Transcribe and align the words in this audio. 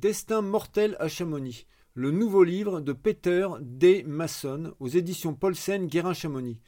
Destin 0.00 0.40
mortel 0.40 0.96
à 0.98 1.08
Chamonix, 1.08 1.66
le 1.92 2.10
nouveau 2.10 2.42
livre 2.42 2.80
de 2.80 2.94
Peter 2.94 3.46
D. 3.60 4.02
Masson 4.08 4.72
aux 4.80 4.88
éditions 4.88 5.34
Paulsen 5.34 5.88
Guérin-Chamonix. 5.88 6.58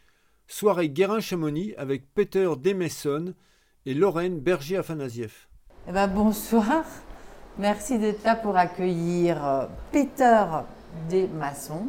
Soirée 0.47 0.91
Guérin-Chamonix 0.91 1.73
avec 1.79 2.13
Peter 2.13 2.51
D. 2.61 2.75
Masson 2.75 3.33
et 3.87 3.95
Lorraine 3.95 4.39
Berger-Afanasieff. 4.39 5.49
Eh 5.89 5.93
ben, 5.93 6.09
bonsoir, 6.09 6.85
merci 7.59 7.99
d'être 7.99 8.23
là 8.23 8.37
pour 8.37 8.55
accueillir 8.55 9.43
euh, 9.43 9.67
Peter 9.93 10.45
D. 11.09 11.27
Masson. 11.35 11.87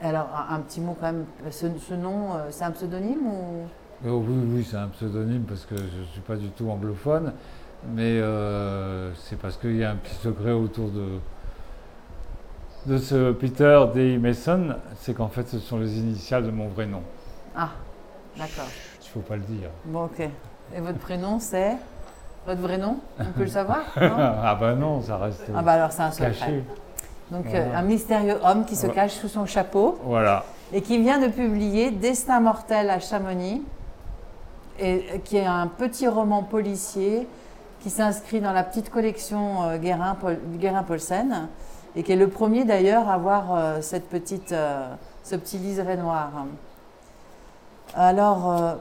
Alors, 0.00 0.28
un, 0.32 0.54
un 0.54 0.60
petit 0.60 0.80
mot 0.80 0.96
quand 1.00 1.12
même, 1.12 1.26
ce, 1.50 1.66
ce 1.76 1.94
nom, 1.94 2.34
euh, 2.34 2.46
c'est 2.50 2.62
un 2.62 2.70
pseudonyme 2.70 3.26
ou... 3.26 3.64
Oh, 4.06 4.22
oui, 4.24 4.34
oui, 4.46 4.66
c'est 4.68 4.76
un 4.76 4.88
pseudonyme 4.88 5.42
parce 5.42 5.64
que 5.64 5.76
je 5.76 5.82
ne 5.82 6.06
suis 6.12 6.20
pas 6.20 6.36
du 6.36 6.50
tout 6.50 6.68
anglophone, 6.70 7.32
mais 7.94 8.18
euh, 8.20 9.12
c'est 9.14 9.38
parce 9.38 9.56
qu'il 9.56 9.76
y 9.76 9.84
a 9.84 9.90
un 9.90 9.96
petit 9.96 10.14
secret 10.14 10.52
autour 10.52 10.88
de, 10.90 11.18
de 12.86 12.98
ce 12.98 13.32
Peter 13.32 13.80
D. 13.94 14.18
Mason, 14.18 14.76
c'est 15.00 15.14
qu'en 15.14 15.28
fait 15.28 15.48
ce 15.48 15.58
sont 15.58 15.78
les 15.78 15.98
initiales 15.98 16.44
de 16.44 16.50
mon 16.50 16.68
vrai 16.68 16.86
nom. 16.86 17.02
Ah, 17.56 17.70
d'accord. 18.36 18.66
Il 19.00 19.06
ne 19.06 19.10
faut 19.10 19.28
pas 19.28 19.36
le 19.36 19.42
dire. 19.42 19.68
Bon, 19.84 20.04
ok. 20.04 20.20
Et 20.74 20.80
votre 20.80 20.98
prénom, 20.98 21.38
c'est? 21.38 21.76
Votre 22.46 22.60
vrai 22.60 22.78
nom? 22.78 22.96
On 23.20 23.24
peut 23.32 23.42
le 23.42 23.46
savoir 23.48 23.80
non? 24.00 24.10
Ah 24.18 24.56
bah 24.58 24.74
non, 24.74 25.00
ça 25.02 25.16
reste 25.18 25.42
Ah 25.54 25.62
bah 25.62 25.72
alors 25.72 25.92
c'est 25.92 26.02
un 26.02 26.10
secret. 26.10 26.30
caché. 26.32 26.64
Donc 27.30 27.44
Voilà. 27.46 27.64
euh, 27.66 27.76
un 27.76 27.82
mystérieux 27.82 28.36
homme 28.44 28.64
qui 28.64 28.74
se 28.76 28.86
cache 28.88 29.12
sous 29.12 29.28
son 29.28 29.46
chapeau 29.46 29.98
Voilà. 30.04 30.44
et 30.72 30.82
qui 30.82 30.98
vient 31.00 31.18
de 31.20 31.28
publier 31.28 31.90
Destin 31.90 32.40
mortel 32.40 32.90
à 32.90 32.98
Chamonix, 33.00 33.62
et 34.78 35.04
euh, 35.14 35.18
qui 35.24 35.36
est 35.36 35.46
un 35.46 35.66
petit 35.68 36.08
roman 36.08 36.42
policier 36.42 37.26
qui 37.82 37.90
s'inscrit 37.90 38.40
dans 38.40 38.52
la 38.52 38.62
petite 38.62 38.90
collection 38.90 39.64
euh, 39.64 39.78
Guérin, 39.78 40.16
Paul- 40.20 40.38
Guérin-Paulsen 40.56 41.48
et 41.96 42.02
qui 42.02 42.12
est 42.12 42.16
le 42.16 42.28
premier 42.28 42.64
d'ailleurs 42.64 43.08
à 43.08 43.14
avoir 43.14 43.54
euh, 43.54 43.78
cette 43.80 44.08
petite, 44.08 44.52
euh, 44.52 44.86
ce 45.24 45.34
petit 45.34 45.58
liseré 45.58 45.96
noir. 45.96 46.30
Alors, 47.94 48.78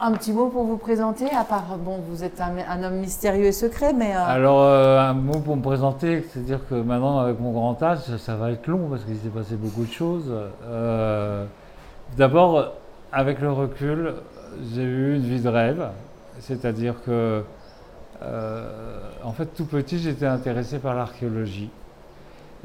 un 0.00 0.12
petit 0.12 0.32
mot 0.32 0.48
pour 0.48 0.64
vous 0.64 0.78
présenter, 0.78 1.30
à 1.30 1.44
part, 1.44 1.78
bon, 1.78 2.00
vous 2.08 2.24
êtes 2.24 2.40
un, 2.40 2.82
homme 2.82 2.96
mystérieux 2.96 3.44
et 3.44 3.52
secret, 3.52 3.92
mais... 3.92 4.12
Alors 4.12 4.64
un 4.64 5.12
mot 5.12 5.38
pour 5.38 5.54
me 5.54 5.62
présenter, 5.62 6.26
c'est-à-dire 6.28 6.66
que 6.68 6.74
maintenant 6.74 7.20
avec 7.20 7.38
mon 7.38 7.52
grand 7.52 7.80
âge, 7.80 8.00
ça, 8.16 8.34
va 8.34 8.50
être 8.50 8.66
long 8.66 8.88
parce 8.90 9.04
qu'il 9.04 9.16
s'est 9.16 9.28
passé 9.28 9.54
beaucoup 9.54 9.84
de 9.84 9.92
choses. 9.92 10.32
D'abord, 12.16 12.72
avec 13.12 13.40
le 13.40 13.52
recul, 13.52 14.14
j'ai 14.74 14.82
eu 14.82 15.14
une 15.14 15.22
vie 15.22 15.40
de 15.40 15.48
rêve, 15.48 15.86
c'est-à-dire 16.40 16.96
que 17.06 17.44
en 18.22 19.32
fait 19.32 19.46
tout 19.54 19.64
petit 19.64 19.98
j'étais 19.98 20.26
intéressé 20.26 20.78
par 20.78 20.94
l'archéologie. 20.94 21.70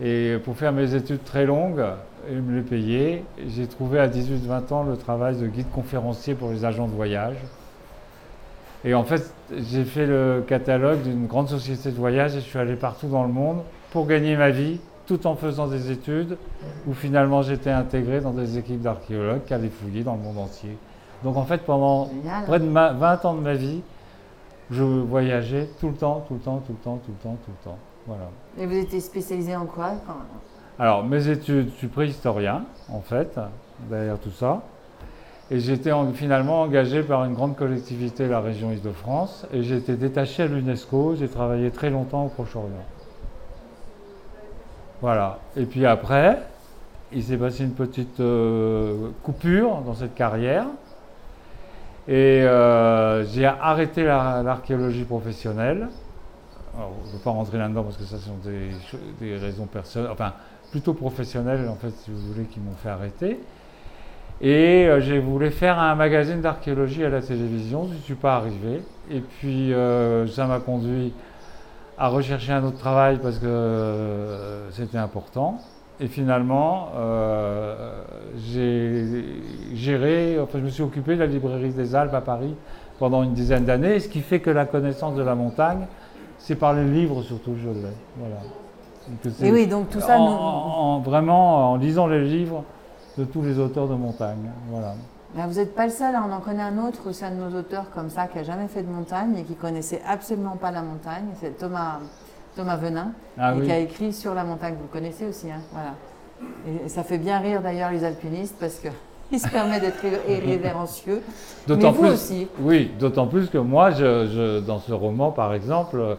Et 0.02 0.38
pour 0.44 0.56
faire 0.58 0.72
mes 0.72 0.96
études 0.96 1.24
très 1.24 1.46
longues 1.46 1.84
et 2.30 2.34
me 2.36 2.56
les 2.58 2.62
payer, 2.64 3.24
j'ai 3.48 3.68
trouvé 3.68 4.00
à 4.00 4.08
18-20 4.08 4.74
ans 4.74 4.84
le 4.84 4.98
travail 4.98 5.36
de 5.38 5.46
guide 5.48 5.70
conférencier 5.72 6.34
pour 6.34 6.50
les 6.50 6.66
agents 6.66 6.88
de 6.88 6.94
voyage. 6.94 7.36
Et 8.86 8.94
en 8.96 9.04
fait, 9.04 9.32
j'ai 9.56 9.84
fait 9.86 10.06
le 10.08 10.44
catalogue 10.48 11.04
d'une 11.04 11.28
grande 11.28 11.48
société 11.48 11.92
de 11.92 11.96
voyage 11.96 12.36
et 12.36 12.40
je 12.40 12.46
suis 12.46 12.60
allé 12.60 12.76
partout 12.76 13.08
dans 13.08 13.24
le 13.24 13.32
monde 13.32 13.60
pour 13.92 14.08
gagner 14.08 14.36
ma 14.36 14.50
vie, 14.50 14.80
tout 15.06 15.28
en 15.28 15.36
faisant 15.36 15.68
des 15.68 15.92
études 15.92 16.38
où 16.88 16.94
finalement 16.94 17.44
j'étais 17.44 17.70
intégré 17.70 18.20
dans 18.20 18.32
des 18.32 18.58
équipes 18.58 18.82
d'archéologues 18.82 19.44
qui 19.46 19.54
allaient 19.54 19.70
fouiller 19.70 20.04
dans 20.04 20.16
le 20.16 20.22
monde 20.22 20.40
entier. 20.40 20.76
Donc 21.24 21.38
en 21.38 21.46
fait, 21.46 21.60
pendant 21.60 22.08
génial. 22.08 22.46
près 22.46 22.60
de 22.60 22.66
ma- 22.66 22.92
20 22.94 23.26
ans 23.26 23.34
de 23.36 23.42
ma 23.42 23.54
vie, 23.54 23.82
je 24.74 24.84
voyageais 24.84 25.70
tout 25.80 25.88
le 25.90 25.94
temps, 25.96 26.24
tout 26.28 26.34
le 26.36 26.40
temps, 26.40 26.58
tout 26.66 26.74
le 26.74 26.78
temps, 26.84 26.98
tout 27.06 27.12
le 27.12 27.18
temps, 27.24 27.38
tout 27.46 27.52
le 27.52 27.64
temps. 27.72 27.78
Voilà. 28.08 28.26
Et 28.58 28.66
vous 28.66 28.76
étiez 28.76 29.00
spécialisé 29.00 29.56
en 29.56 29.66
quoi 29.66 29.94
Alors, 30.80 31.04
mes 31.06 31.28
études, 31.30 31.70
je 31.72 31.78
suis 31.78 31.88
préhistorien, 31.88 32.66
en 32.92 33.00
fait, 33.02 33.40
derrière 33.90 34.20
tout 34.20 34.32
ça. 34.32 34.62
Et 35.52 35.60
j'étais 35.60 35.92
en- 35.92 36.12
finalement 36.14 36.62
engagé 36.62 37.04
par 37.04 37.24
une 37.26 37.34
grande 37.34 37.56
collectivité 37.56 38.28
la 38.28 38.40
région 38.40 38.72
Île-de-France. 38.72 39.46
Et 39.54 39.62
été 39.78 39.96
détaché 39.96 40.44
à 40.44 40.48
l'UNESCO. 40.48 41.16
J'ai 41.16 41.28
travaillé 41.28 41.70
très 41.72 41.90
longtemps 41.90 42.26
au 42.26 42.30
Proche-Orient. 42.30 42.72
Voilà. 45.02 45.40
Et 45.58 45.66
puis 45.66 45.86
après, 45.86 46.40
il 47.12 47.24
s'est 47.24 47.38
passé 47.38 47.64
une 47.64 47.74
petite 47.74 48.20
euh, 48.20 49.10
coupure 49.22 49.82
dans 49.86 49.94
cette 49.94 50.16
carrière. 50.16 50.66
Et 52.08 52.42
euh, 52.44 53.24
j'ai 53.26 53.46
arrêté 53.46 54.04
la- 54.04 54.42
l'archéologie 54.44 55.06
professionnelle. 55.06 55.88
Alors, 56.76 56.92
je 57.06 57.10
ne 57.10 57.14
veux 57.14 57.20
pas 57.24 57.32
rentrer 57.32 57.58
là-dedans 57.58 57.84
parce 57.84 57.98
que 57.98 58.04
ça, 58.04 58.18
ce 58.18 58.26
sont 58.26 58.38
des, 58.44 58.72
des 59.20 59.38
raisons 59.38 59.66
personnelles, 59.68 60.10
enfin 60.12 60.34
plutôt 60.72 60.94
professionnelles 60.94 61.68
en 61.70 61.76
fait, 61.76 61.92
si 61.92 62.10
vous 62.12 62.34
voulez, 62.34 62.46
qui 62.46 62.60
m'ont 62.60 62.74
fait 62.82 62.90
arrêter. 62.90 63.40
Et 64.42 64.88
euh, 64.88 65.00
j'ai 65.00 65.20
voulu 65.20 65.52
faire 65.52 65.78
un 65.80 65.96
magazine 65.96 66.42
d'archéologie 66.42 67.06
à 67.06 67.10
la 67.10 67.22
télévision, 67.22 67.88
je 67.88 67.94
ne 67.94 68.00
suis 68.00 68.16
pas 68.16 68.36
arrivé. 68.38 68.82
Et 69.12 69.20
puis 69.22 69.72
euh, 69.74 70.28
ça 70.28 70.46
m'a 70.48 70.60
conduit 70.60 71.14
à 71.98 72.08
rechercher 72.08 72.52
un 72.54 72.64
autre 72.64 72.80
travail 72.80 73.20
parce 73.22 73.38
que 73.38 74.66
c'était 74.72 74.98
important. 74.98 75.60
Et 76.00 76.08
finalement, 76.08 76.90
euh, 76.96 78.02
j'ai 78.38 79.24
géré, 79.74 80.40
enfin 80.42 80.60
je 80.60 80.64
me 80.66 80.70
suis 80.70 80.84
occupé 80.84 81.16
de 81.16 81.20
la 81.20 81.28
librairie 81.28 81.70
des 81.72 81.96
Alpes 81.96 82.14
à 82.14 82.22
Paris 82.22 82.56
pendant 83.00 83.24
une 83.24 83.34
dizaine 83.34 83.66
d'années, 83.66 84.00
ce 84.00 84.08
qui 84.10 84.22
fait 84.22 84.40
que 84.40 84.50
la 84.50 84.66
connaissance 84.66 85.16
de 85.16 85.22
la 85.24 85.36
montagne, 85.36 85.86
c'est 86.40 86.56
par 86.56 86.74
les 86.74 86.84
livres 86.86 87.22
surtout 87.22 87.52
que 87.52 87.60
je 87.60 87.70
l'ai. 87.70 87.94
Voilà. 88.18 88.38
Et 89.42 89.52
oui, 89.52 89.68
donc 89.68 89.90
tout 89.90 90.00
ça, 90.00 90.18
en, 90.18 90.26
nous- 90.26 90.36
en- 90.38 91.00
vraiment 91.02 91.72
en 91.74 91.76
lisant 91.76 92.08
les 92.08 92.24
livres 92.24 92.64
de 93.18 93.26
tous 93.26 93.42
les 93.42 93.60
auteurs 93.60 93.88
de 93.88 93.96
montagne. 93.96 94.50
Voilà. 94.70 94.94
Ben, 95.36 95.48
vous 95.48 95.56
n'êtes 95.56 95.76
pas 95.76 95.86
le 95.86 95.92
seul, 95.92 96.16
hein. 96.16 96.26
on 96.30 96.32
en 96.34 96.40
connaît 96.40 96.62
un 96.64 96.78
autre, 96.78 97.12
c'est 97.12 97.26
un 97.26 97.32
de 97.32 97.36
nos 97.50 97.58
auteurs 97.60 97.90
comme 97.94 98.10
ça 98.10 98.28
qui 98.28 98.40
a 98.40 98.44
jamais 98.44 98.68
fait 98.68 98.84
de 98.84 98.90
montagne 98.90 99.36
et 99.38 99.44
qui 99.44 99.56
connaissait 99.56 100.02
absolument 100.08 100.58
pas 100.58 100.72
la 100.72 100.82
montagne. 100.84 101.26
C'est 101.40 101.58
Thomas, 101.58 102.00
Thomas 102.56 102.76
Venin 102.78 103.12
Ah 103.38 103.54
et 103.54 103.60
oui. 103.60 103.66
qui 103.66 103.72
a 103.72 103.80
écrit 103.80 104.14
sur 104.14 104.34
la 104.34 104.44
montagne. 104.44 104.76
Vous 104.76 104.84
le 104.84 105.00
connaissez 105.00 105.26
aussi, 105.28 105.50
hein. 105.52 105.62
voilà. 105.72 105.92
Et 106.86 106.90
ça 106.90 107.04
fait 107.04 107.18
bien 107.18 107.40
rire 107.40 107.62
d'ailleurs 107.62 107.92
les 107.92 108.04
alpinistes 108.04 108.56
parce 108.60 108.76
que 108.76 108.90
il 109.32 109.40
se 109.40 109.48
permet 109.48 109.80
d'être 109.80 110.04
irré- 110.04 110.22
irrévérencieux. 110.44 111.22
D'autant 111.68 111.94
plus, 111.94 112.10
aussi. 112.10 112.48
Oui, 112.60 112.92
d'autant 113.00 113.28
plus 113.28 113.50
que 113.50 113.58
moi, 113.58 113.92
je, 113.92 114.28
je- 114.28 114.60
dans 114.60 114.80
ce 114.80 114.92
roman, 114.94 115.32
par 115.32 115.54
exemple, 115.54 116.18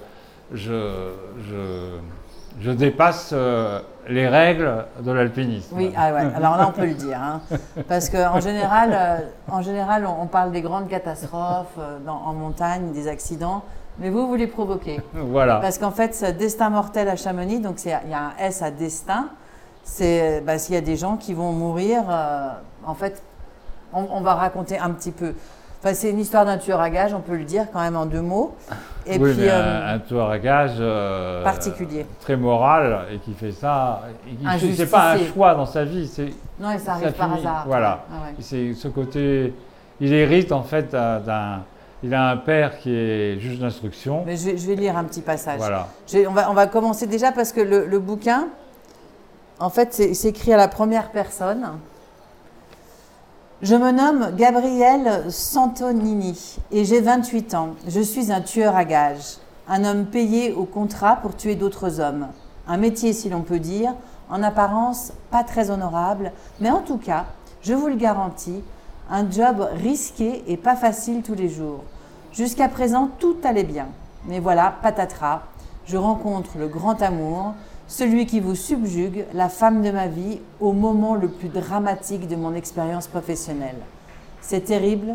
je, 0.52 1.10
je, 1.48 1.98
je 2.60 2.70
dépasse 2.70 3.30
euh, 3.32 3.80
les 4.08 4.26
règles 4.28 4.86
de 5.00 5.12
l'alpinisme. 5.12 5.74
Oui, 5.76 5.92
ah 5.96 6.12
ouais. 6.12 6.20
alors 6.34 6.56
là 6.56 6.66
on 6.68 6.72
peut 6.72 6.86
le 6.86 6.94
dire, 6.94 7.18
hein. 7.20 7.40
parce 7.88 8.08
qu'en 8.10 8.40
général, 8.40 8.90
euh, 8.92 9.16
en 9.50 9.62
général 9.62 10.06
on, 10.06 10.22
on 10.22 10.26
parle 10.26 10.52
des 10.52 10.60
grandes 10.62 10.88
catastrophes 10.88 11.66
euh, 11.78 11.98
dans- 12.04 12.12
en 12.26 12.32
montagne, 12.34 12.92
des 12.92 13.08
accidents, 13.08 13.62
mais 13.98 14.10
vous, 14.10 14.26
vous 14.26 14.34
les 14.34 14.46
provoquez. 14.46 15.00
Voilà. 15.12 15.56
Parce 15.56 15.78
qu'en 15.78 15.90
fait, 15.90 16.14
ce 16.14 16.26
destin 16.26 16.70
mortel 16.70 17.08
à 17.08 17.16
Chamonix, 17.16 17.60
donc 17.60 17.84
il 17.84 17.90
y 17.90 17.92
a 17.92 18.00
un 18.18 18.32
S 18.38 18.62
à 18.62 18.70
destin, 18.70 19.28
c'est 19.84 20.40
bah, 20.40 20.58
s'il 20.58 20.74
y 20.74 20.78
a 20.78 20.82
des 20.82 20.96
gens 20.96 21.16
qui 21.16 21.34
vont 21.34 21.52
mourir, 21.52 22.02
euh, 22.08 22.48
en 22.84 22.94
fait, 22.94 23.22
on, 23.92 24.06
on 24.10 24.20
va 24.20 24.34
raconter 24.34 24.78
un 24.78 24.90
petit 24.90 25.12
peu. 25.12 25.34
Enfin, 25.84 25.92
c'est 25.92 26.08
une 26.08 26.18
histoire 26.18 26.46
d'un 26.46 26.56
tueur 26.56 26.80
à 26.80 26.88
gages, 26.88 27.12
on 27.12 27.20
peut 27.20 27.36
le 27.36 27.44
dire 27.44 27.66
quand 27.70 27.80
même 27.80 27.94
en 27.94 28.06
deux 28.06 28.22
mots. 28.22 28.56
Et 29.06 29.18
oui, 29.18 29.32
puis, 29.32 29.42
mais 29.42 29.50
euh, 29.50 29.96
un, 29.96 29.98
tueur 29.98 30.30
à 30.30 30.38
gages 30.38 30.76
euh, 30.80 31.44
particulier. 31.44 32.06
très 32.22 32.36
moral 32.36 33.04
et 33.12 33.18
qui 33.18 33.34
fait 33.34 33.52
ça. 33.52 34.00
C'est 34.58 34.90
pas 34.90 35.12
un 35.12 35.18
choix 35.18 35.54
dans 35.54 35.66
sa 35.66 35.84
vie, 35.84 36.08
c'est 36.08 36.30
non, 36.58 36.70
et 36.70 36.78
ça 36.78 36.94
arrive 36.94 37.12
par 37.12 37.34
hasard. 37.34 37.64
voilà. 37.66 38.04
Ah 38.10 38.14
ouais. 38.24 38.34
C'est 38.40 38.72
ce 38.72 38.88
côté. 38.88 39.52
Il 40.00 40.14
hérite 40.14 40.52
en 40.52 40.62
fait 40.62 40.90
d'un. 40.90 41.62
Il 42.04 42.12
a 42.12 42.28
un 42.28 42.36
père 42.36 42.78
qui 42.80 42.94
est 42.94 43.40
juge 43.40 43.58
d'instruction. 43.58 44.24
Mais 44.26 44.36
je 44.36 44.44
vais, 44.44 44.58
je 44.58 44.66
vais 44.66 44.74
lire 44.74 44.94
un 44.98 45.04
petit 45.04 45.22
passage. 45.22 45.56
Voilà. 45.56 45.88
On 46.28 46.32
va, 46.32 46.50
on 46.50 46.52
va 46.52 46.66
commencer 46.66 47.06
déjà 47.06 47.32
parce 47.32 47.50
que 47.50 47.62
le, 47.62 47.86
le 47.86 47.98
bouquin, 47.98 48.48
en 49.58 49.70
fait, 49.70 49.94
c'est 49.94 50.28
écrit 50.28 50.52
à 50.52 50.58
la 50.58 50.68
première 50.68 51.12
personne. 51.12 51.66
Je 53.62 53.74
me 53.74 53.90
nomme 53.90 54.36
Gabriel 54.36 55.30
Santonini 55.30 56.58
et 56.70 56.84
j'ai 56.84 57.00
28 57.00 57.54
ans. 57.54 57.70
Je 57.88 58.00
suis 58.00 58.30
un 58.30 58.42
tueur 58.42 58.76
à 58.76 58.84
gages, 58.84 59.38
un 59.66 59.86
homme 59.86 60.04
payé 60.04 60.52
au 60.52 60.66
contrat 60.66 61.16
pour 61.16 61.34
tuer 61.34 61.54
d'autres 61.54 62.00
hommes. 62.00 62.26
Un 62.68 62.76
métier, 62.76 63.14
si 63.14 63.30
l'on 63.30 63.40
peut 63.40 63.60
dire, 63.60 63.94
en 64.28 64.42
apparence 64.42 65.14
pas 65.30 65.42
très 65.42 65.70
honorable, 65.70 66.32
mais 66.60 66.70
en 66.70 66.82
tout 66.82 66.98
cas, 66.98 67.24
je 67.62 67.72
vous 67.72 67.86
le 67.86 67.96
garantis, 67.96 68.62
un 69.10 69.30
job 69.30 69.66
risqué 69.82 70.44
et 70.46 70.58
pas 70.58 70.76
facile 70.76 71.22
tous 71.22 71.34
les 71.34 71.48
jours. 71.48 71.84
Jusqu'à 72.34 72.68
présent, 72.68 73.10
tout 73.20 73.36
allait 73.44 73.62
bien. 73.62 73.86
Mais 74.26 74.40
voilà, 74.40 74.74
patatras, 74.82 75.42
je 75.86 75.96
rencontre 75.96 76.58
le 76.58 76.66
grand 76.66 77.00
amour, 77.00 77.54
celui 77.86 78.26
qui 78.26 78.40
vous 78.40 78.56
subjugue, 78.56 79.24
la 79.34 79.48
femme 79.48 79.82
de 79.82 79.92
ma 79.92 80.08
vie, 80.08 80.40
au 80.58 80.72
moment 80.72 81.14
le 81.14 81.28
plus 81.28 81.48
dramatique 81.48 82.26
de 82.26 82.34
mon 82.34 82.54
expérience 82.54 83.06
professionnelle. 83.06 83.76
C'est 84.40 84.64
terrible, 84.64 85.14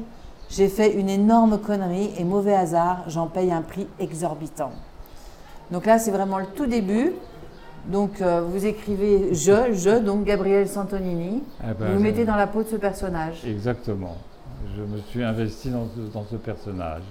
j'ai 0.49 0.69
fait 0.69 0.93
une 0.93 1.09
énorme 1.09 1.59
connerie 1.59 2.11
et 2.17 2.23
mauvais 2.23 2.55
hasard, 2.55 3.03
j'en 3.07 3.27
paye 3.27 3.51
un 3.51 3.63
prix 3.63 3.87
exorbitant. 3.99 4.71
Donc 5.71 5.85
là, 5.85 5.99
c'est 5.99 6.11
vraiment 6.11 6.39
le 6.39 6.45
tout 6.45 6.67
début. 6.67 7.11
Donc 7.85 8.21
euh, 8.21 8.41
vous 8.41 8.65
écrivez 8.65 9.33
je, 9.33 9.73
je, 9.73 9.99
donc 9.99 10.23
Gabriel 10.23 10.67
Santonini. 10.69 11.43
Eh 11.63 11.73
ben, 11.73 11.93
vous 11.93 11.99
mettez 12.01 12.23
dans 12.23 12.35
la 12.35 12.47
peau 12.47 12.63
de 12.63 12.67
ce 12.69 12.75
personnage. 12.77 13.45
Exactement. 13.45 14.15
Je 14.75 14.83
me 14.83 14.97
suis 15.01 15.23
investi 15.23 15.69
dans 15.69 15.87
ce, 16.29 16.35
personnage. 16.35 17.03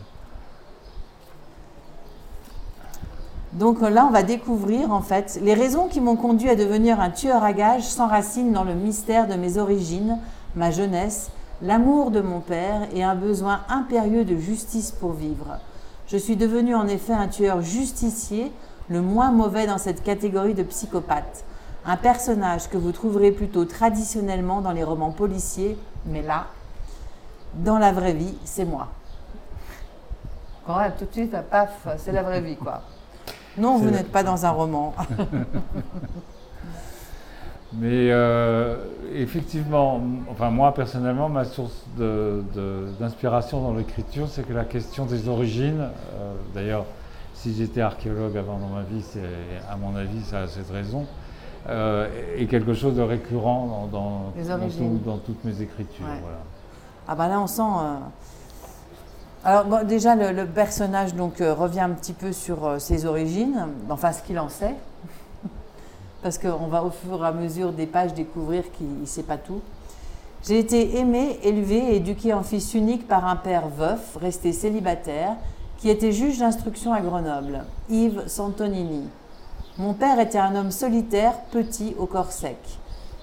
Donc 3.55 3.81
là, 3.81 4.05
on 4.07 4.11
va 4.11 4.23
découvrir 4.23 4.93
en 4.93 5.01
fait 5.01 5.41
les 5.43 5.55
raisons 5.55 5.89
qui 5.89 6.01
m'ont 6.01 6.17
conduit 6.17 6.51
à 6.51 6.57
devenir 6.57 7.01
un 7.01 7.11
tueur 7.11 7.43
à 7.43 7.53
gages 7.53 7.85
s'enracinent 7.85 8.53
dans 8.53 8.65
le 8.65 8.75
mystère 8.75 9.27
de 9.27 9.35
mes 9.35 9.57
origines, 9.57 10.19
ma 10.55 10.71
jeunesse, 10.71 11.31
l'amour 11.63 12.11
de 12.11 12.21
mon 12.21 12.41
père 12.41 12.87
et 12.95 13.03
un 13.03 13.15
besoin 13.15 13.61
impérieux 13.71 14.25
de 14.25 14.37
justice 14.37 14.91
pour 14.91 15.13
vivre. 15.13 15.59
Je 16.07 16.19
suis 16.19 16.37
devenu 16.37 16.75
en 16.75 16.87
effet 16.87 17.15
un 17.15 17.29
tueur 17.29 17.63
justicier, 17.63 18.53
le 18.89 19.01
moins 19.01 19.31
mauvais 19.31 19.67
dans 19.67 19.79
cette 19.79 20.03
catégorie 20.03 20.55
de 20.55 20.63
psychopathe. 20.63 21.45
Un 21.87 21.97
personnage 21.97 22.69
que 22.69 22.77
vous 22.77 22.93
trouverez 22.93 23.33
plutôt 23.33 23.65
traditionnellement 23.65 24.61
dans 24.61 24.73
les 24.73 24.85
romans 24.85 25.11
policiers, 25.11 25.79
mais 26.07 26.23
là, 26.23 26.47
dans 27.55 27.79
la 27.79 27.93
vraie 27.93 28.13
vie, 28.15 28.37
c'est 28.45 28.65
moi. 28.65 28.89
Quand 30.67 30.79
même, 30.79 30.93
tout 30.99 31.07
de 31.07 31.13
suite, 31.13 31.35
paf, 31.51 31.87
c'est 31.99 32.13
la 32.13 32.23
vraie 32.23 32.41
vie, 32.41 32.57
quoi. 32.57 32.83
Non, 33.57 33.79
vous 33.79 33.91
n'êtes 33.91 34.13
pas 34.13 34.23
dans 34.23 34.45
un 34.47 34.51
roman. 34.51 34.95
Mais 37.75 38.11
euh, 38.11 38.77
effectivement, 39.15 40.01
enfin 40.31 40.49
moi 40.51 40.73
personnellement, 40.73 41.29
ma 41.29 41.45
source 41.45 41.85
d'inspiration 41.99 43.61
dans 43.61 43.75
l'écriture, 43.75 44.27
c'est 44.29 44.43
que 44.47 44.55
la 44.55 44.65
question 44.65 45.05
des 45.05 45.29
origines, 45.29 45.81
euh, 46.15 46.33
d'ailleurs, 46.55 46.87
si 47.35 47.55
j'étais 47.55 47.83
archéologue 47.83 48.37
avant 48.39 48.57
dans 48.59 48.69
ma 48.69 48.83
vie, 48.83 49.03
c'est 49.03 49.21
à 49.71 49.77
mon 49.77 49.95
avis, 49.97 50.23
ça 50.23 50.41
a 50.43 50.47
cette 50.49 50.71
raison, 50.71 51.05
euh, 51.69 52.09
est 52.39 52.47
quelque 52.47 52.73
chose 52.73 52.97
de 52.97 53.03
récurrent 53.03 53.89
dans, 53.93 53.99
dans- 53.99 54.33
Les 54.37 54.45
dans 54.45 54.55
origines. 54.55 54.99
tout- 55.01 55.05
dans 55.11 55.19
toutes 55.19 55.45
mes 55.45 55.61
écritures. 55.61 56.07
Ouais. 56.07 56.21
voilà. 56.23 56.39
Ah 57.11 57.15
bah 57.15 57.27
là, 57.27 57.41
on 57.41 57.47
sent. 57.47 57.63
euh, 57.63 57.97
Alors 59.43 59.83
déjà, 59.85 60.15
le, 60.15 60.45
personnage 60.45 61.15
donc 61.15 61.41
euh, 61.41 61.55
revient 61.55 61.81
un 61.81 61.91
petit 61.91 62.13
peu 62.13 62.33
sur 62.33 62.67
euh, 62.67 62.79
ses 62.79 63.07
origines, 63.07 63.67
enfin 63.89 64.13
ce 64.13 64.23
qu'il 64.23 64.39
en 64.39 64.51
sait, 64.51 64.75
parce 66.23 66.37
qu'on 66.37 66.67
va 66.67 66.85
au 66.85 66.91
fur 66.91 67.25
et 67.25 67.27
à 67.27 67.33
mesure 67.33 67.73
des 67.73 67.87
pages 67.87 68.13
découvrir 68.13 68.71
qu'il 68.73 69.01
ne 69.01 69.07
sait 69.07 69.23
pas 69.23 69.39
tout. 69.39 69.63
J'ai 70.47 70.59
été 70.59 70.99
aimé, 70.99 71.41
élevé 71.43 71.77
et 71.77 71.97
éduqué 71.97 72.35
en 72.35 72.43
fils 72.43 72.75
unique 72.75 73.09
par 73.09 73.25
un 73.27 73.37
père 73.37 73.69
veuf, 73.69 74.19
resté 74.21 74.53
célibataire, 74.53 75.37
qui 75.79 75.89
était 75.89 76.13
juge 76.13 76.39
d'instruction 76.41 76.93
à 76.93 77.01
Grenoble, 77.01 77.65
Yves 77.89 78.25
Santonini. 78.27 79.09
Mon 79.79 79.95
père 79.95 80.21
était 80.21 80.39
un 80.39 80.55
homme 80.57 80.73
solitaire, 80.73 81.41
petit, 81.53 81.95
au 81.99 82.05
corps 82.05 82.33
sec. 82.33 82.59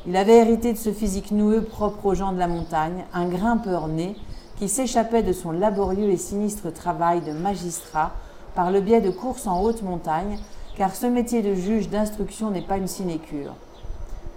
Il 0.08 0.16
avait 0.18 0.38
hérité 0.38 0.72
de 0.72 0.78
ce 0.78 0.92
physique 0.92 1.32
noueux 1.32 1.64
propre 1.64 2.06
aux 2.06 2.14
gens 2.14 2.32
de 2.32 2.38
la 2.38 2.48
montagne, 2.48 3.06
un 3.12 3.28
grimpeur 3.28 3.88
né 3.88 4.16
qui 4.58 4.70
s'échappait 4.70 5.24
de 5.24 5.34
son 5.34 5.50
laborieux 5.50 6.12
et 6.12 6.18
sinistre 6.18 6.72
travail 6.72 7.22
de 7.22 7.32
magistrat 7.32 8.12
par 8.54 8.70
le 8.70 8.82
biais 8.82 9.02
de 9.02 9.10
courses 9.10 9.48
en 9.48 9.62
haute 9.64 9.82
montagne, 9.82 10.38
car 10.78 10.96
ce 10.96 11.08
métier 11.08 11.42
de 11.42 11.56
juge 11.56 11.90
d'instruction 11.90 12.52
n'est 12.52 12.62
pas 12.62 12.78
une 12.78 12.88
sinécure. 12.88 13.54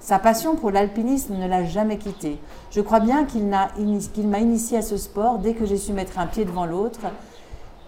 Sa 0.00 0.18
passion 0.18 0.56
pour 0.56 0.70
l'alpinisme 0.70 1.36
ne 1.36 1.46
l'a 1.46 1.64
jamais 1.64 1.98
quitté. 1.98 2.38
Je 2.70 2.80
crois 2.80 3.00
bien 3.00 3.26
qu'il 3.26 3.44
m'a 3.44 3.68
initié 3.76 4.78
à 4.78 4.82
ce 4.82 4.96
sport 4.96 5.38
dès 5.38 5.52
que 5.52 5.66
j'ai 5.66 5.76
su 5.76 5.92
mettre 5.92 6.18
un 6.18 6.26
pied 6.26 6.46
devant 6.46 6.64
l'autre. 6.64 7.00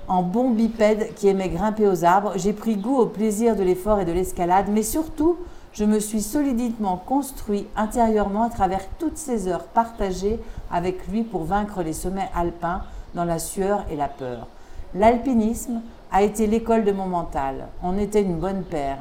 En 0.06 0.22
bon 0.22 0.50
bipède 0.50 1.14
qui 1.14 1.28
aimait 1.28 1.48
grimper 1.48 1.86
aux 1.86 2.04
arbres, 2.04 2.32
j'ai 2.36 2.52
pris 2.52 2.76
goût 2.76 2.98
au 2.98 3.06
plaisir 3.06 3.56
de 3.56 3.62
l'effort 3.62 4.00
et 4.00 4.04
de 4.04 4.12
l'escalade, 4.12 4.66
mais 4.70 4.82
surtout, 4.82 5.36
je 5.72 5.84
me 5.84 6.00
suis 6.00 6.20
solidement 6.20 6.96
construit 6.96 7.66
intérieurement 7.76 8.44
à 8.44 8.50
travers 8.50 8.86
toutes 8.98 9.16
ces 9.16 9.46
heures 9.46 9.64
partagées 9.64 10.40
avec 10.70 11.06
lui 11.08 11.22
pour 11.22 11.44
vaincre 11.44 11.82
les 11.82 11.92
sommets 11.92 12.28
alpins 12.34 12.82
dans 13.14 13.24
la 13.24 13.38
sueur 13.38 13.84
et 13.90 13.96
la 13.96 14.08
peur. 14.08 14.46
L'alpinisme 14.94 15.80
a 16.10 16.22
été 16.22 16.48
l'école 16.48 16.84
de 16.84 16.92
mon 16.92 17.06
mental. 17.06 17.68
On 17.82 17.96
était 17.98 18.22
une 18.22 18.38
bonne 18.38 18.64
paire. 18.64 18.98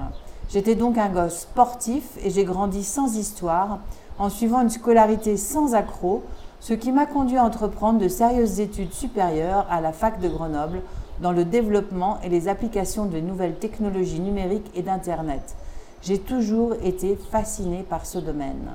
J'étais 0.50 0.76
donc 0.76 0.98
un 0.98 1.10
gosse 1.10 1.42
sportif 1.42 2.04
et 2.24 2.30
j'ai 2.30 2.44
grandi 2.44 2.84
sans 2.84 3.18
histoire, 3.18 3.80
en 4.20 4.30
suivant 4.30 4.62
une 4.62 4.70
scolarité 4.70 5.38
sans 5.38 5.74
accroc, 5.74 6.24
ce 6.60 6.74
qui 6.74 6.92
m'a 6.92 7.06
conduit 7.06 7.38
à 7.38 7.46
entreprendre 7.46 8.00
de 8.00 8.08
sérieuses 8.08 8.60
études 8.60 8.94
supérieures 8.94 9.66
à 9.72 9.82
la 9.82 9.92
fac 9.92 10.20
de 10.20 10.28
Grenoble 10.28 10.82
dans 11.22 11.32
le 11.32 11.46
développement 11.46 12.20
et 12.24 12.30
les 12.30 12.48
applications 12.48 13.06
de 13.06 13.20
nouvelles 13.20 13.56
technologies 13.56 14.20
numériques 14.20 14.70
et 14.76 14.82
d'Internet. 14.82 15.56
J'ai 16.02 16.20
toujours 16.20 16.74
été 16.84 17.18
fasciné 17.32 17.84
par 17.84 18.06
ce 18.06 18.20
domaine. 18.20 18.68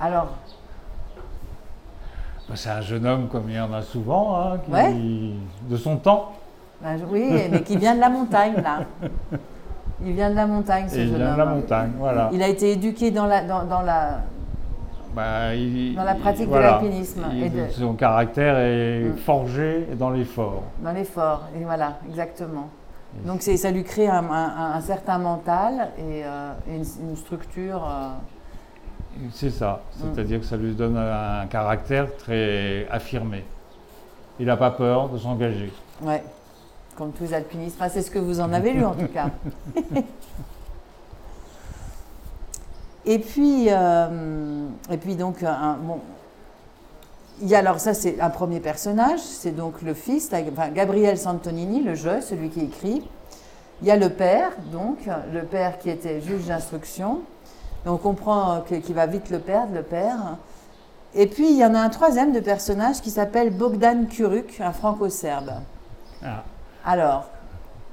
Alors, 0.00 0.28
Bah, 2.48 2.56
C'est 2.56 2.68
un 2.68 2.82
jeune 2.82 3.06
homme 3.06 3.28
comme 3.28 3.48
il 3.48 3.56
y 3.56 3.60
en 3.60 3.72
a 3.72 3.80
souvent, 3.80 4.36
hein, 4.36 4.58
qui- 4.64 4.70
Ouais. 4.70 4.94
de 5.70 5.76
son 5.78 5.96
temps. 5.96 6.32
ben, 6.82 6.98
oui, 7.10 7.30
mais 7.50 7.62
qui 7.62 7.78
vient 7.78 7.94
de 7.94 8.00
la 8.00 8.10
montagne, 8.10 8.56
là. 8.62 8.80
Il 10.04 10.12
vient 10.12 10.28
de 10.28 10.34
la 10.36 10.46
montagne, 10.46 10.86
ce 10.88 10.96
Et 10.96 11.02
il 11.04 11.08
jeune 11.08 11.16
vient 11.16 11.28
homme. 11.28 11.32
de 11.34 11.38
la 11.38 11.44
montagne, 11.46 11.92
voilà. 11.98 12.28
Il 12.34 12.42
a 12.42 12.48
été 12.48 12.72
éduqué 12.72 13.10
dans 13.10 13.24
la, 13.26 13.42
dans, 13.44 13.64
dans 13.64 13.80
la, 13.80 14.20
Bah, 15.16 15.54
il- 15.54 15.94
Dans 15.94 16.02
la 16.04 16.16
pratique 16.16 16.44
de 16.46 16.50
voilà. 16.50 16.72
l'alpinisme 16.72 17.22
Il- 17.32 17.50
de- 17.50 17.68
Son 17.70 17.94
caractère 17.94 18.58
est 18.58 19.04
Mm. 19.04 19.16
forgé 19.16 19.88
dans 19.98 20.10
l'effort. 20.10 20.64
dans 20.82 20.90
l'effort. 20.92 21.42
Et 21.58 21.64
voilà, 21.64 21.94
exactement. 22.08 22.68
Donc 23.24 23.42
ça 23.42 23.70
lui 23.70 23.84
crée 23.84 24.08
un, 24.08 24.24
un- 24.30 24.72
un 24.74 24.80
certain 24.80 25.18
mental 25.18 25.90
et, 25.98 26.22
euh, 26.24 26.52
et 26.68 26.76
une, 26.76 26.84
une 27.10 27.16
structure. 27.16 27.82
euh, 27.88 28.10
C'est 29.32 29.50
ça. 29.50 29.82
Mm. 29.96 30.00
C'est-à-dire 30.14 30.40
que 30.40 30.46
ça 30.46 30.56
lui 30.56 30.74
donne 30.74 30.96
un 30.96 31.46
caractère 31.46 32.14
très 32.16 32.86
affirmé. 32.90 33.44
Il 34.40 34.46
n'a 34.46 34.56
pas 34.56 34.70
peur 34.72 35.08
de 35.08 35.18
s'engager. 35.18 35.72
ouais, 36.02 36.22
comme 36.96 37.12
tous 37.12 37.24
les 37.24 37.34
alpinistes. 37.34 37.76
Enfin, 37.78 37.88
c'est 37.88 38.02
ce 38.02 38.10
que 38.10 38.18
vous 38.18 38.40
en 38.40 38.52
avez 38.52 38.72
lu 38.72 38.84
en 38.84 38.94
tout 38.94 39.06
cas. 39.08 39.30
et 43.06 43.18
puis, 43.18 43.66
euh, 43.68 44.66
et 44.90 44.96
puis 44.96 45.14
donc, 45.14 45.42
un, 45.42 45.76
bon, 45.80 46.00
il 47.42 47.48
y 47.48 47.54
a 47.54 47.58
alors 47.58 47.80
ça 47.80 47.94
c'est 47.94 48.20
un 48.20 48.30
premier 48.30 48.60
personnage, 48.60 49.20
c'est 49.20 49.50
donc 49.50 49.82
le 49.82 49.94
fils, 49.94 50.30
enfin, 50.32 50.68
Gabriel 50.68 51.18
Santonini, 51.18 51.82
le 51.82 51.94
jeu, 51.94 52.20
celui 52.20 52.48
qui 52.48 52.60
écrit. 52.60 53.08
Il 53.82 53.88
y 53.88 53.90
a 53.90 53.96
le 53.96 54.10
père, 54.10 54.52
donc 54.72 54.98
le 55.32 55.42
père 55.42 55.78
qui 55.78 55.90
était 55.90 56.20
juge 56.20 56.46
d'instruction. 56.46 57.20
On 57.86 57.96
comprend 57.96 58.62
euh, 58.70 58.78
qu'il 58.80 58.94
va 58.94 59.06
vite 59.06 59.30
le 59.30 59.40
perdre, 59.40 59.74
le 59.74 59.82
père. 59.82 60.38
Et 61.14 61.26
puis 61.26 61.50
il 61.50 61.56
y 61.56 61.64
en 61.64 61.74
a 61.74 61.80
un 61.80 61.90
troisième 61.90 62.32
de 62.32 62.40
personnage 62.40 63.00
qui 63.00 63.10
s'appelle 63.10 63.50
Bogdan 63.50 64.06
Kuruk, 64.06 64.60
un 64.60 64.72
franco-serbe. 64.72 65.52
Ah. 66.24 66.44
Alors, 66.84 67.26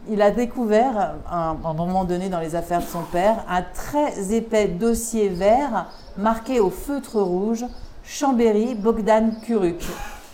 il 0.10 0.22
a 0.22 0.32
découvert, 0.32 1.16
à 1.30 1.50
un 1.50 1.74
moment 1.74 2.06
donné 2.06 2.30
dans 2.30 2.40
les 2.40 2.56
affaires 2.56 2.80
de 2.80 2.86
son 2.86 3.04
père, 3.04 3.46
un 3.50 3.62
très 3.62 4.34
épais 4.34 4.68
dossier 4.68 5.30
vert 5.30 5.88
marqué 6.18 6.60
au 6.60 6.70
feutre 6.70 7.22
rouge 7.22 7.66
Chambéry 8.04 8.74
Bogdan 8.74 9.32
Kuruk 9.46 9.84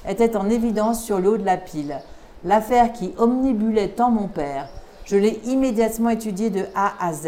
était 0.07 0.38
en 0.38 0.50
évidence 0.50 1.03
sur 1.03 1.19
le 1.19 1.31
haut 1.31 1.38
de 1.38 1.45
la 1.45 1.57
pile. 1.57 2.00
L'affaire 2.45 2.93
qui 2.93 3.13
omnibulait 3.17 3.89
tant 3.89 4.09
mon 4.09 4.27
père. 4.29 4.69
Je 5.05 5.17
l'ai 5.17 5.41
immédiatement 5.45 6.09
étudié 6.09 6.50
de 6.50 6.65
A 6.75 6.93
à 7.00 7.13
Z. 7.13 7.27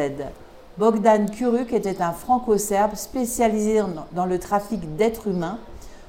Bogdan 0.77 1.29
Kuruk 1.29 1.73
était 1.73 2.01
un 2.01 2.13
franco-serbe 2.13 2.95
spécialisé 2.95 3.81
dans 4.13 4.25
le 4.25 4.39
trafic 4.39 4.95
d'êtres 4.95 5.27
humains, 5.27 5.59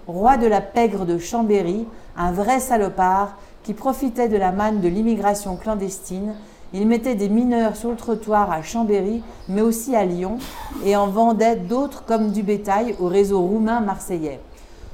roi 0.06 0.36
de 0.36 0.46
la 0.46 0.60
pègre 0.60 1.06
de 1.06 1.18
Chambéry, 1.18 1.86
un 2.16 2.30
vrai 2.30 2.60
salopard 2.60 3.36
qui 3.64 3.74
profitait 3.74 4.28
de 4.28 4.36
la 4.36 4.52
manne 4.52 4.80
de 4.80 4.88
l'immigration 4.88 5.56
clandestine. 5.56 6.34
Il 6.72 6.86
mettait 6.86 7.16
des 7.16 7.28
mineurs 7.28 7.74
sur 7.74 7.90
le 7.90 7.96
trottoir 7.96 8.52
à 8.52 8.62
Chambéry, 8.62 9.22
mais 9.48 9.60
aussi 9.60 9.96
à 9.96 10.04
Lyon, 10.04 10.38
et 10.84 10.94
en 10.94 11.08
vendait 11.08 11.56
d'autres 11.56 12.04
comme 12.04 12.30
du 12.30 12.44
bétail 12.44 12.94
au 13.00 13.08
réseau 13.08 13.40
roumain 13.40 13.80
marseillais. 13.80 14.40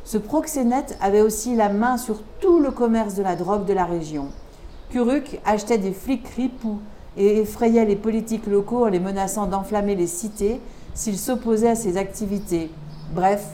Ce 0.04 0.16
proxénète 0.16 0.96
avait 1.02 1.20
aussi 1.20 1.54
la 1.54 1.68
main 1.68 1.98
sur 1.98 2.22
tout 2.40 2.60
le 2.60 2.70
commerce 2.70 3.14
de 3.14 3.22
la 3.22 3.36
drogue 3.36 3.66
de 3.66 3.74
la 3.74 3.84
région. 3.84 4.28
Kuruk 4.90 5.40
achetait 5.44 5.78
des 5.78 5.92
flics 5.92 6.28
ripoux 6.28 6.78
et 7.18 7.40
effrayait 7.40 7.84
les 7.84 7.96
politiques 7.96 8.46
locaux 8.46 8.86
en 8.86 8.88
les 8.88 9.00
menaçant 9.00 9.46
d'enflammer 9.46 9.96
les 9.96 10.06
cités 10.06 10.60
s'ils 10.94 11.18
s'opposaient 11.18 11.70
à 11.70 11.74
ses 11.74 11.98
activités. 11.98 12.70
Bref, 13.14 13.44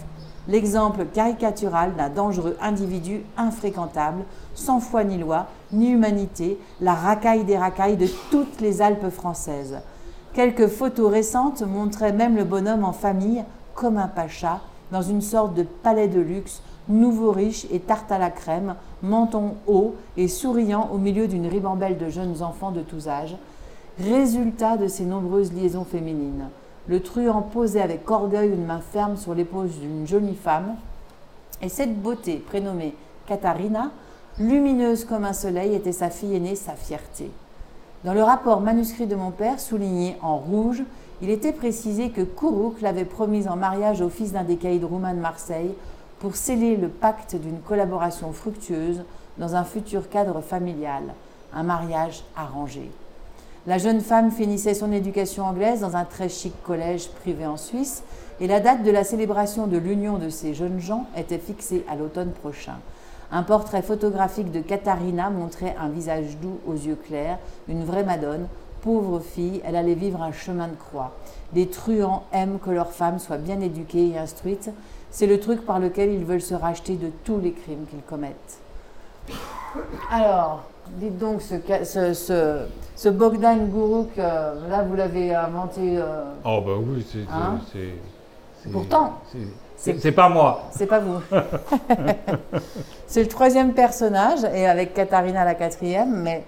l'exemple 0.46 1.06
caricatural 1.06 1.96
d'un 1.96 2.10
dangereux 2.10 2.56
individu 2.60 3.22
infréquentable, 3.36 4.24
sans 4.54 4.80
foi 4.80 5.04
ni 5.04 5.18
loi, 5.18 5.46
ni 5.72 5.90
humanité, 5.90 6.58
la 6.80 6.94
racaille 6.94 7.44
des 7.44 7.58
racailles 7.58 7.96
de 7.96 8.08
toutes 8.30 8.60
les 8.60 8.82
Alpes 8.82 9.10
françaises. 9.10 9.78
Quelques 10.34 10.68
photos 10.68 11.10
récentes 11.10 11.62
montraient 11.62 12.12
même 12.12 12.36
le 12.36 12.44
bonhomme 12.44 12.84
en 12.84 12.92
famille, 12.92 13.44
comme 13.74 13.98
un 13.98 14.08
pacha, 14.08 14.60
dans 14.90 15.02
une 15.02 15.22
sorte 15.22 15.54
de 15.54 15.62
palais 15.62 16.08
de 16.08 16.20
luxe, 16.20 16.62
nouveau 16.88 17.32
riche 17.32 17.66
et 17.70 17.80
tarte 17.80 18.12
à 18.12 18.18
la 18.18 18.30
crème, 18.30 18.74
menton 19.02 19.54
haut 19.66 19.94
et 20.16 20.28
souriant 20.28 20.90
au 20.92 20.98
milieu 20.98 21.28
d'une 21.28 21.46
ribambelle 21.46 21.98
de 21.98 22.08
jeunes 22.08 22.42
enfants 22.42 22.72
de 22.72 22.82
tous 22.82 23.08
âges. 23.08 23.36
résultat 23.98 24.76
de 24.76 24.88
ces 24.88 25.04
nombreuses 25.04 25.52
liaisons 25.52 25.84
féminines. 25.84 26.48
Le 26.88 27.00
truand 27.00 27.42
posait 27.42 27.82
avec 27.82 28.10
orgueil 28.10 28.50
une 28.50 28.64
main 28.64 28.80
ferme 28.80 29.16
sur 29.16 29.34
l'épaule 29.34 29.68
d'une 29.68 30.06
jolie 30.06 30.34
femme, 30.34 30.76
et 31.60 31.68
cette 31.68 32.00
beauté, 32.00 32.36
prénommée 32.36 32.94
Katharina, 33.26 33.90
lumineuse 34.38 35.04
comme 35.04 35.24
un 35.24 35.32
soleil, 35.32 35.74
était 35.74 35.92
sa 35.92 36.10
fille 36.10 36.34
aînée, 36.34 36.56
sa 36.56 36.72
fierté. 36.72 37.30
Dans 38.04 38.14
le 38.14 38.22
rapport 38.22 38.60
manuscrit 38.60 39.06
de 39.06 39.14
mon 39.14 39.30
père, 39.30 39.60
souligné 39.60 40.16
en 40.22 40.36
rouge, 40.36 40.82
il 41.20 41.30
était 41.30 41.52
précisé 41.52 42.10
que 42.10 42.22
Kourouk 42.22 42.80
l'avait 42.80 43.04
promise 43.04 43.46
en 43.46 43.56
mariage 43.56 44.00
au 44.00 44.08
fils 44.08 44.32
d'un 44.32 44.42
des 44.42 44.56
caïds 44.56 44.82
roumains 44.82 45.14
de 45.14 45.20
Marseille 45.20 45.72
pour 46.18 46.34
sceller 46.34 46.76
le 46.76 46.88
pacte 46.88 47.36
d'une 47.36 47.60
collaboration 47.60 48.32
fructueuse 48.32 49.04
dans 49.38 49.54
un 49.54 49.64
futur 49.64 50.08
cadre 50.08 50.40
familial, 50.40 51.02
un 51.54 51.62
mariage 51.62 52.24
arrangé. 52.36 52.90
La 53.68 53.78
jeune 53.78 54.00
femme 54.00 54.32
finissait 54.32 54.74
son 54.74 54.90
éducation 54.90 55.44
anglaise 55.44 55.80
dans 55.80 55.94
un 55.94 56.04
très 56.04 56.28
chic 56.28 56.52
collège 56.64 57.08
privé 57.08 57.46
en 57.46 57.56
Suisse 57.56 58.02
et 58.40 58.48
la 58.48 58.58
date 58.58 58.82
de 58.82 58.90
la 58.90 59.04
célébration 59.04 59.68
de 59.68 59.78
l'union 59.78 60.18
de 60.18 60.28
ces 60.28 60.54
jeunes 60.54 60.80
gens 60.80 61.06
était 61.16 61.38
fixée 61.38 61.84
à 61.88 61.94
l'automne 61.94 62.32
prochain. 62.32 62.78
Un 63.34 63.42
portrait 63.44 63.80
photographique 63.80 64.52
de 64.52 64.60
Katharina 64.60 65.30
montrait 65.30 65.74
un 65.80 65.88
visage 65.88 66.36
doux 66.42 66.60
aux 66.66 66.74
yeux 66.74 66.98
clairs, 67.06 67.38
une 67.66 67.82
vraie 67.82 68.04
madone. 68.04 68.46
Pauvre 68.82 69.20
fille, 69.20 69.62
elle 69.64 69.76
allait 69.76 69.94
vivre 69.94 70.20
un 70.20 70.32
chemin 70.32 70.68
de 70.68 70.74
croix. 70.74 71.12
Les 71.54 71.68
truands 71.68 72.24
aiment 72.32 72.58
que 72.58 72.70
leurs 72.70 72.92
femmes 72.92 73.18
soient 73.18 73.38
bien 73.38 73.60
éduquées 73.60 74.08
et 74.08 74.18
instruites. 74.18 74.70
C'est 75.10 75.26
le 75.26 75.40
truc 75.40 75.64
par 75.64 75.78
lequel 75.78 76.12
ils 76.12 76.24
veulent 76.24 76.42
se 76.42 76.54
racheter 76.54 76.96
de 76.96 77.10
tous 77.24 77.38
les 77.38 77.52
crimes 77.52 77.86
qu'ils 77.88 78.02
commettent. 78.02 78.58
Alors, 80.10 80.64
dites 80.98 81.16
donc, 81.16 81.40
ce, 81.40 82.66
ce, 82.96 83.08
Bogdan 83.08 83.66
Guruk, 83.70 84.18
euh, 84.18 84.68
là, 84.68 84.82
vous 84.82 84.94
l'avez 84.94 85.34
inventé. 85.34 85.96
Euh, 85.96 86.24
oh, 86.44 86.60
bah 86.66 86.72
oui, 86.78 87.06
hein 87.30 87.58
c'est. 87.72 88.70
Pourtant. 88.70 89.20
C'est 89.82 90.12
pas 90.12 90.28
moi. 90.28 90.68
C'est 90.70 90.86
pas 90.86 91.00
vous. 91.00 91.18
c'est 93.06 93.22
le 93.22 93.28
troisième 93.28 93.74
personnage, 93.74 94.44
et 94.54 94.66
avec 94.66 94.94
Katharina 94.94 95.44
la 95.44 95.54
quatrième, 95.54 96.22
mais 96.22 96.44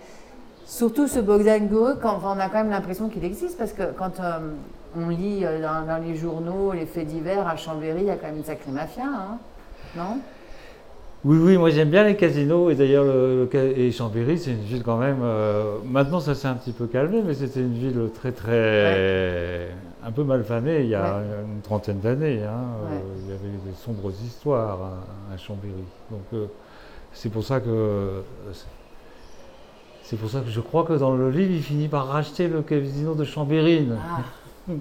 surtout 0.65 1.09
ce 1.09 1.19
Bogdan 1.19 1.67
Guruk, 1.67 1.99
on 2.05 2.39
a 2.39 2.49
quand 2.49 2.59
même 2.59 2.71
l'impression 2.71 3.09
qu'il 3.09 3.25
existe, 3.25 3.59
parce 3.59 3.73
que 3.73 3.93
quand 3.99 4.21
euh, 4.21 4.39
on 4.97 5.09
lit 5.09 5.41
dans, 5.41 6.03
les 6.03 6.15
journaux 6.15 6.73
les 6.73 6.87
faits 6.87 7.07
divers 7.07 7.47
à 7.49 7.57
Chambéry, 7.57 8.03
il 8.03 8.07
y 8.07 8.11
a 8.11 8.17
quand 8.17 8.29
même 8.29 8.37
une 8.37 8.45
sacrée 8.45 8.71
mafia, 8.71 9.05
hein 9.05 9.39
non? 9.97 10.19
Oui, 11.25 11.39
oui, 11.41 11.57
moi 11.57 11.71
j'aime 11.71 11.89
bien 11.89 12.05
les 12.05 12.17
casinos 12.17 12.69
et 12.69 12.75
d'ailleurs 12.75 13.05
le, 13.05 13.49
et 13.55 13.91
Chambéry, 13.93 14.39
c'est 14.39 14.51
une 14.51 14.61
ville 14.61 14.83
quand 14.83 14.99
même. 14.99 15.21
Euh, 15.23 15.79
maintenant, 15.87 16.21
ça 16.21 16.35
s'est 16.35 16.49
un 16.49 16.55
petit 16.55 16.73
peu 16.73 16.87
calmé, 16.87 17.23
mais 17.27 17.33
c'était 17.33 17.61
une 17.61 17.73
ville 17.73 18.11
très 18.15 18.33
très 18.33 19.71
un 20.05 20.13
peu 20.13 20.23
malfanée 20.23 20.83
il 20.83 20.89
y 20.89 20.95
a 20.95 21.21
une 21.47 21.61
trentaine 21.63 22.01
d'années. 22.01 22.43
Hein, 22.43 22.65
euh, 22.91 22.99
il 23.23 23.31
y 23.31 23.33
avait 23.33 23.49
des 23.49 23.75
sombres 23.75 24.13
histoires 24.25 24.79
à, 25.33 25.37
Chambéry. 25.37 25.73
Donc 26.11 26.23
euh, 26.33 26.47
c'est 27.13 27.31
pour 27.31 27.45
ça 27.45 27.61
que 27.61 28.23
c'est 30.03 30.17
pour 30.17 30.29
ça 30.29 30.41
que 30.41 30.51
je 30.51 30.61
crois 30.61 30.85
que 30.85 30.93
dans 30.93 31.15
le 31.15 31.31
livre, 31.31 31.53
il 31.53 31.63
finit 31.63 31.89
par 31.89 32.09
racheter 32.09 32.49
le 32.49 32.63
casino 32.63 33.15
de 33.15 33.25
Chambéry. 33.25 33.89
Ah. 33.91 34.73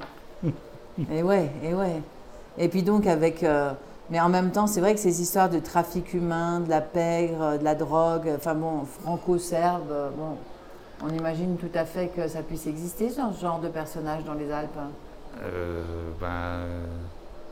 et 1.11 1.23
ouais, 1.23 1.49
et 1.63 1.73
ouais. 1.73 2.01
Et 2.57 2.67
puis 2.67 2.83
donc 2.83 3.07
avec 3.07 3.45
mais 4.09 4.19
en 4.19 4.29
même 4.29 4.51
temps, 4.51 4.67
c'est 4.67 4.81
vrai 4.81 4.93
que 4.93 4.99
ces 4.99 5.21
histoires 5.21 5.49
de 5.49 5.59
trafic 5.59 6.13
humain, 6.13 6.59
de 6.59 6.69
la 6.69 6.81
pègre, 6.81 7.57
de 7.57 7.63
la 7.63 7.73
drogue, 7.73 8.29
enfin 8.35 8.53
bon, 8.53 8.83
franco-serbe, 8.83 10.11
bon, 10.17 10.35
on 11.03 11.09
imagine 11.09 11.55
tout 11.55 11.71
à 11.73 11.85
fait 11.85 12.07
que 12.07 12.27
ça 12.27 12.41
puisse 12.41 12.67
exister, 12.67 13.09
ce 13.09 13.21
genre 13.41 13.59
de 13.59 13.69
personnage 13.69 14.25
dans 14.25 14.33
les 14.33 14.51
Alpes. 14.51 14.77
Euh, 15.41 15.81
ben, 16.19 16.65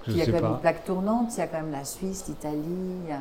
je 0.08 0.12
il 0.12 0.18
y 0.18 0.22
a 0.22 0.26
quand 0.26 0.32
même 0.34 0.46
une 0.46 0.60
plaque 0.60 0.86
tournante, 0.86 1.34
il 1.36 1.40
y 1.40 1.44
a 1.44 1.48
quand 1.48 1.62
même 1.62 1.72
la 1.72 1.84
Suisse, 1.84 2.26
l'Italie. 2.28 3.14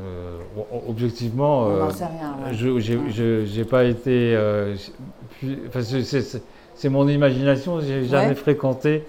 Euh, 0.00 0.38
objectivement, 0.88 1.68
euh, 1.68 1.90
je 2.52 3.58
n'ai 3.58 3.64
pas 3.64 3.84
été. 3.84 4.34
Euh, 4.34 4.74
c'est 6.74 6.88
mon 6.88 7.06
imagination, 7.08 7.80
j'ai 7.80 8.04
jamais 8.04 8.34
fréquenté. 8.34 9.04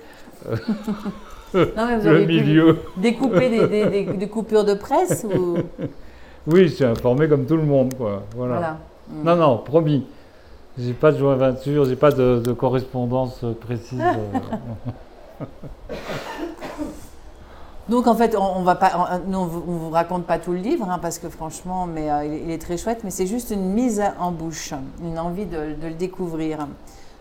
Non, 1.53 1.97
vous 1.99 2.09
le 2.09 2.25
milieu. 2.25 2.77
Découper 2.97 3.49
des, 3.49 4.27
coupures 4.27 4.65
de 4.65 4.73
presse 4.73 5.25
ou... 5.25 5.57
Oui, 6.47 6.67
je 6.67 6.73
suis 6.75 6.83
informé 6.83 7.29
comme 7.29 7.45
tout 7.45 7.55
le 7.55 7.63
monde, 7.63 7.93
quoi. 7.93 8.23
Voilà. 8.35 8.77
Mm. 9.09 9.23
Non, 9.23 9.35
non, 9.37 9.57
promis. 9.57 10.05
J'ai 10.77 10.93
pas 10.93 11.11
de 11.11 11.17
jointure, 11.17 11.85
j'ai 11.85 11.95
pas 11.95 12.11
de, 12.11 12.51
correspondance 12.53 13.43
précise. 13.61 14.01
Donc 17.89 18.05
en 18.05 18.15
fait, 18.15 18.35
on, 18.37 18.63
va 18.63 18.75
pas, 18.75 19.21
on, 19.33 19.45
vous 19.45 19.89
raconte 19.89 20.25
pas 20.25 20.39
tout 20.39 20.51
le 20.51 20.57
livre 20.57 20.89
hein, 20.89 20.99
parce 21.01 21.19
que 21.19 21.29
franchement, 21.29 21.87
mais 21.87 22.11
euh, 22.11 22.25
il, 22.25 22.51
est 22.51 22.57
très 22.57 22.75
chouette. 22.77 22.99
Mais 23.05 23.11
c'est 23.11 23.27
juste 23.27 23.49
une 23.51 23.71
mise 23.71 24.03
en 24.19 24.31
bouche, 24.31 24.73
une 25.01 25.17
envie 25.17 25.45
de 25.45 25.57
le 25.81 25.93
découvrir. 25.93 26.67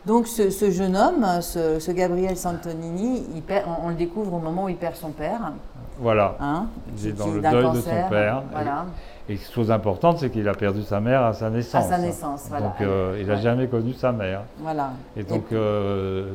Donc 0.07 0.29
ce, 0.29 0.71
jeune 0.71 0.97
homme, 0.97 1.25
ce, 1.41 1.91
Gabriel 1.91 2.37
Santonini, 2.37 3.25
on, 3.83 3.89
le 3.89 3.95
découvre 3.95 4.35
au 4.35 4.39
moment 4.39 4.65
où 4.65 4.69
il 4.69 4.77
perd 4.77 4.95
son 4.95 5.11
père. 5.11 5.53
Voilà. 5.99 6.37
Hein, 6.41 6.67
il 6.99 7.09
est 7.09 7.13
dans 7.13 7.27
le 7.27 7.41
deuil 7.41 7.71
de 7.73 7.81
son 7.81 8.09
père. 8.09 8.43
Voilà. 8.53 8.87
Et, 8.87 9.16
chose 9.37 9.71
importante, 9.71 10.19
c'est 10.19 10.31
qu'il 10.31 10.49
a 10.49 10.55
perdu 10.55 10.83
sa 10.83 11.01
mère 11.01 11.23
à 11.23 11.33
sa 11.33 11.51
naissance. 11.51 11.85
À 11.85 11.89
sa 11.89 11.99
naissance, 11.99 12.47
voilà. 12.49 12.67
Donc 12.67 12.81
euh, 12.81 13.19
il 13.21 13.27
n'a 13.27 13.37
jamais 13.37 13.67
connu 13.67 13.93
sa 13.93 14.13
mère. 14.13 14.43
Voilà. 14.59 14.91
Et 15.17 15.25
donc 15.25 15.51
euh, 15.53 16.33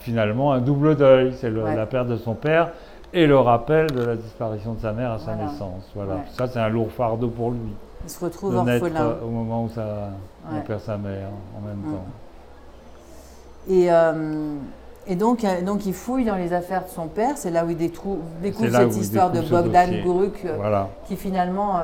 finalement 0.00 0.52
un 0.52 0.60
double 0.60 0.96
deuil, 0.96 1.34
c'est 1.40 1.50
la 1.50 1.86
perte 1.86 2.08
de 2.08 2.16
son 2.16 2.34
père 2.34 2.72
et 3.12 3.26
le 3.26 3.38
rappel 3.38 3.86
de 3.90 4.02
la 4.02 4.16
disparition 4.16 4.74
de 4.74 4.80
sa 4.80 4.92
mère 4.92 5.12
à 5.12 5.18
sa 5.18 5.34
naissance. 5.34 5.90
Voilà. 5.94 6.18
Ça 6.36 6.46
c'est 6.46 6.60
un 6.60 6.68
lourd 6.68 6.90
fardeau 6.92 7.28
pour 7.28 7.50
lui. 7.52 7.72
Il 8.04 8.10
se 8.10 8.24
retrouve 8.24 8.56
orphelin. 8.56 9.16
au 9.22 9.28
moment 9.28 9.64
où 9.64 9.68
ça, 9.68 10.10
il 10.52 10.60
perd 10.62 10.80
sa 10.80 10.96
mère 10.96 11.28
en 11.56 11.66
même 11.66 11.78
mm. 11.84 11.92
temps. 11.92 12.06
Et, 13.68 13.92
euh, 13.92 14.54
et 15.10 15.16
donc, 15.16 15.44
euh, 15.44 15.60
donc, 15.62 15.84
il 15.86 15.92
fouille 15.92 16.24
dans 16.24 16.36
les 16.36 16.52
affaires 16.52 16.84
de 16.84 16.88
son 16.88 17.08
père. 17.08 17.36
C'est 17.36 17.50
là 17.50 17.64
où 17.64 17.70
il 17.70 17.76
découvre, 17.76 18.22
cette 18.42 18.96
histoire 18.96 19.30
de 19.30 19.40
Bogdan 19.40 19.90
Guruk, 20.02 20.44
euh, 20.44 20.84
qui 21.06 21.16
finalement, 21.16 21.82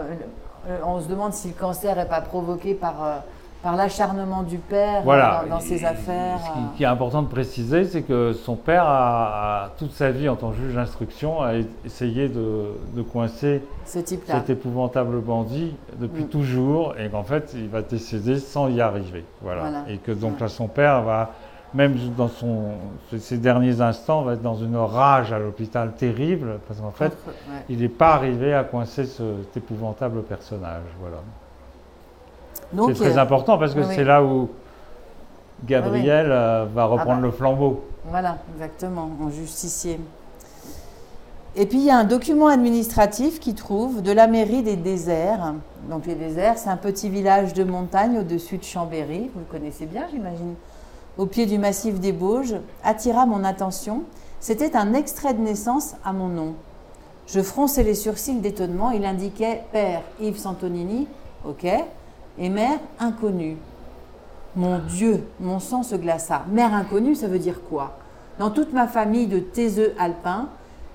on 0.85 1.01
se 1.01 1.09
demande 1.09 1.33
si 1.33 1.49
le 1.49 1.55
cancer 1.55 1.97
n'est 1.97 2.07
pas 2.07 2.21
provoqué 2.21 2.75
par 2.75 3.23
par 3.67 3.75
l'acharnement 3.75 4.45
du 4.45 4.59
père 4.59 5.03
dans, 5.49 5.59
ses 5.59 5.85
affaires. 5.85 6.39
Ce 6.39 6.77
qui, 6.77 6.85
est 6.85 6.87
important 6.87 7.23
de 7.23 7.29
préciser, 7.29 7.85
c'est 7.85 8.03
que 8.03 8.33
son 8.33 8.55
père 8.55 8.85
a, 8.87 9.71
toute 9.77 9.91
sa 9.91 10.13
vie 10.13 10.29
en 10.29 10.37
tant 10.37 10.51
que 10.51 10.57
juge 10.57 10.75
d'instruction 10.75 11.43
a 11.43 11.55
essayé 11.85 12.29
de, 12.29 12.75
de 12.95 13.03
coincer 13.03 13.63
Ce 13.85 13.99
cet 14.05 14.51
épouvantable 14.51 15.21
bandit 15.21 15.75
depuis 15.99 16.25
mm. 16.25 16.29
toujours 16.29 16.95
et 16.97 17.09
qu'en 17.09 17.25
fait 17.25 17.55
il 17.55 17.69
va 17.69 17.83
décéder 17.83 18.39
sans 18.39 18.69
y 18.69 18.81
arriver. 18.81 19.25
Voilà. 19.43 19.85
Et 19.89 19.99
que 19.99 20.13
donc 20.13 20.39
là 20.39 20.47
son 20.47 20.69
père 20.69 21.03
va 21.03 21.33
même 21.75 21.97
dans 22.17 22.29
son, 22.29 22.71
ses 23.19 23.39
derniers 23.39 23.81
instants, 23.81 24.23
va 24.23 24.35
être 24.35 24.43
dans 24.43 24.57
une 24.57 24.77
rage 24.77 25.33
à 25.33 25.39
l'hôpital 25.39 25.93
terrible, 25.93 26.59
parce 26.67 26.81
qu'en 26.81 26.91
fait, 26.91 27.13
il 27.69 27.79
n'est 27.79 27.89
pas 27.89 28.15
arrivé 28.15 28.55
à 28.55 28.65
coincer 28.65 29.05
cet 29.05 29.57
épouvantable 29.57 30.23
personnage. 30.23 30.85
Voilà. 31.01 31.19
C'est 32.89 32.95
très 32.95 33.19
euh, 33.19 33.23
important 33.23 33.59
parce 33.59 33.75
que 33.75 33.83
c'est 33.85 34.05
là 34.05 34.25
où 34.25 34.51
Gabriel 35.65 36.31
euh, 36.31 36.67
va 36.73 36.83
ah 36.83 36.87
reprendre 36.87 37.21
bah. 37.21 37.27
le 37.27 37.31
flambeau. 37.31 37.85
Voilà, 38.07 38.39
exactement, 38.55 39.11
en 39.23 39.31
justicier. 39.31 40.01
Et 41.59 41.65
puis 41.67 41.79
il 41.79 41.85
y 41.85 41.91
a 41.91 41.97
un 41.97 42.05
document 42.05 42.49
administratif 42.49 43.41
qui 43.41 43.55
trouve 43.55 44.03
de 44.03 44.13
la 44.13 44.27
mairie 44.27 44.63
des 44.63 44.77
déserts. 44.77 45.55
Donc 45.89 46.07
les 46.07 46.15
déserts, 46.15 46.59
c'est 46.59 46.69
un 46.69 46.77
petit 46.77 47.09
village 47.09 47.55
de 47.55 47.65
montagne 47.65 48.19
au-dessus 48.19 48.59
de 48.59 48.65
Chambéry. 48.65 49.31
Vous 49.33 49.41
le 49.41 49.47
connaissez 49.51 49.87
bien, 49.87 50.07
j'imagine 50.11 50.55
au 51.19 51.27
pied 51.27 51.47
du 51.47 51.59
massif 51.59 52.01
des 52.01 52.13
Bauges, 52.13 52.57
attira 52.85 53.27
mon 53.27 53.45
attention. 53.45 54.03
C'était 54.41 54.77
un 54.77 54.95
extrait 54.95 55.35
de 55.35 55.41
naissance 55.41 55.95
à 56.05 56.13
mon 56.13 56.29
nom. 56.29 56.55
Je 57.27 57.41
fronçais 57.41 57.83
les 57.83 57.95
sourcils 57.95 58.41
d'étonnement. 58.41 58.91
Il 58.91 59.05
indiquait 59.05 59.65
Père 59.73 60.03
Yves 60.21 60.39
Santonini, 60.39 61.09
ok, 61.45 61.67
et 62.39 62.49
Mère 62.49 62.79
inconnue. 63.01 63.57
Mon 64.55 64.79
Dieu, 64.79 65.25
mon 65.41 65.59
sang 65.59 65.83
se 65.83 65.97
glaça. 65.97 66.43
Mère 66.49 66.75
inconnue, 66.75 67.15
ça 67.15 67.29
veut 67.29 67.39
dire 67.39 67.63
quoi? 67.69 67.99
Dans 68.39 68.51
toute 68.51 68.73
ma 68.73 68.87
famille 68.87 69.27
de 69.27 69.39
taiseux 69.39 69.95
alpins, 69.99 70.49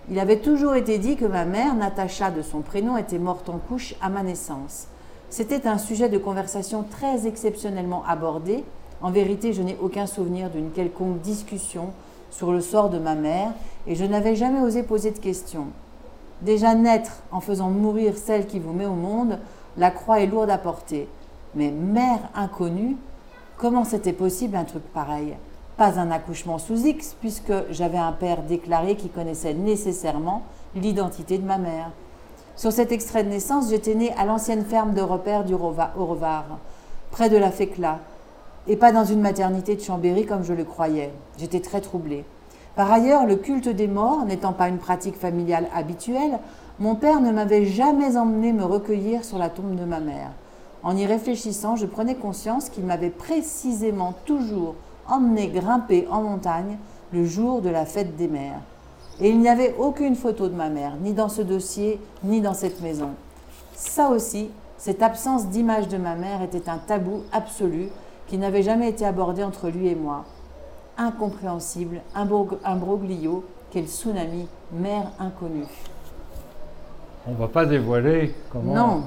il 0.09 0.19
avait 0.19 0.39
toujours 0.39 0.75
été 0.75 0.97
dit 0.97 1.15
que 1.15 1.25
ma 1.25 1.45
mère, 1.45 1.75
Natacha 1.75 2.31
de 2.31 2.41
son 2.41 2.61
prénom, 2.61 2.97
était 2.97 3.19
morte 3.19 3.49
en 3.49 3.57
couche 3.57 3.95
à 4.01 4.09
ma 4.09 4.23
naissance. 4.23 4.87
C'était 5.29 5.67
un 5.67 5.77
sujet 5.77 6.09
de 6.09 6.17
conversation 6.17 6.83
très 6.89 7.27
exceptionnellement 7.27 8.03
abordé 8.07 8.63
en 9.01 9.12
vérité, 9.12 9.53
je 9.53 9.62
n'ai 9.62 9.77
aucun 9.81 10.08
souvenir 10.08 10.50
d'une 10.50 10.72
quelconque 10.72 11.22
discussion 11.22 11.91
sur 12.29 12.51
le 12.51 12.62
sort 12.62 12.89
de 12.89 13.00
ma 13.00 13.15
mère 13.15 13.51
et 13.88 13.96
je 13.96 14.05
n'avais 14.05 14.36
jamais 14.36 14.62
osé 14.62 14.84
poser 14.84 15.12
de 15.12 15.20
questions. 15.20 15.67
Déjà 16.41 16.75
naître 16.75 17.22
en 17.31 17.39
faisant 17.39 17.70
mourir 17.70 18.17
celle 18.17 18.48
qui 18.48 18.60
vous 18.60 18.74
met 18.74 18.86
au 18.86 18.93
monde, 18.93 19.39
la 19.77 19.91
croix 19.91 20.20
est 20.20 20.27
lourde 20.27 20.50
à 20.50 20.58
porter. 20.58 21.08
Mais 21.55 21.72
mère 21.72 22.29
inconnue, 22.36 22.98
Comment 23.62 23.84
c'était 23.84 24.12
possible 24.12 24.55
un 24.55 24.63
truc 24.63 24.81
pareil? 24.91 25.38
Pas 25.77 26.00
un 26.00 26.10
accouchement 26.10 26.58
sous 26.58 26.84
X, 26.84 27.15
puisque 27.20 27.53
j'avais 27.70 28.00
un 28.00 28.12
père 28.12 28.41
déclaré 28.41 28.96
qui 28.96 29.08
connaissait 29.08 29.53
nécessairement 29.53 30.41
l'identité 30.74 31.38
de 31.38 31.46
ma 31.46 31.60
mère. 31.60 31.91
Sur 32.55 32.72
cet 32.72 32.91
extrait 32.91 33.24
de 33.24 33.29
naissance, 33.29 33.70
j'étais 33.70 33.93
née 33.93 34.13
à 34.13 34.25
l'ancienne 34.25 34.65
ferme 34.65 34.96
de 34.96 35.01
repère 35.01 35.43
du 35.43 35.53
Rovar, 35.53 36.43
près 37.12 37.29
de 37.29 37.38
la 37.38 37.51
Fécla, 37.51 38.00
et 38.68 38.75
pas 38.75 38.91
dans 38.91 39.06
une 39.06 39.22
maternité 39.22 39.75
de 39.75 39.82
Chambéry 39.82 40.25
comme 40.25 40.44
je 40.44 40.53
le 40.53 40.63
croyais. 40.63 41.12
J'étais 41.38 41.60
très 41.60 41.82
troublée. 41.82 42.25
Par 42.75 42.91
ailleurs, 42.91 43.25
le 43.25 43.36
culte 43.36 43.68
des 43.70 43.88
morts 43.88 44.25
n'étant 44.25 44.53
pas 44.53 44.70
une 44.70 44.77
pratique 44.77 45.18
familiale 45.18 45.68
habituelle, 45.75 46.39
mon 46.80 46.96
père 46.96 47.22
ne 47.22 47.32
m'avait 47.32 47.65
jamais 47.65 48.18
emmené 48.18 48.53
me 48.53 48.63
recueillir 48.63 49.25
sur 49.25 49.38
la 49.38 49.50
tombe 49.50 49.75
de 49.75 49.86
ma 49.86 50.00
mère. 50.00 50.32
En 50.84 50.96
y 50.96 51.06
réfléchissant, 51.06 51.75
je 51.75 51.86
prenais 51.86 52.15
conscience 52.15 52.70
qu'il 52.70 52.86
m'avait 52.86 53.10
précisément 53.10 54.15
toujours 54.25 54.75
emmené 55.08 55.48
grimper 55.48 56.08
en 56.10 56.22
montagne 56.22 56.77
le 57.13 57.25
jour 57.25 57.62
de 57.62 57.70
la 57.70 57.86
fête 57.86 58.15
des 58.15 58.27
mères. 58.27 58.62
Et 59.20 59.30
il 59.30 59.39
n'y 59.39 59.50
avait 59.50 59.75
aucune 59.77 60.15
photo 60.15 60.48
de 60.48 60.56
ma 60.56 60.70
mère, 60.70 60.96
ni 61.03 61.13
dans 61.13 61.30
ce 61.30 61.41
dossier, 61.41 62.00
ni 62.24 62.41
dans 62.41 62.56
cette 62.56 62.82
maison. 62.82 63.10
Ça 63.75 64.10
aussi, 64.10 64.50
cette 64.77 65.03
absence 65.03 65.48
d'image 65.48 65.88
de 65.88 65.98
ma 65.98 66.15
mère 66.15 66.41
était 66.41 66.68
un 66.70 66.80
tabou 66.80 67.22
absolu 67.32 67.89
qui 68.31 68.38
n'avait 68.38 68.63
jamais 68.63 68.88
été 68.88 69.05
abordé 69.05 69.43
entre 69.43 69.67
lui 69.67 69.89
et 69.89 69.95
moi. 69.95 70.23
Incompréhensible, 70.97 72.00
un, 72.15 72.25
broglio, 72.77 73.43
quel 73.71 73.88
tsunami, 73.88 74.47
mère 74.71 75.11
inconnue. 75.19 75.65
On 77.27 77.33
va 77.33 77.50
pas 77.50 77.65
dévoiler 77.65 78.33
comment. 78.50 78.73
Non, 78.73 79.03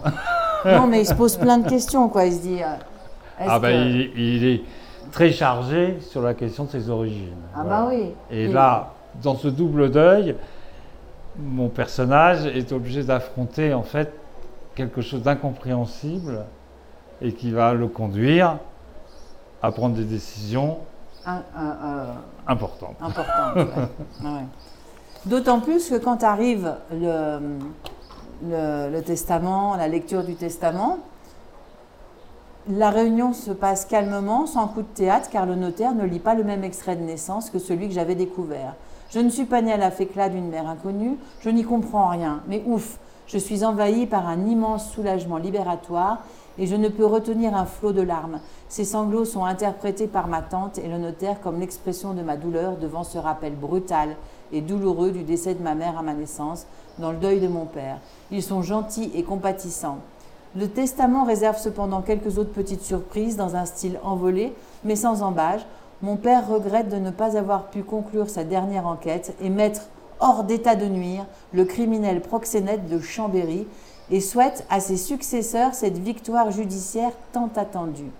non, 0.66 0.86
mais 0.86 1.00
il 1.00 1.06
se 1.06 1.14
pose 1.14 1.38
plein 1.38 1.56
de 1.56 1.66
questions, 1.66 2.10
quoi. 2.10 2.26
Il 2.26 2.34
se 2.34 2.42
dit. 2.42 2.62
Euh, 2.62 2.66
ah 3.40 3.58
ben, 3.58 3.72
il, 4.14 4.44
est 4.44 4.62
très 5.10 5.32
chargé 5.32 6.00
sur 6.02 6.20
la 6.20 6.34
question 6.34 6.64
de 6.64 6.68
ses 6.68 6.90
origines. 6.90 7.40
Ah 7.56 7.64
bah 7.64 7.86
oui. 7.88 8.10
Et 8.30 8.46
là, 8.46 8.92
dans 9.22 9.36
ce 9.36 9.48
double 9.48 9.90
deuil, 9.90 10.36
mon 11.38 11.70
personnage 11.70 12.44
est 12.44 12.72
obligé 12.72 13.02
d'affronter 13.02 13.72
en 13.72 13.84
fait 13.84 14.12
quelque 14.74 15.00
chose 15.00 15.22
d'incompréhensible 15.22 16.44
et 17.22 17.32
qui 17.32 17.52
va 17.52 17.72
le 17.72 17.88
conduire 17.88 18.58
à 19.64 19.72
prendre 19.72 19.94
des 19.96 20.04
décisions 20.04 20.76
importantes. 22.46 22.96
D'autant 25.24 25.60
plus 25.60 25.88
que 25.88 25.94
quand 25.94 26.22
arrive 26.22 26.74
le, 26.92 27.38
le, 28.46 29.00
testament, 29.00 29.74
la 29.76 29.88
lecture 29.88 30.22
du 30.22 30.34
testament, 30.34 30.98
la 32.68 32.90
réunion 32.90 33.32
se 33.32 33.52
passe 33.52 33.86
calmement, 33.86 34.46
sans 34.46 34.68
coup 34.68 34.82
de 34.82 34.86
théâtre, 34.86 35.30
car 35.30 35.46
le 35.46 35.54
notaire 35.54 35.94
ne 35.94 36.04
lit 36.04 36.18
pas 36.18 36.34
le 36.34 36.44
même 36.44 36.62
extrait 36.62 36.96
de 36.96 37.02
naissance 37.02 37.48
que 37.48 37.58
celui 37.58 37.88
que 37.88 37.94
j'avais 37.94 38.14
découvert. 38.14 38.74
Je 39.10 39.20
ne 39.20 39.30
suis 39.30 39.46
pas 39.46 39.62
née 39.62 39.72
à 39.72 39.78
la 39.78 39.90
féclat 39.90 40.28
d'une 40.28 40.48
mère 40.50 40.68
inconnue, 40.68 41.16
je 41.40 41.48
n'y 41.48 41.64
comprends 41.64 42.08
rien, 42.08 42.42
mais 42.48 42.62
ouf, 42.66 42.98
je 43.26 43.38
suis 43.38 43.64
envahie 43.64 44.04
par 44.04 44.28
un 44.28 44.44
immense 44.46 44.90
soulagement 44.90 45.38
libératoire 45.38 46.18
et 46.58 46.66
je 46.66 46.76
ne 46.76 46.88
peux 46.88 47.06
retenir 47.06 47.56
un 47.56 47.64
flot 47.64 47.92
de 47.92 48.02
larmes. 48.02 48.40
Ces 48.74 48.84
sanglots 48.84 49.24
sont 49.24 49.44
interprétés 49.44 50.08
par 50.08 50.26
ma 50.26 50.42
tante 50.42 50.78
et 50.78 50.88
le 50.88 50.98
notaire 50.98 51.40
comme 51.40 51.60
l'expression 51.60 52.12
de 52.12 52.22
ma 52.22 52.36
douleur 52.36 52.76
devant 52.76 53.04
ce 53.04 53.18
rappel 53.18 53.54
brutal 53.54 54.16
et 54.50 54.62
douloureux 54.62 55.12
du 55.12 55.22
décès 55.22 55.54
de 55.54 55.62
ma 55.62 55.76
mère 55.76 55.96
à 55.96 56.02
ma 56.02 56.12
naissance, 56.12 56.66
dans 56.98 57.12
le 57.12 57.18
deuil 57.18 57.38
de 57.38 57.46
mon 57.46 57.66
père. 57.66 57.98
Ils 58.32 58.42
sont 58.42 58.62
gentils 58.62 59.12
et 59.14 59.22
compatissants. 59.22 59.98
Le 60.56 60.66
testament 60.66 61.22
réserve 61.22 61.56
cependant 61.56 62.02
quelques 62.02 62.36
autres 62.36 62.50
petites 62.50 62.82
surprises 62.82 63.36
dans 63.36 63.54
un 63.54 63.64
style 63.64 64.00
envolé, 64.02 64.52
mais 64.82 64.96
sans 64.96 65.22
embâge. 65.22 65.64
Mon 66.02 66.16
père 66.16 66.48
regrette 66.48 66.88
de 66.88 66.98
ne 66.98 67.12
pas 67.12 67.36
avoir 67.36 67.66
pu 67.66 67.84
conclure 67.84 68.28
sa 68.28 68.42
dernière 68.42 68.88
enquête 68.88 69.36
et 69.40 69.50
mettre 69.50 69.82
hors 70.18 70.42
d'état 70.42 70.74
de 70.74 70.86
nuire 70.86 71.26
le 71.52 71.64
criminel 71.64 72.20
proxénète 72.20 72.88
de 72.88 72.98
Chambéry 72.98 73.68
et 74.10 74.20
souhaite 74.20 74.66
à 74.68 74.80
ses 74.80 74.96
successeurs 74.96 75.74
cette 75.74 75.98
victoire 75.98 76.50
judiciaire 76.50 77.12
tant 77.32 77.50
attendue. 77.54 78.10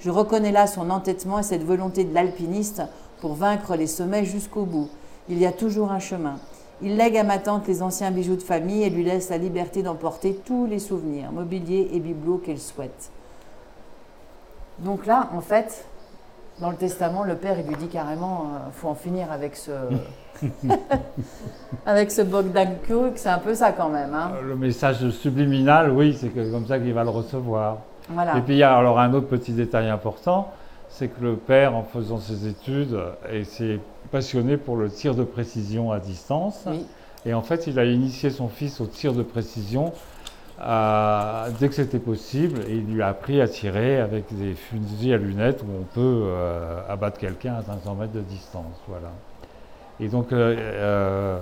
Je 0.00 0.10
reconnais 0.10 0.52
là 0.52 0.66
son 0.66 0.90
entêtement 0.90 1.38
et 1.38 1.42
cette 1.42 1.62
volonté 1.64 2.04
de 2.04 2.14
l'alpiniste 2.14 2.82
pour 3.20 3.34
vaincre 3.34 3.76
les 3.76 3.86
sommets 3.86 4.24
jusqu'au 4.24 4.64
bout. 4.64 4.88
Il 5.28 5.38
y 5.38 5.46
a 5.46 5.52
toujours 5.52 5.92
un 5.92 5.98
chemin. 5.98 6.36
Il 6.82 6.96
lègue 6.96 7.18
à 7.18 7.24
ma 7.24 7.38
tante 7.38 7.68
les 7.68 7.82
anciens 7.82 8.10
bijoux 8.10 8.36
de 8.36 8.42
famille 8.42 8.82
et 8.82 8.90
lui 8.90 9.04
laisse 9.04 9.28
la 9.28 9.36
liberté 9.36 9.82
d'emporter 9.82 10.34
tous 10.44 10.66
les 10.66 10.78
souvenirs, 10.78 11.30
mobiliers 11.30 11.90
et 11.92 12.00
bibelots 12.00 12.38
qu'elle 12.38 12.58
souhaite. 12.58 13.10
Donc 14.78 15.04
là, 15.04 15.28
en 15.34 15.42
fait, 15.42 15.84
dans 16.58 16.70
le 16.70 16.76
testament, 16.76 17.22
le 17.24 17.36
père 17.36 17.58
il 17.58 17.66
lui 17.66 17.76
dit 17.76 17.88
carrément 17.88 18.46
il 18.50 18.56
euh, 18.56 18.70
faut 18.72 18.88
en 18.88 18.94
finir 18.94 19.30
avec 19.30 19.56
ce. 19.56 19.72
avec 21.86 22.10
ce 22.10 22.22
Bogdan 22.22 22.76
c'est 23.14 23.28
un 23.28 23.38
peu 23.38 23.54
ça 23.54 23.72
quand 23.72 23.90
même. 23.90 24.14
Hein. 24.14 24.32
Le 24.42 24.56
message 24.56 25.10
subliminal, 25.10 25.90
oui, 25.90 26.16
c'est 26.18 26.28
comme 26.28 26.66
ça 26.66 26.78
qu'il 26.78 26.94
va 26.94 27.04
le 27.04 27.10
recevoir. 27.10 27.78
Et 28.36 28.40
puis 28.40 28.54
il 28.54 28.58
y 28.58 28.62
a 28.62 28.76
alors 28.76 28.98
un 28.98 29.12
autre 29.14 29.28
petit 29.28 29.52
détail 29.52 29.88
important, 29.88 30.52
c'est 30.88 31.08
que 31.08 31.22
le 31.22 31.36
père, 31.36 31.76
en 31.76 31.84
faisant 31.84 32.18
ses 32.18 32.46
études, 32.46 32.98
s'est 33.44 33.78
passionné 34.10 34.56
pour 34.56 34.76
le 34.76 34.90
tir 34.90 35.14
de 35.14 35.24
précision 35.24 35.92
à 35.92 36.00
distance. 36.00 36.66
Et 37.26 37.34
en 37.34 37.42
fait, 37.42 37.66
il 37.66 37.78
a 37.78 37.84
initié 37.84 38.30
son 38.30 38.48
fils 38.48 38.80
au 38.80 38.86
tir 38.86 39.12
de 39.12 39.22
précision 39.22 39.92
euh, 40.62 41.48
dès 41.58 41.68
que 41.68 41.74
c'était 41.74 41.98
possible. 41.98 42.60
Et 42.68 42.76
il 42.76 42.92
lui 42.92 43.02
a 43.02 43.08
appris 43.08 43.40
à 43.40 43.48
tirer 43.48 44.00
avec 44.00 44.34
des 44.34 44.54
fusils 44.54 45.12
à 45.12 45.16
lunettes 45.16 45.62
où 45.62 45.66
on 45.80 45.84
peut 45.84 46.22
euh, 46.24 46.80
abattre 46.88 47.18
quelqu'un 47.18 47.54
à 47.54 47.62
500 47.62 47.94
mètres 47.94 48.12
de 48.12 48.20
distance. 48.20 48.80
Voilà. 48.88 49.10
Et 50.00 50.08
donc, 50.08 50.32
euh, 50.32 51.38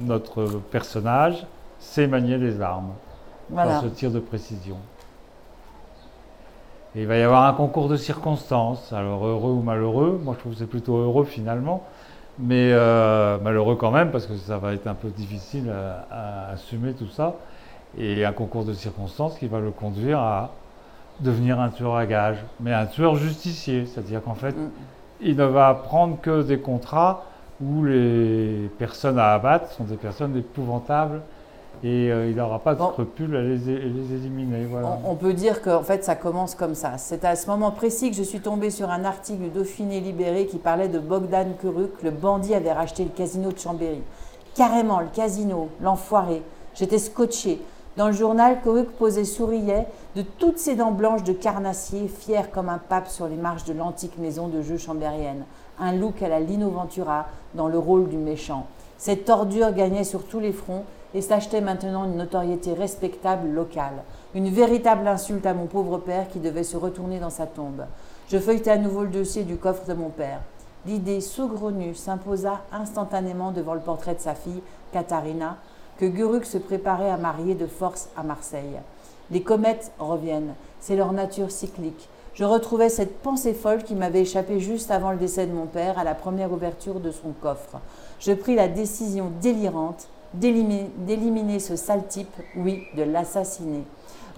notre 0.00 0.46
personnage 0.70 1.46
sait 1.78 2.06
manier 2.06 2.38
les 2.38 2.60
armes 2.60 2.92
dans 3.50 3.82
ce 3.82 3.86
tir 3.86 4.10
de 4.10 4.18
précision 4.18 4.76
il 7.02 7.06
va 7.06 7.18
y 7.18 7.22
avoir 7.22 7.44
un 7.44 7.52
concours 7.52 7.88
de 7.88 7.96
circonstances, 7.96 8.92
alors 8.92 9.26
heureux 9.26 9.52
ou 9.52 9.60
malheureux. 9.60 10.18
Moi, 10.24 10.34
je 10.34 10.40
trouve 10.40 10.52
que 10.52 10.58
c'est 10.58 10.66
plutôt 10.66 10.96
heureux 10.96 11.24
finalement, 11.24 11.82
mais 12.38 12.70
euh, 12.72 13.38
malheureux 13.38 13.76
quand 13.76 13.90
même 13.90 14.10
parce 14.10 14.26
que 14.26 14.36
ça 14.36 14.56
va 14.56 14.72
être 14.72 14.86
un 14.86 14.94
peu 14.94 15.08
difficile 15.08 15.70
à, 16.10 16.52
assumer 16.52 16.94
tout 16.94 17.08
ça. 17.08 17.34
Et 17.98 18.24
un 18.24 18.32
concours 18.32 18.64
de 18.64 18.72
circonstances 18.72 19.38
qui 19.38 19.46
va 19.46 19.60
le 19.60 19.70
conduire 19.70 20.20
à 20.20 20.50
devenir 21.20 21.60
un 21.60 21.68
tueur 21.68 21.96
à 21.96 22.06
gages, 22.06 22.42
mais 22.60 22.72
un 22.72 22.86
tueur 22.86 23.16
justicier, 23.16 23.86
c'est-à-dire 23.86 24.22
qu'en 24.22 24.34
fait, 24.34 24.52
mm. 24.52 24.70
il 25.20 25.36
ne 25.36 25.44
va 25.44 25.74
prendre 25.74 26.18
que 26.20 26.42
des 26.42 26.58
contrats 26.58 27.24
où 27.60 27.84
les 27.84 28.70
personnes 28.78 29.18
à 29.18 29.32
abattre 29.32 29.70
sont 29.72 29.84
des 29.84 29.96
personnes 29.96 30.36
épouvantables 30.36 31.20
et 31.84 32.10
euh, 32.10 32.30
il 32.30 32.36
n'aura 32.36 32.58
pas 32.58 32.74
de 32.74 32.82
scrupule 32.82 33.36
à 33.36 33.42
les, 33.42 33.70
éliminer. 33.70 34.66
On, 35.04 35.14
peut 35.14 35.34
dire 35.34 35.62
qu'en 35.62 35.82
fait 35.82 36.04
ça 36.04 36.14
commence 36.14 36.54
comme 36.54 36.74
ça. 36.74 36.98
C'est 36.98 37.24
à 37.24 37.36
ce 37.36 37.46
moment 37.48 37.70
précis 37.70 38.10
que 38.10 38.16
je 38.16 38.22
suis 38.22 38.40
tombée 38.40 38.70
sur 38.70 38.90
un 38.90 39.04
article 39.04 39.42
du 39.42 39.48
Dauphiné 39.50 40.00
Libéré 40.00 40.46
qui 40.46 40.58
parlait 40.58 40.88
de 40.88 40.98
Bogdan 40.98 41.54
Kuruk. 41.60 42.02
Le 42.02 42.10
bandit 42.10 42.54
avait 42.54 42.72
racheté 42.72 43.04
le 43.04 43.10
casino 43.10 43.52
de 43.52 43.58
Chambéry. 43.58 44.02
Carrément, 44.54 45.00
le 45.00 45.08
casino, 45.14 45.68
l'enfoiré. 45.82 46.42
J'étais 46.74 46.98
scotché. 46.98 47.60
Dans 47.96 48.08
le 48.08 48.12
journal, 48.12 48.60
Kuruk 48.62 48.90
posait 48.92 49.24
souriait 49.24 49.86
de 50.16 50.22
toutes 50.22 50.58
ses 50.58 50.76
dents 50.76 50.92
blanches 50.92 51.24
de 51.24 51.32
carnassier, 51.32 52.08
fier 52.08 52.50
comme 52.50 52.68
un 52.68 52.78
pape 52.78 53.08
sur 53.08 53.26
les 53.26 53.36
marches 53.36 53.64
de 53.64 53.72
l'antique 53.72 54.18
maison 54.18 54.48
de 54.48 54.60
jeu 54.60 54.76
chambérienne. 54.76 55.44
Un 55.78 55.92
look 55.92 56.22
à 56.22 56.28
la 56.28 56.40
Lino 56.40 56.68
Ventura 56.68 57.26
dans 57.54 57.68
le 57.68 57.78
rôle 57.78 58.08
du 58.08 58.16
méchant. 58.16 58.66
Cette 58.98 59.28
ordure 59.28 59.72
gagnait 59.72 60.04
sur 60.04 60.24
tous 60.24 60.40
les 60.40 60.52
fronts 60.52 60.84
et 61.14 61.20
s'achetait 61.20 61.60
maintenant 61.60 62.04
une 62.04 62.16
notoriété 62.16 62.72
respectable 62.72 63.48
locale. 63.48 64.02
Une 64.34 64.50
véritable 64.50 65.06
insulte 65.06 65.46
à 65.46 65.54
mon 65.54 65.66
pauvre 65.66 65.98
père 65.98 66.28
qui 66.28 66.38
devait 66.38 66.64
se 66.64 66.76
retourner 66.76 67.18
dans 67.18 67.30
sa 67.30 67.46
tombe. 67.46 67.84
Je 68.28 68.38
feuilletai 68.38 68.70
à 68.70 68.78
nouveau 68.78 69.02
le 69.02 69.08
dossier 69.08 69.44
du 69.44 69.56
coffre 69.56 69.86
de 69.86 69.94
mon 69.94 70.10
père. 70.10 70.40
L'idée 70.86 71.20
saugrenue 71.20 71.94
s'imposa 71.94 72.60
instantanément 72.72 73.50
devant 73.50 73.74
le 73.74 73.80
portrait 73.80 74.14
de 74.14 74.20
sa 74.20 74.34
fille, 74.34 74.62
Katharina, 74.92 75.56
que 75.98 76.06
Guruk 76.06 76.44
se 76.44 76.58
préparait 76.58 77.10
à 77.10 77.16
marier 77.16 77.54
de 77.54 77.66
force 77.66 78.08
à 78.16 78.22
Marseille. 78.22 78.78
Les 79.30 79.42
comètes 79.42 79.90
reviennent, 79.98 80.54
c'est 80.80 80.96
leur 80.96 81.12
nature 81.12 81.50
cyclique. 81.50 82.08
Je 82.34 82.44
retrouvais 82.44 82.90
cette 82.90 83.22
pensée 83.22 83.54
folle 83.54 83.82
qui 83.82 83.94
m'avait 83.94 84.20
échappé 84.20 84.60
juste 84.60 84.90
avant 84.90 85.10
le 85.10 85.16
décès 85.16 85.46
de 85.46 85.52
mon 85.52 85.66
père 85.66 85.98
à 85.98 86.04
la 86.04 86.14
première 86.14 86.52
ouverture 86.52 87.00
de 87.00 87.10
son 87.10 87.32
coffre. 87.40 87.80
Je 88.20 88.32
pris 88.32 88.54
la 88.54 88.68
décision 88.68 89.32
délirante 89.40 90.08
d'éliminer 90.38 91.58
ce 91.58 91.76
sale 91.76 92.06
type, 92.06 92.34
oui, 92.56 92.84
de 92.96 93.02
l'assassiner. 93.02 93.84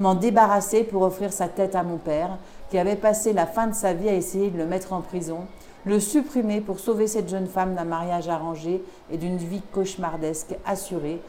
M'en 0.01 0.15
débarrasser 0.15 0.85
pour 0.85 1.03
offrir 1.03 1.33
sa 1.33 1.49
tête 1.49 1.75
à 1.75 1.83
mon 1.83 1.97
père, 1.97 2.39
qui 2.71 2.79
avait 2.79 2.97
passé 2.97 3.33
la 3.33 3.47
fin 3.47 3.67
de 3.67 3.75
sa 3.75 3.93
vie 3.95 4.09
à 4.09 4.15
essayer 4.15 4.51
de 4.51 4.59
le 4.59 4.67
mettre 4.67 4.93
en 4.93 5.01
prison, 5.01 5.41
le 5.85 6.01
supprimer 6.01 6.61
pour 6.61 6.81
sauver 6.81 7.07
cette 7.07 7.29
jeune 7.29 7.47
femme 7.47 7.75
d'un 7.75 7.85
mariage 7.85 8.29
arrangé 8.29 8.83
et 9.11 9.17
d'une 9.17 9.39
vie 9.39 9.63
cauchemardesque 9.73 10.55
assurée, 10.67 11.21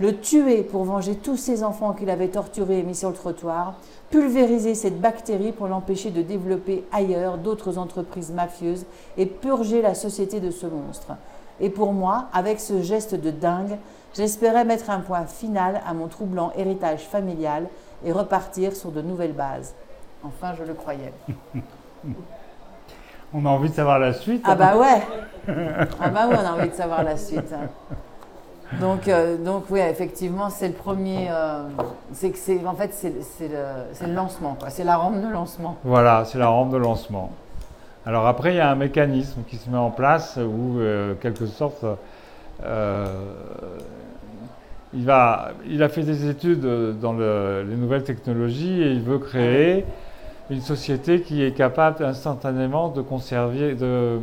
le 0.00 0.18
tuer 0.18 0.62
pour 0.62 0.84
venger 0.84 1.14
tous 1.14 1.36
ces 1.36 1.62
enfants 1.62 1.92
qu'il 1.92 2.08
avait 2.08 2.28
torturés 2.28 2.78
et 2.78 2.82
mis 2.82 2.94
sur 2.94 3.10
le 3.10 3.14
trottoir, 3.14 3.74
pulvériser 4.10 4.74
cette 4.74 5.00
bactérie 5.00 5.52
pour 5.52 5.68
l'empêcher 5.68 6.10
de 6.10 6.22
développer 6.22 6.84
ailleurs 6.90 7.36
d'autres 7.36 7.76
entreprises 7.76 8.32
mafieuses 8.32 8.86
et 9.18 9.26
purger 9.26 9.82
la 9.82 9.94
société 9.94 10.40
de 10.40 10.50
ce 10.50 10.66
monstre. 10.66 11.12
Et 11.60 11.68
pour 11.68 11.92
moi, 11.92 12.28
avec 12.32 12.60
ce 12.60 12.80
geste 12.80 13.14
de 13.14 13.30
dingue, 13.30 13.76
j'espérais 14.14 14.64
mettre 14.64 14.90
un 14.90 15.00
point 15.00 15.24
final 15.26 15.80
à 15.86 15.94
mon 15.94 16.08
troublant 16.08 16.52
héritage 16.56 17.00
familial 17.00 17.66
et 18.04 18.12
repartir 18.12 18.74
sur 18.74 18.90
de 18.90 19.02
nouvelles 19.02 19.32
bases. 19.34 19.74
Enfin, 20.24 20.54
je 20.58 20.64
le 20.64 20.74
croyais. 20.74 21.12
On 23.32 23.46
a 23.46 23.48
envie 23.48 23.70
de 23.70 23.74
savoir 23.74 23.98
la 23.98 24.12
suite. 24.12 24.42
Ah 24.46 24.54
bah 24.56 24.76
ouais. 24.76 25.02
Ah 26.00 26.08
bah 26.10 26.28
ouais, 26.28 26.34
on 26.36 26.46
a 26.46 26.52
envie 26.52 26.68
de 26.68 26.74
savoir 26.74 27.02
la 27.02 27.16
suite. 27.16 27.52
Donc, 28.80 29.08
euh, 29.08 29.36
donc 29.36 29.64
oui, 29.70 29.80
effectivement, 29.80 30.50
c'est 30.50 30.68
le 30.68 30.74
premier. 30.74 31.28
euh, 31.30 31.62
c'est 32.12 32.30
que 32.30 32.38
c'est 32.38 32.64
en 32.66 32.74
fait 32.74 32.92
c'est 32.92 33.48
le, 33.48 34.06
le 34.06 34.14
lancement. 34.14 34.56
C'est 34.68 34.84
la 34.84 34.96
rampe 34.96 35.20
de 35.20 35.28
lancement. 35.28 35.76
Voilà, 35.84 36.24
c'est 36.24 36.38
la 36.38 36.48
rampe 36.48 36.70
de 36.70 36.76
lancement. 36.76 37.30
Alors 38.04 38.26
après, 38.26 38.52
il 38.52 38.56
y 38.56 38.60
a 38.60 38.70
un 38.70 38.74
mécanisme 38.76 39.42
qui 39.48 39.56
se 39.56 39.68
met 39.70 39.78
en 39.78 39.90
place 39.90 40.36
où, 40.36 40.78
euh, 40.78 41.14
quelque 41.14 41.46
sorte, 41.46 41.84
il, 44.94 45.04
va, 45.04 45.50
il 45.68 45.82
a 45.82 45.88
fait 45.88 46.02
des 46.02 46.28
études 46.28 46.66
dans 47.00 47.12
le- 47.12 47.64
les 47.68 47.76
nouvelles 47.76 48.04
technologies 48.04 48.82
et 48.82 48.90
il 48.92 49.00
veut 49.02 49.18
créer 49.18 49.84
une 50.50 50.60
société 50.60 51.20
qui 51.22 51.42
est 51.44 51.52
capable 51.52 52.04
instantanément 52.04 52.88
de 52.88 53.02
conserver, 53.02 53.74
de, 53.74 54.18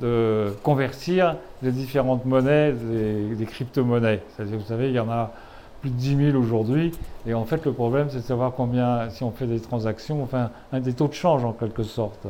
de 0.00 0.52
convertir 0.62 1.36
les 1.62 1.72
différentes 1.72 2.24
monnaies 2.24 2.72
des, 2.72 3.34
des 3.34 3.44
crypto-monnaies. 3.46 4.20
C'est-à-dire, 4.36 4.58
vous 4.58 4.64
savez, 4.66 4.88
il 4.88 4.94
y 4.94 5.00
en 5.00 5.10
a 5.10 5.32
plus 5.80 5.90
de 5.90 5.96
10 5.96 6.16
000 6.32 6.36
aujourd'hui. 6.38 6.92
Et 7.26 7.34
en 7.34 7.44
fait, 7.44 7.64
le 7.64 7.72
problème, 7.72 8.06
c'est 8.10 8.18
de 8.18 8.22
savoir 8.22 8.52
combien, 8.52 9.08
si 9.10 9.22
on 9.24 9.30
fait 9.30 9.46
des 9.46 9.60
transactions, 9.60 10.22
enfin, 10.22 10.50
un 10.72 10.80
des 10.80 10.92
taux 10.94 11.08
de 11.08 11.12
change 11.12 11.44
en 11.44 11.52
quelque 11.52 11.82
sorte. 11.82 12.26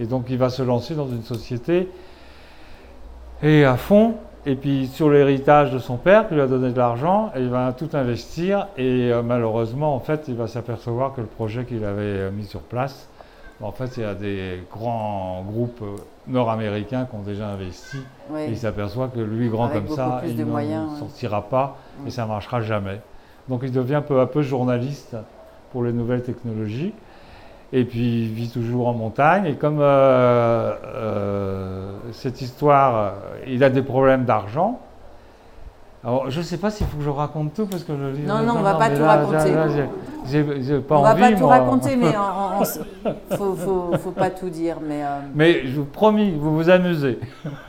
Et 0.00 0.06
donc, 0.06 0.26
il 0.30 0.38
va 0.38 0.50
se 0.50 0.62
lancer 0.62 0.94
dans 0.94 1.08
une 1.08 1.22
société 1.22 1.88
et 3.42 3.64
à 3.64 3.76
fond. 3.76 4.14
Et 4.44 4.56
puis, 4.56 4.88
sur 4.88 5.08
l'héritage 5.08 5.70
de 5.70 5.78
son 5.78 5.96
père, 5.96 6.26
qui 6.26 6.34
lui 6.34 6.40
a 6.40 6.48
donné 6.48 6.72
de 6.72 6.76
l'argent, 6.76 7.30
et 7.36 7.40
il 7.40 7.48
va 7.48 7.72
tout 7.72 7.90
investir. 7.92 8.66
Et 8.76 9.12
euh, 9.12 9.22
malheureusement, 9.22 9.94
en 9.94 10.00
fait, 10.00 10.24
il 10.26 10.34
va 10.34 10.48
s'apercevoir 10.48 11.14
que 11.14 11.20
le 11.20 11.28
projet 11.28 11.64
qu'il 11.64 11.84
avait 11.84 12.02
euh, 12.02 12.30
mis 12.32 12.44
sur 12.44 12.60
place, 12.60 13.08
en 13.62 13.70
fait, 13.70 13.96
il 13.96 14.02
y 14.02 14.06
a 14.06 14.14
des 14.14 14.64
grands 14.72 15.44
groupes 15.46 15.82
euh, 15.82 15.96
nord-américains 16.26 17.06
qui 17.08 17.14
ont 17.14 17.22
déjà 17.22 17.48
investi. 17.48 17.98
Et 18.36 18.48
il 18.48 18.58
s'aperçoit 18.58 19.08
que 19.08 19.20
lui, 19.20 19.48
grand 19.48 19.66
Avec 19.66 19.86
comme 19.86 19.96
ça, 19.96 20.22
il 20.26 20.36
ne 20.36 20.44
ouais. 20.44 20.66
sortira 20.98 21.42
pas 21.42 21.76
et 22.06 22.10
ça 22.10 22.22
ne 22.22 22.28
marchera 22.28 22.60
jamais. 22.60 23.00
Donc 23.48 23.60
il 23.62 23.72
devient 23.72 24.02
peu 24.06 24.20
à 24.20 24.26
peu 24.26 24.42
journaliste 24.42 25.16
pour 25.70 25.84
les 25.84 25.92
nouvelles 25.92 26.22
technologies. 26.22 26.92
Et 27.72 27.84
puis 27.84 28.24
il 28.24 28.32
vit 28.32 28.50
toujours 28.50 28.88
en 28.88 28.94
montagne. 28.94 29.46
Et 29.46 29.54
comme 29.54 29.78
euh, 29.80 29.84
euh, 29.84 31.31
cette 32.22 32.40
histoire, 32.40 32.96
euh, 32.96 33.10
il 33.48 33.64
a 33.64 33.70
des 33.70 33.82
problèmes 33.82 34.24
d'argent. 34.24 34.78
Alors 36.04 36.30
je 36.30 36.38
ne 36.38 36.44
sais 36.44 36.56
pas 36.56 36.70
s'il 36.70 36.86
faut 36.86 36.96
que 36.98 37.02
je 37.02 37.10
raconte 37.10 37.52
tout 37.54 37.66
parce 37.66 37.82
que 37.82 37.92
livre. 37.92 38.26
Non, 38.26 38.42
non, 38.44 38.54
on 38.58 38.62
va 38.62 38.74
pas 38.74 38.90
tout 38.90 39.02
raconter. 39.02 39.50
On 40.90 41.02
va 41.02 41.12
envie, 41.12 41.20
pas 41.20 41.32
tout 41.32 41.46
raconter, 41.46 41.96
mais 41.96 42.12
on 42.58 42.62
s- 42.62 42.80
faut, 43.36 44.10
pas 44.10 44.30
tout 44.30 44.48
dire. 44.50 44.76
Mais 44.84 45.02
euh, 45.02 45.18
Mais 45.34 45.66
je 45.66 45.76
vous 45.76 45.84
promis, 45.84 46.32
vous 46.32 46.54
vous 46.56 46.70
amusez. 46.70 47.18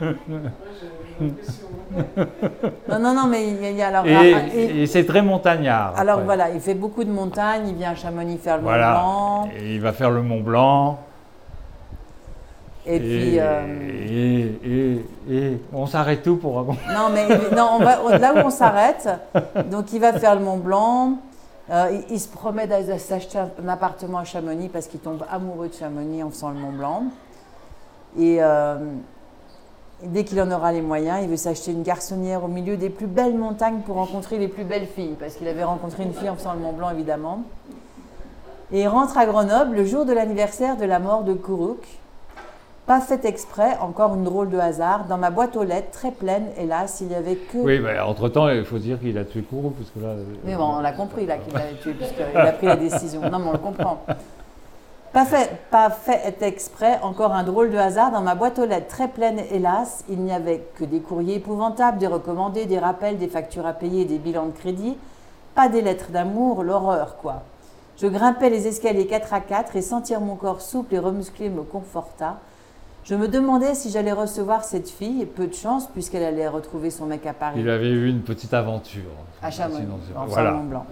non, 2.88 2.98
non, 3.00 3.14
non, 3.14 3.26
mais 3.28 3.48
il 3.48 3.60
y 3.62 3.66
a, 3.66 3.70
il 3.70 3.82
alors. 3.82 4.06
Et, 4.06 4.14
ah, 4.34 4.38
ah, 4.40 4.54
et- 4.54 4.82
et 4.82 4.86
c'est 4.86 5.04
très 5.04 5.22
montagnard. 5.22 5.94
alors 5.96 6.14
après. 6.14 6.24
voilà, 6.24 6.50
il 6.50 6.60
fait 6.60 6.74
beaucoup 6.74 7.04
de 7.04 7.10
montagnes. 7.10 7.68
Il 7.68 7.74
vient 7.74 7.90
à 7.90 7.94
Chamonix 7.96 8.38
faire 8.38 8.56
le 8.58 8.62
Mont. 8.64 8.70
Blanc. 8.72 9.48
Et 9.58 9.74
il 9.76 9.80
va 9.80 9.92
faire 9.92 10.10
le 10.10 10.22
Mont 10.22 10.40
Blanc. 10.40 10.98
Et, 12.86 12.98
puis. 13.00 13.36
euh, 13.40 15.00
et, 15.30 15.58
on 15.72 15.86
s'arrête 15.86 16.22
tout 16.22 16.36
pour 16.36 16.56
raconter. 16.56 16.80
Non, 16.88 17.08
mais 17.12 17.26
non, 17.56 17.68
on 17.74 17.78
va, 17.78 18.18
là 18.18 18.34
où 18.34 18.46
on 18.46 18.50
s'arrête, 18.50 19.08
donc 19.70 19.92
il 19.92 20.00
va 20.00 20.12
faire 20.12 20.34
le 20.34 20.42
Mont 20.42 20.58
Blanc. 20.58 21.18
euh, 21.70 21.98
il, 22.10 22.14
il 22.16 22.20
se 22.20 22.28
promet 22.28 22.66
d'aller 22.66 22.98
s'acheter 22.98 23.38
un, 23.38 23.48
un 23.64 23.68
appartement 23.68 24.18
à 24.18 24.24
Chamonix 24.24 24.68
parce 24.68 24.86
qu'il 24.86 25.00
tombe 25.00 25.24
amoureux 25.30 25.68
de 25.68 25.74
Chamonix 25.74 26.22
en 26.22 26.30
faisant 26.30 26.50
le 26.50 26.58
Mont 26.58 26.72
Blanc. 26.72 27.04
Et 28.18 28.36
euh, 28.40 28.76
dès 30.02 30.24
qu'il 30.24 30.40
en 30.42 30.50
aura 30.50 30.70
les 30.72 30.82
moyens, 30.82 31.20
il 31.22 31.28
veut 31.30 31.36
s'acheter 31.38 31.72
une 31.72 31.82
garçonnière 31.82 32.44
au 32.44 32.48
milieu 32.48 32.76
des 32.76 32.90
plus 32.90 33.06
belles 33.06 33.36
montagnes 33.36 33.78
pour 33.86 33.96
rencontrer 33.96 34.38
les 34.38 34.48
plus 34.48 34.64
belles 34.64 34.86
filles, 34.86 35.16
parce 35.18 35.34
qu'il 35.36 35.48
avait 35.48 35.64
rencontré 35.64 36.02
une 36.02 36.12
fille 36.12 36.28
en 36.28 36.36
faisant 36.36 36.52
le 36.52 36.60
Mont 36.60 36.72
Blanc 36.74 36.90
évidemment. 36.90 37.42
Et 38.72 38.82
il 38.82 38.88
rentre 38.88 39.16
à 39.16 39.24
Grenoble 39.24 39.74
le 39.76 39.84
jour 39.86 40.04
de 40.04 40.12
l'anniversaire 40.12 40.76
de 40.76 40.84
la 40.84 40.98
mort 40.98 41.22
de 41.22 41.32
Kourouk. 41.32 41.78
Pas 42.86 43.00
fait 43.00 43.24
exprès, 43.24 43.78
encore 43.80 44.14
une 44.14 44.24
drôle 44.24 44.50
de 44.50 44.58
hasard. 44.58 45.06
Dans 45.06 45.16
ma 45.16 45.30
boîte 45.30 45.56
aux 45.56 45.64
lettres, 45.64 45.90
très 45.90 46.10
pleine, 46.10 46.48
hélas, 46.58 46.98
il 47.00 47.06
n'y 47.06 47.14
avait 47.14 47.36
que. 47.36 47.56
Oui, 47.56 47.80
mais 47.80 47.98
entre-temps, 47.98 48.50
il 48.50 48.64
faut 48.66 48.78
dire 48.78 49.00
qu'il 49.00 49.16
a 49.16 49.24
tué 49.24 49.40
Kourou, 49.40 49.70
parce 49.70 49.88
que 49.88 50.00
là... 50.00 50.14
Mais 50.44 50.54
bon, 50.54 50.76
on 50.76 50.80
l'a 50.80 50.92
compris 50.92 51.24
là 51.24 51.38
qu'il 51.38 51.54
l'avait 51.54 51.76
tué, 51.76 51.94
puisqu'il 51.94 52.36
a 52.36 52.52
pris 52.52 52.66
la 52.66 52.76
décision. 52.76 53.22
Non, 53.22 53.38
mais 53.38 53.48
on 53.48 53.52
le 53.52 53.58
comprend. 53.58 54.00
Pas 55.14 55.24
fait, 55.24 55.50
pas 55.70 55.88
fait 55.88 56.42
exprès, 56.42 56.98
encore 57.00 57.32
un 57.32 57.44
drôle 57.44 57.70
de 57.70 57.78
hasard. 57.78 58.10
Dans 58.10 58.20
ma 58.20 58.34
boîte 58.34 58.58
aux 58.58 58.66
lettres 58.66 58.88
très 58.88 59.08
pleine, 59.08 59.40
hélas, 59.50 60.04
il 60.10 60.18
n'y 60.18 60.32
avait 60.32 60.66
que 60.76 60.84
des 60.84 61.00
courriers 61.00 61.36
épouvantables, 61.36 61.96
des 61.96 62.06
recommandés, 62.06 62.66
des 62.66 62.78
rappels, 62.78 63.16
des 63.16 63.28
factures 63.28 63.64
à 63.64 63.72
payer, 63.72 64.04
des 64.04 64.18
bilans 64.18 64.46
de 64.46 64.52
crédit. 64.52 64.98
Pas 65.54 65.68
des 65.68 65.80
lettres 65.80 66.10
d'amour, 66.10 66.64
l'horreur, 66.64 67.16
quoi. 67.16 67.44
Je 67.96 68.08
grimpais 68.08 68.50
les 68.50 68.66
escaliers 68.66 69.06
4 69.06 69.32
à 69.32 69.40
4 69.40 69.76
et 69.76 69.82
sentir 69.82 70.20
mon 70.20 70.34
corps 70.34 70.60
souple 70.60 70.96
et 70.96 70.98
remusclé 70.98 71.48
me 71.48 71.62
conforta. 71.62 72.38
Je 73.04 73.14
me 73.14 73.28
demandais 73.28 73.74
si 73.74 73.90
j'allais 73.90 74.12
recevoir 74.12 74.64
cette 74.64 74.88
fille, 74.88 75.20
et 75.20 75.26
peu 75.26 75.46
de 75.46 75.54
chance, 75.54 75.88
puisqu'elle 75.88 76.22
allait 76.24 76.48
retrouver 76.48 76.88
son 76.88 77.04
mec 77.04 77.26
à 77.26 77.34
Paris. 77.34 77.60
Il 77.60 77.68
avait 77.68 77.90
eu 77.90 78.08
une 78.08 78.22
petite 78.22 78.54
aventure. 78.54 79.10
À 79.42 79.50
Chamonix, 79.50 79.86
en 80.16 80.24
voilà. 80.24 80.52
Blanc. 80.52 80.86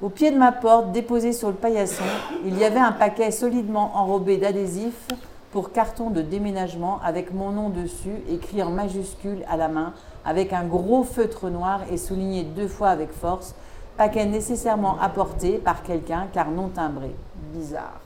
Au 0.00 0.08
pied 0.08 0.30
de 0.30 0.38
ma 0.38 0.52
porte, 0.52 0.92
déposé 0.92 1.32
sur 1.32 1.48
le 1.48 1.54
paillasson, 1.54 2.04
il 2.46 2.56
y 2.56 2.64
avait 2.64 2.78
un 2.78 2.92
paquet 2.92 3.32
solidement 3.32 3.96
enrobé 3.96 4.36
d'adhésifs 4.36 5.08
pour 5.50 5.72
carton 5.72 6.10
de 6.10 6.22
déménagement 6.22 7.00
avec 7.04 7.34
mon 7.34 7.50
nom 7.50 7.70
dessus, 7.70 8.14
écrit 8.30 8.62
en 8.62 8.70
majuscule 8.70 9.42
à 9.50 9.56
la 9.56 9.66
main, 9.66 9.92
avec 10.24 10.52
un 10.52 10.64
gros 10.64 11.02
feutre 11.02 11.50
noir 11.50 11.80
et 11.90 11.96
souligné 11.96 12.44
deux 12.44 12.68
fois 12.68 12.90
avec 12.90 13.10
force. 13.10 13.56
Paquet 13.96 14.26
nécessairement 14.26 14.98
apporté 15.00 15.58
par 15.58 15.82
quelqu'un 15.82 16.28
car 16.32 16.50
non 16.50 16.68
timbré. 16.68 17.10
Bizarre. 17.52 18.00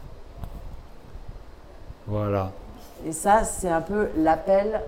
Voilà. 2.07 2.51
Et 3.07 3.13
ça, 3.13 3.45
c'est 3.45 3.69
un 3.69 3.81
peu 3.81 4.09
l'appel. 4.17 4.81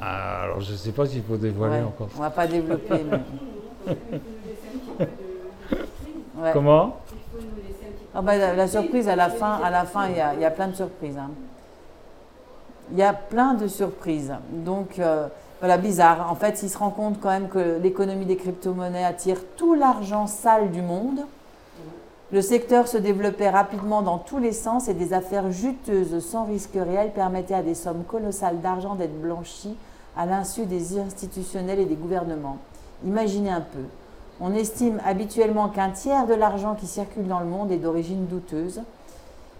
Ah, 0.00 0.42
Alors, 0.44 0.60
je 0.60 0.72
ne 0.72 0.76
sais 0.76 0.92
pas 0.92 1.06
s'il 1.06 1.22
faut 1.22 1.36
dévoiler 1.36 1.76
Ouais, 1.78 1.82
encore. 1.86 2.08
on 2.16 2.20
va 2.20 2.30
pas 2.30 2.46
développer. 2.46 3.02
mais- 3.04 3.96
Ouais. 6.38 6.50
Comment? 6.52 6.96
Ah 8.14 8.20
bah, 8.20 8.36
la, 8.36 8.54
la 8.54 8.68
surprise 8.68 9.08
à 9.08 9.16
la 9.16 9.30
fin, 9.30 9.58
à 9.62 9.70
la 9.70 9.84
fin, 9.84 10.08
il 10.08 10.16
y 10.16 10.20
a, 10.20 10.34
il 10.34 10.40
y 10.40 10.44
a 10.44 10.50
plein 10.50 10.68
de 10.68 10.74
surprises. 10.74 11.16
hein. 11.18 11.30
Il 12.90 12.98
y 12.98 13.02
a 13.02 13.12
plein 13.14 13.54
de 13.54 13.68
surprises. 13.68 14.34
Donc 14.50 14.98
euh, 14.98 15.28
voilà, 15.60 15.78
bizarre. 15.78 16.30
En 16.30 16.34
fait, 16.34 16.62
il 16.62 16.68
se 16.68 16.76
rend 16.76 16.90
compte 16.90 17.20
quand 17.20 17.30
même 17.30 17.48
que 17.48 17.78
l'économie 17.82 18.26
des 18.26 18.36
crypto-monnaies 18.36 19.04
attire 19.04 19.38
tout 19.56 19.74
l'argent 19.74 20.26
sale 20.26 20.70
du 20.72 20.82
monde. 20.82 21.20
Le 22.32 22.40
secteur 22.40 22.88
se 22.88 22.96
développait 22.96 23.50
rapidement 23.50 24.00
dans 24.00 24.16
tous 24.16 24.38
les 24.38 24.52
sens 24.52 24.88
et 24.88 24.94
des 24.94 25.12
affaires 25.12 25.52
juteuses 25.52 26.18
sans 26.24 26.46
risque 26.46 26.74
réel 26.74 27.12
permettaient 27.12 27.52
à 27.52 27.62
des 27.62 27.74
sommes 27.74 28.04
colossales 28.04 28.62
d'argent 28.62 28.94
d'être 28.94 29.20
blanchies 29.20 29.76
à 30.16 30.24
l'insu 30.24 30.64
des 30.64 30.98
institutionnels 30.98 31.78
et 31.78 31.84
des 31.84 31.94
gouvernements. 31.94 32.56
Imaginez 33.04 33.50
un 33.50 33.60
peu. 33.60 33.84
On 34.40 34.54
estime 34.54 34.98
habituellement 35.04 35.68
qu'un 35.68 35.90
tiers 35.90 36.26
de 36.26 36.32
l'argent 36.32 36.74
qui 36.74 36.86
circule 36.86 37.28
dans 37.28 37.40
le 37.40 37.46
monde 37.46 37.70
est 37.70 37.76
d'origine 37.76 38.24
douteuse. 38.24 38.80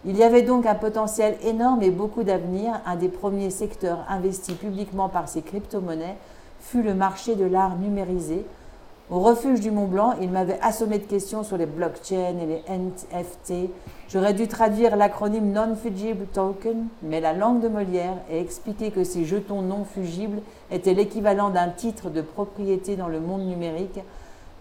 Il 0.06 0.16
y 0.16 0.24
avait 0.24 0.40
donc 0.40 0.64
un 0.64 0.74
potentiel 0.74 1.36
énorme 1.44 1.82
et 1.82 1.90
beaucoup 1.90 2.22
d'avenir. 2.22 2.80
Un 2.86 2.96
des 2.96 3.08
premiers 3.08 3.50
secteurs 3.50 3.98
investis 4.08 4.54
publiquement 4.54 5.10
par 5.10 5.28
ces 5.28 5.42
crypto-monnaies 5.42 6.16
fut 6.60 6.82
le 6.82 6.94
marché 6.94 7.34
de 7.34 7.44
l'art 7.44 7.76
numérisé. 7.76 8.46
Au 9.12 9.20
refuge 9.20 9.60
du 9.60 9.70
Mont 9.70 9.88
Blanc, 9.88 10.14
il 10.22 10.30
m'avait 10.30 10.58
assommé 10.62 10.98
de 10.98 11.04
questions 11.04 11.44
sur 11.44 11.58
les 11.58 11.66
blockchains 11.66 12.34
et 12.40 12.46
les 12.46 12.62
NFT. 12.66 13.70
J'aurais 14.08 14.32
dû 14.32 14.48
traduire 14.48 14.96
l'acronyme 14.96 15.52
Non-Fungible 15.52 16.24
Token, 16.32 16.86
mais 17.02 17.20
la 17.20 17.34
langue 17.34 17.60
de 17.60 17.68
Molière, 17.68 18.16
et 18.30 18.40
expliquer 18.40 18.90
que 18.90 19.04
ces 19.04 19.26
jetons 19.26 19.60
non 19.60 19.84
fugibles 19.84 20.40
étaient 20.70 20.94
l'équivalent 20.94 21.50
d'un 21.50 21.68
titre 21.68 22.08
de 22.08 22.22
propriété 22.22 22.96
dans 22.96 23.08
le 23.08 23.20
monde 23.20 23.46
numérique. 23.46 24.00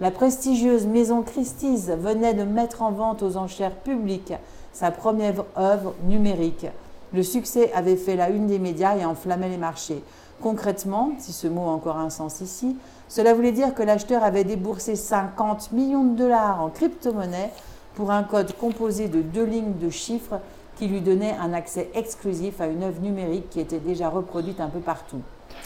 La 0.01 0.11
prestigieuse 0.11 0.85
maison 0.85 1.21
Christie's 1.21 1.87
venait 1.87 2.33
de 2.33 2.43
mettre 2.43 2.81
en 2.81 2.91
vente 2.91 3.23
aux 3.23 3.37
enchères 3.37 3.75
publiques 3.75 4.33
sa 4.73 4.91
première 4.91 5.45
œuvre 5.57 5.93
numérique. 6.09 6.67
Le 7.13 7.23
succès 7.23 7.71
avait 7.73 7.95
fait 7.95 8.17
la 8.17 8.29
une 8.29 8.47
des 8.47 8.59
médias 8.59 8.97
et 8.97 9.05
enflammait 9.05 9.47
les 9.47 9.55
marchés. 9.55 10.03
Concrètement, 10.41 11.11
si 11.19 11.31
ce 11.33 11.47
mot 11.47 11.61
a 11.61 11.71
encore 11.71 11.97
un 11.97 12.09
sens 12.09 12.41
ici, 12.41 12.75
cela 13.11 13.33
voulait 13.33 13.51
dire 13.51 13.75
que 13.75 13.83
l'acheteur 13.83 14.23
avait 14.23 14.45
déboursé 14.45 14.95
50 14.95 15.73
millions 15.73 16.05
de 16.05 16.17
dollars 16.17 16.61
en 16.63 16.69
crypto-monnaie 16.69 17.49
pour 17.93 18.09
un 18.09 18.23
code 18.23 18.53
composé 18.55 19.09
de 19.09 19.21
deux 19.21 19.43
lignes 19.43 19.77
de 19.81 19.89
chiffres 19.89 20.39
qui 20.77 20.87
lui 20.87 21.01
donnait 21.01 21.35
un 21.37 21.51
accès 21.51 21.89
exclusif 21.93 22.61
à 22.61 22.67
une 22.67 22.83
œuvre 22.83 23.01
numérique 23.01 23.49
qui 23.49 23.59
était 23.59 23.79
déjà 23.79 24.07
reproduite 24.07 24.61
un 24.61 24.69
peu 24.69 24.79
partout. 24.79 25.19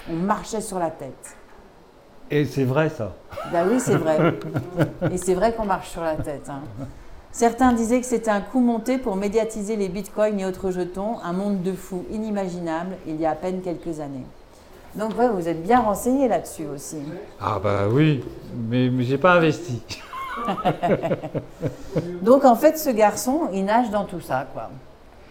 On 0.09 0.15
marchait 0.15 0.59
sur 0.59 0.79
la 0.79 0.89
tête. 0.89 1.35
Et 2.31 2.45
c'est 2.45 2.63
vrai 2.63 2.89
ça. 2.89 3.13
Ben 3.51 3.67
oui, 3.69 3.79
c'est 3.79 3.97
vrai. 3.97 4.33
Et 5.11 5.17
c'est 5.17 5.35
vrai 5.35 5.53
qu'on 5.53 5.65
marche 5.65 5.91
sur 5.91 6.01
la 6.01 6.15
tête. 6.15 6.49
hein. 6.49 6.61
Certains 7.31 7.73
disaient 7.73 7.99
que 7.99 8.07
c'était 8.07 8.31
un 8.31 8.41
coup 8.41 8.59
monté 8.59 8.97
pour 8.97 9.15
médiatiser 9.17 9.75
les 9.75 9.89
bitcoins 9.89 10.39
et 10.39 10.47
autres 10.47 10.71
jetons, 10.71 11.19
un 11.23 11.33
monde 11.33 11.61
de 11.61 11.73
fous 11.73 12.05
inimaginable 12.09 12.95
il 13.05 13.17
y 13.17 13.25
a 13.27 13.31
à 13.31 13.35
peine 13.35 13.61
quelques 13.61 13.99
années. 13.99 14.25
Donc 14.95 15.17
ouais, 15.17 15.27
vous 15.27 15.47
êtes 15.47 15.61
bien 15.63 15.79
renseigné 15.81 16.27
là-dessus 16.27 16.65
aussi. 16.73 16.97
Ah 17.41 17.59
bah 17.61 17.81
oui, 17.89 18.23
mais, 18.69 18.89
mais 18.89 19.03
j'ai 19.03 19.17
pas 19.17 19.33
investi. 19.33 19.81
Donc 22.21 22.45
en 22.45 22.55
fait, 22.55 22.77
ce 22.77 22.89
garçon, 22.89 23.49
il 23.53 23.65
nage 23.65 23.89
dans 23.89 24.05
tout 24.05 24.21
ça, 24.21 24.45
quoi. 24.53 24.69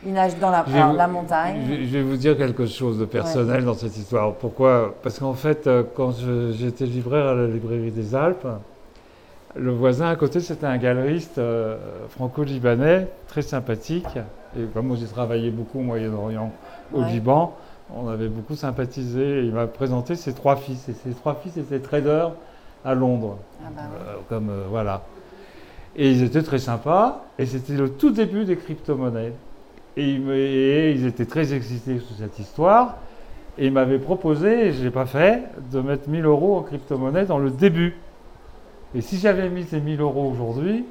Il 0.07 0.13
nage 0.13 0.37
dans 0.39 0.51
la, 0.51 0.65
Je 0.67 0.73
vais 0.73 0.79
alors, 0.79 0.93
vous- 0.93 0.99
la 0.99 1.07
montagne. 1.09 1.63
Je, 1.67 1.75
je 1.87 1.93
vais 1.99 2.03
vous 2.03 2.17
dire 2.17 2.37
quelque 2.37 2.67
chose 2.67 2.99
de 2.99 3.07
personnel 3.07 3.65
dans 3.65 3.73
cette 3.75 3.97
histoire. 3.97 4.35
Pourquoi? 4.35 4.95
Parce 5.03 5.19
qu'en 5.19 5.33
fait, 5.33 5.67
euh, 5.67 5.83
quand 5.97 6.13
j'étais 6.53 6.85
libraire 6.85 7.27
à 7.29 7.35
la 7.35 7.47
librairie 7.47 7.91
des 7.91 8.15
Alpes, 8.15 8.47
le 9.57 9.71
voisin 9.73 10.09
à 10.11 10.17
côté, 10.17 10.41
c'était 10.41 10.67
un 10.67 10.77
galeriste 10.77 11.39
euh, 11.39 11.77
franco-libanais, 12.11 13.09
très 13.29 13.41
sympathique. 13.43 14.07
Et 14.59 14.65
comme 14.75 14.89
moi, 14.89 14.97
j'ai 15.01 15.07
travaillé 15.07 15.51
beaucoup 15.51 15.79
au 15.79 15.83
Moyen-Orient, 15.83 16.53
au 16.93 17.01
Ouais. 17.01 17.11
Liban, 17.11 17.55
on 17.93 18.09
avait 18.09 18.29
beaucoup 18.29 18.55
sympathisé. 18.55 19.41
Et 19.41 19.45
il 19.45 19.53
m'a 19.53 19.67
présenté 19.67 20.15
ses 20.17 20.33
trois 20.33 20.57
fils. 20.57 20.89
Et 20.89 20.93
ses 20.95 21.11
trois 21.13 21.35
fils 21.37 21.57
étaient 21.57 21.81
traders 21.81 22.33
à 22.85 22.95
Londres. 22.95 23.39
Ah 23.65 23.69
bah 23.75 23.83
ouais. 23.83 24.07
Euh, 24.09 24.15
comme 24.29 24.51
euh, 24.51 24.65
voilà. 24.69 25.03
Et 25.97 26.11
ils 26.11 26.23
étaient 26.23 26.43
très 26.43 26.59
sympas. 26.59 27.25
Et 27.39 27.47
c'était 27.47 27.75
le 27.75 27.91
tout 27.91 28.11
début 28.11 28.45
des 28.45 28.57
crypto-monnaies. 28.57 29.33
Et, 29.97 30.11
ils 30.11 30.21
me- 30.21 30.35
et 30.35 30.93
ils 30.93 31.07
étaient 31.07 31.27
très 31.27 31.55
excités 31.55 31.99
sur 32.01 32.17
cette 32.17 32.39
histoire. 32.39 32.97
Et 33.59 33.67
ils 33.67 33.73
m'avaient 33.73 34.01
proposé, 34.01 34.67
et 34.67 34.73
je 34.73 34.81
ne 34.81 34.85
l'ai 34.87 34.91
pas 34.91 35.07
fait, 35.07 35.45
de 35.71 35.81
mettre 35.81 36.09
1000 36.09 36.25
euros 36.25 36.57
en 36.57 36.63
crypto-monnaie 36.63 37.25
dans 37.27 37.39
le 37.39 37.51
début. 37.51 37.95
Et 38.97 39.01
si 39.01 39.19
j'avais 39.19 39.49
mis 39.49 39.63
ces 39.63 39.81
1000 39.81 40.01
euros 40.01 40.29
aujourd'hui, 40.33 40.85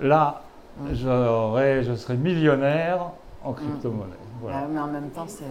là, 0.00 0.40
Mm. 0.80 0.94
j'aurais, 0.94 1.82
je 1.84 1.94
serais 1.94 2.16
millionnaire 2.16 3.10
en 3.44 3.52
crypto-monnaie. 3.52 4.16
Voilà. 4.40 4.62
Ah, 4.62 4.66
mais 4.72 4.80
en 4.80 4.86
même 4.88 5.10
temps, 5.10 5.26
c'est. 5.28 5.44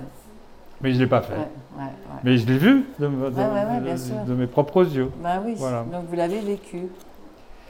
Mais 0.83 0.91
je 0.91 0.95
ne 0.97 1.03
l'ai 1.03 1.07
pas 1.09 1.21
fait. 1.21 1.33
Ouais, 1.33 1.39
ouais, 1.77 1.83
ouais. 1.83 2.19
Mais 2.25 2.37
je 2.37 2.45
l'ai 2.45 2.57
vu 2.57 2.85
de, 2.99 4.33
mes 4.35 4.47
propres 4.47 4.83
yeux. 4.83 5.09
Bah 5.23 5.41
oui, 5.43 5.55
Voilà. 5.57 5.83
donc 5.83 6.05
vous 6.09 6.15
l'avez 6.15 6.41
vécu. 6.41 6.83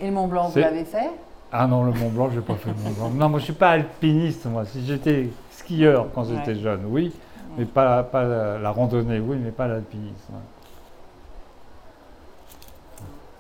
Et 0.02 0.08
le 0.08 0.12
Mont 0.14 0.28
Blanc, 0.28 0.50
vous 0.50 0.60
l'avez 0.60 0.84
fait? 0.84 1.12
Ah 1.52 1.68
non, 1.68 1.84
le 1.84 1.92
Mont 1.92 2.10
Blanc, 2.10 2.30
je 2.32 2.38
n'ai 2.40 2.42
pas 2.46 2.56
fait 2.56 2.70
le 2.72 2.84
Mont 2.84 2.90
Blanc. 2.90 3.10
Non, 3.12 3.30
moi 3.30 3.40
je 3.40 3.44
suis 3.46 3.54
pas 3.54 3.70
alpiniste, 3.70 4.48
moi. 4.48 4.66
Si 4.66 4.84
j'étais 4.84 5.30
skieur 5.52 6.08
quand 6.16 6.24
j'étais 6.24 6.56
jeune, 6.56 6.82
oui, 6.88 7.14
mais 7.56 7.66
pas, 7.66 8.02
pas 8.02 8.24
la, 8.24 8.58
la 8.58 8.72
randonnée, 8.72 9.20
oui, 9.20 9.38
mais 9.42 9.52
pas 9.52 9.68
l'alpinisme. 9.68 10.34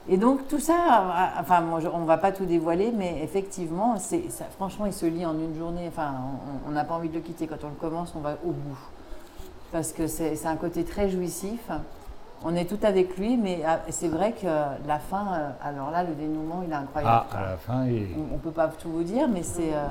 Et 0.07 0.17
donc 0.17 0.47
tout 0.49 0.59
ça, 0.59 0.75
enfin 1.39 1.63
on 1.93 1.99
ne 2.01 2.05
va 2.05 2.17
pas 2.17 2.31
tout 2.31 2.45
dévoiler, 2.45 2.91
mais 2.95 3.21
effectivement, 3.23 3.97
ça, 3.97 4.17
franchement, 4.57 4.85
il 4.85 4.93
se 4.93 5.07
lit 5.07 5.25
en 5.25 5.33
une 5.33 5.57
journée. 5.57 5.85
Enfin, 5.87 6.11
on- 6.67 6.69
on 6.69 6.71
n'a 6.73 6.83
pas 6.83 6.93
envie 6.93 7.09
de 7.09 7.15
le 7.15 7.21
quitter. 7.21 7.47
Quand 7.47 7.63
on 7.63 7.69
le 7.69 7.75
commence, 7.75 8.13
on 8.15 8.19
va 8.19 8.35
au 8.45 8.51
bout. 8.51 8.77
Parce 9.73 9.91
que 9.91 10.07
c'est, 10.07 10.45
un 10.45 10.55
côté 10.55 10.85
très 10.85 11.09
jouissif. 11.09 11.59
On 12.45 12.55
est 12.55 12.65
tout 12.65 12.79
avec 12.83 13.17
lui, 13.17 13.35
mais 13.35 13.61
ah, 13.67 13.79
c'est 13.89 14.07
vrai 14.07 14.33
que 14.33 14.47
la 14.87 14.99
fin, 14.99 15.25
euh, 15.33 15.49
alors 15.63 15.91
là, 15.91 16.03
le 16.03 16.13
dénouement, 16.13 16.63
il 16.65 16.71
est 16.71 16.75
incroyable. 16.75 17.25
Ah, 17.31 17.37
à 17.37 17.41
la 17.51 17.57
fin, 17.57 17.85
il... 17.87 18.07
On 18.31 18.35
ne 18.35 18.39
peut 18.39 18.51
pas 18.51 18.67
tout 18.67 18.89
vous 18.89 19.03
dire, 19.03 19.27
mais 19.27 19.43
c'est... 19.43 19.73
euh, 19.73 19.87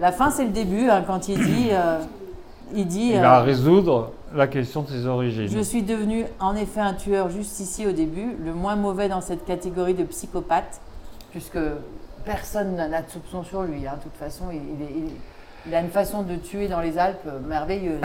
la 0.00 0.12
fin, 0.12 0.30
c'est 0.30 0.44
le 0.44 0.50
début, 0.50 0.88
hein, 0.90 1.02
quand 1.06 1.28
il 1.28 1.38
dit... 1.38 1.68
euh, 1.72 2.00
il 2.74 2.86
dit... 2.86 3.10
il 3.12 3.16
euh, 3.16 3.22
va 3.22 3.40
résoudre 3.40 4.12
la 4.34 4.46
question 4.46 4.82
de 4.82 4.88
ses 4.88 5.06
origines. 5.06 5.48
Je 5.48 5.60
suis 5.60 5.82
devenu 5.82 6.26
en 6.40 6.54
effet 6.54 6.80
un 6.80 6.94
tueur 6.94 7.30
juste 7.30 7.60
ici 7.60 7.86
au 7.86 7.92
début, 7.92 8.36
le 8.44 8.52
moins 8.52 8.76
mauvais 8.76 9.08
dans 9.08 9.20
cette 9.20 9.44
catégorie 9.44 9.94
de 9.94 10.04
psychopathe, 10.04 10.80
puisque 11.30 11.58
personne 12.24 12.76
n'a 12.76 13.02
de 13.02 13.08
soupçon 13.08 13.42
sur 13.42 13.62
lui. 13.62 13.86
hein. 13.86 13.94
De 13.96 14.02
toute 14.02 14.16
façon, 14.16 14.46
il, 14.50 15.74
a 15.74 15.80
une 15.80 15.90
façon 15.90 16.22
de 16.22 16.36
tuer 16.36 16.68
dans 16.68 16.80
les 16.80 16.98
Alpes 16.98 17.26
euh, 17.26 17.40
merveilleuse. 17.40 18.00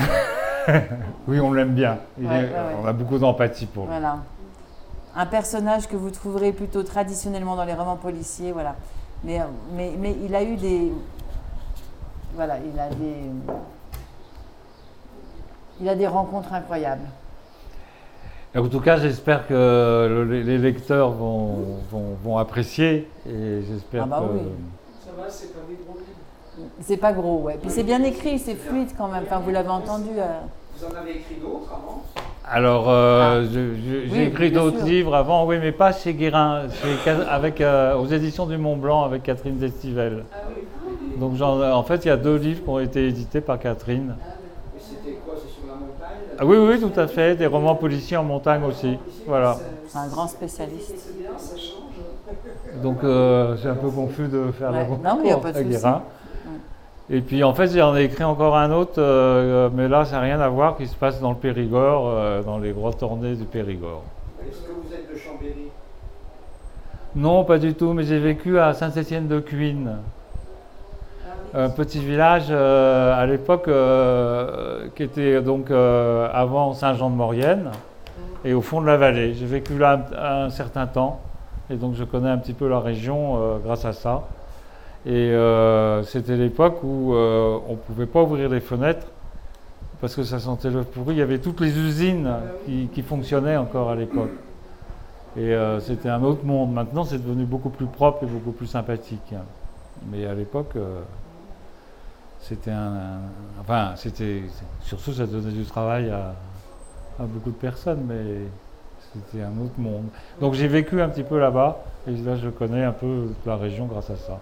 Oui, 1.28 1.40
on 1.40 1.54
l'aime 1.54 1.74
bien. 1.74 1.98
Il 2.20 2.28
Ouais, 2.28 2.36
est- 2.36 2.44
ouais, 2.44 2.50
ouais. 2.50 2.76
On 2.84 2.86
a 2.88 2.94
beaucoup 2.94 3.18
d'empathie 3.18 3.66
pour 3.66 3.84
lui. 3.84 3.92
voilà. 3.92 4.18
Un 5.16 5.26
personnage 5.28 5.88
que 5.88 5.96
vous 5.96 6.10
trouverez 6.10 6.52
plutôt 6.52 6.82
traditionnellement 6.84 7.56
dans 7.56 7.66
les 7.66 7.74
romans 7.74 7.98
policiers, 7.98 8.52
voilà. 8.52 8.76
Mais, 9.24 9.40
euh, 9.40 9.44
mais, 9.76 9.94
mais 10.00 10.16
il 10.24 10.34
a 10.36 10.44
eu 10.44 10.56
des... 10.56 10.92
Voilà, 12.36 12.56
il 12.58 12.80
a 12.80 12.90
des... 12.90 13.16
Il 15.82 15.90
a 15.90 15.96
des 15.96 16.08
rencontres 16.08 16.54
incroyables. 16.54 17.08
En 18.56 18.68
tout 18.68 18.80
cas, 18.80 18.98
j'espère 18.98 19.48
que 19.48 19.54
le- 20.10 20.42
les 20.42 20.58
lecteurs 20.60 21.12
vont, 21.12 21.80
vont, 21.92 22.16
vont 22.24 22.38
apprécier 22.38 23.10
et 23.28 23.62
j'espère 23.68 24.04
Ah 24.04 24.08
bah 24.08 24.20
que... 24.28 24.34
oui. 24.36 24.42
C'est 25.30 25.52
pas 27.00 27.14
gros, 27.14 27.40
ouais. 27.42 27.58
Puis 27.62 27.70
c'est 27.72 27.84
bien 27.84 28.04
écrit, 28.04 28.40
c'est 28.40 28.56
fluide 28.56 28.90
quand 28.98 29.08
même. 29.08 29.24
Enfin, 29.26 29.40
vous 29.40 29.52
l'avez 29.52 29.70
entendu. 29.70 30.10
euh, 30.18 30.40
Vous 30.80 30.86
en 30.86 31.00
avez 31.00 31.12
écrit 31.12 31.36
d'autres 31.42 31.72
avant? 31.72 32.04
Alors, 32.46 32.90
euh, 32.90 33.42
Ah. 33.44 33.50
j'ai 33.52 34.10
Oui, 34.12 34.20
écrit 34.24 34.52
d'autres 34.52 34.84
livres 34.84 35.16
avant, 35.16 35.46
oui, 35.46 35.58
mais 35.62 35.72
pas 35.72 35.92
chez 35.94 36.14
Guérin, 36.14 36.64
chez 36.70 37.12
avec, 37.30 37.62
euh, 37.62 37.96
aux 37.96 38.06
éditions 38.08 38.46
du 38.46 38.58
Mont 38.58 38.76
Blanc 38.76 39.04
avec 39.04 39.24
Catherine 39.24 39.58
Destivelle. 39.58 40.26
Donc, 41.18 41.36
j'en- 41.36 41.62
en 41.62 41.84
fait, 41.84 42.04
il 42.06 42.08
y 42.10 42.12
a 42.12 42.18
deux 42.18 42.36
livres 42.36 42.64
qui 42.64 42.70
ont 42.70 42.80
été 42.80 43.08
édités 43.08 43.40
par 43.40 43.60
Catherine. 43.60 44.16
Et 44.76 44.80
c'était 44.82 45.18
quoi? 45.26 45.36
C'est 45.38 45.54
sur 45.54 45.68
la 45.68 45.76
montagne? 45.76 46.36
Ah 46.38 46.46
oui, 46.46 46.58
oui, 46.58 46.80
tout 46.82 47.00
à 47.00 47.08
fait, 47.08 47.36
des 47.36 47.46
romans 47.48 47.76
policiers 47.76 48.18
en 48.18 48.24
montagne 48.24 48.64
aussi. 48.64 48.98
Voilà. 49.26 49.58
C'est 49.88 49.98
un 50.00 50.08
grand 50.08 50.28
spécialiste. 50.28 50.96
C'est 50.98 51.18
bien, 51.18 51.30
ça 51.38 51.56
change. 51.56 52.82
Donc, 52.82 53.04
euh, 53.04 53.56
c'est 53.62 53.70
un 53.70 53.76
peu 53.76 53.90
confus 53.90 54.28
de 54.28 54.52
faire 54.52 54.72
la 54.72 54.80
Ouais. 54.82 54.88
Non, 55.04 55.16
mais 55.18 55.24
il 55.24 55.28
y 55.28 55.32
a 55.32 55.36
rencontre 55.36 55.42
pas 55.42 55.52
de 55.54 55.58
à 55.60 55.62
souci. 55.64 55.70
Guérin. 55.82 56.02
Et 57.16 57.22
puis, 57.22 57.44
en 57.44 57.54
fait, 57.54 57.68
j'en 57.68 57.96
ai 57.96 58.06
écrit 58.06 58.24
encore 58.24 58.58
un 58.58 58.72
autre, 58.72 58.94
euh, 58.98 59.70
mais 59.72 59.88
là, 59.88 60.04
ça 60.04 60.16
n'a 60.16 60.22
rien 60.22 60.40
à 60.40 60.50
voir, 60.50 60.76
qui 60.76 60.88
se 60.88 60.96
passe 60.96 61.22
dans 61.22 61.30
le 61.30 61.36
Périgord, 61.38 62.08
euh, 62.08 62.42
dans 62.42 62.58
les 62.58 62.72
grottes 62.72 63.04
ornées 63.04 63.36
du 63.36 63.44
Périgord. 63.44 64.02
Est-ce 64.42 64.62
que 64.62 64.72
vous 64.72 64.92
êtes 64.92 65.14
de 65.14 65.16
Chambéry? 65.16 65.68
Non, 67.16 67.44
pas 67.44 67.60
du 67.60 67.76
tout, 67.76 67.94
mais 67.94 68.02
j'ai 68.04 68.18
vécu 68.18 68.58
à 68.58 68.74
Saint-Étienne-de-Cuine. 68.74 69.98
Un 71.54 71.70
petit 71.70 72.00
village 72.00 72.48
euh, 72.50 73.14
à 73.16 73.28
l'époque 73.28 73.68
euh, 73.68 74.88
qui 74.96 75.04
était 75.04 75.40
donc 75.40 75.70
euh, 75.70 76.28
avant 76.34 76.74
Saint-Jean-de-Maurienne 76.74 77.70
et 78.44 78.56
au 78.56 78.62
fond 78.62 78.82
de 78.82 78.88
la 78.88 78.98
vallée. 78.98 79.36
J'ai 79.36 79.46
vécu 79.46 79.78
là 79.78 80.04
un, 80.18 80.46
un 80.46 80.50
certain 80.50 80.88
temps 80.88 81.20
et 81.70 81.76
donc 81.76 81.94
je 81.94 82.06
connais 82.06 82.32
un 82.32 82.40
petit 82.40 82.54
peu 82.54 82.68
la 82.68 82.80
région 82.80 83.38
euh, 83.38 83.58
grâce 83.64 83.86
à 83.86 83.94
ça. 83.94 84.24
Et 85.06 85.12
euh, 85.32 86.02
c'était 86.04 86.38
l'époque 86.38 86.80
où 86.84 87.14
euh, 87.14 87.58
on 87.68 87.74
ne 87.74 87.78
pouvait 87.78 88.06
pas 88.06 88.22
ouvrir 88.24 88.48
les 88.50 88.62
fenêtres 88.62 89.08
parce 90.00 90.16
que 90.16 90.24
ça 90.24 90.40
sentait 90.40 90.70
le 90.70 90.84
pourri. 90.84 91.16
Il 91.16 91.18
y 91.18 91.22
avait 91.22 91.40
toutes 91.40 91.60
les 91.60 91.78
usines 91.78 92.30
qui, 92.66 92.88
qui 92.94 93.02
fonctionnaient 93.02 93.58
encore 93.58 93.90
à 93.90 93.96
l'époque. 93.96 94.32
Et 95.36 95.54
euh, 95.54 95.80
c'était 95.82 96.10
un 96.10 96.24
autre 96.24 96.46
monde. 96.46 96.72
Maintenant, 96.74 97.04
c'est 97.04 97.18
devenu 97.18 97.44
beaucoup 97.46 97.70
plus 97.70 97.86
propre 97.88 98.24
et 98.24 98.28
beaucoup 98.28 98.52
plus 98.52 98.68
sympathique. 98.68 99.34
Mais 100.12 100.26
à 100.26 100.34
l'époque, 100.34 100.72
euh, 100.76 101.02
c'était 102.42 102.72
un, 102.72 102.94
un- 102.94 103.20
Enfin, 103.62 103.92
c'était. 103.96 104.44
Surtout, 104.82 105.12
ça 105.14 105.26
donnait 105.26 105.52
du 105.52 105.64
travail 105.66 106.10
à, 106.10 106.34
à 107.20 107.24
beaucoup 107.26 107.50
de 107.52 107.56
personnes, 107.56 108.04
mais 108.08 108.48
c'était 109.14 109.44
un 109.44 109.58
autre 109.62 109.78
monde. 109.80 110.06
Donc, 110.40 110.54
j'ai 110.54 110.68
vécu 110.68 111.02
un 111.02 111.10
petit 111.10 111.24
peu 111.24 111.40
là-bas, 111.40 111.84
et 112.08 112.12
là, 112.12 112.36
je 112.36 112.50
connais 112.50 112.84
un 112.84 112.92
peu 112.92 113.28
la 113.46 113.56
région 113.58 113.86
grâce 113.86 114.10
à 114.10 114.18
ça. 114.18 114.40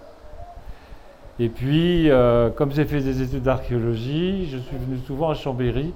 Et 1.40 1.50
puis, 1.50 2.10
euh, 2.10 2.50
comme 2.50 2.72
j'ai 2.72 2.86
fait 2.86 3.00
des 3.02 3.22
études 3.22 3.44
d'archéologie, 3.44 4.48
je 4.48 4.58
suis 4.58 4.78
venu 4.78 5.00
souvent 5.06 5.30
à 5.30 5.34
Chambéry 5.34 5.92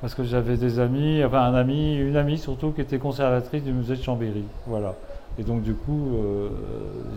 parce 0.00 0.14
que 0.14 0.24
j'avais 0.24 0.56
des 0.56 0.78
amis, 0.80 1.22
enfin 1.24 1.40
un 1.42 1.54
ami, 1.54 1.96
une 1.96 2.16
amie 2.16 2.36
surtout 2.38 2.72
qui 2.72 2.82
était 2.82 2.98
conservatrice 2.98 3.62
du 3.64 3.72
musée 3.72 3.96
de 3.96 4.02
Chambéry. 4.02 4.44
Voilà. 4.66 4.94
Et 5.38 5.42
donc 5.42 5.62
du 5.62 5.74
coup, 5.74 6.16
euh, 6.16 6.48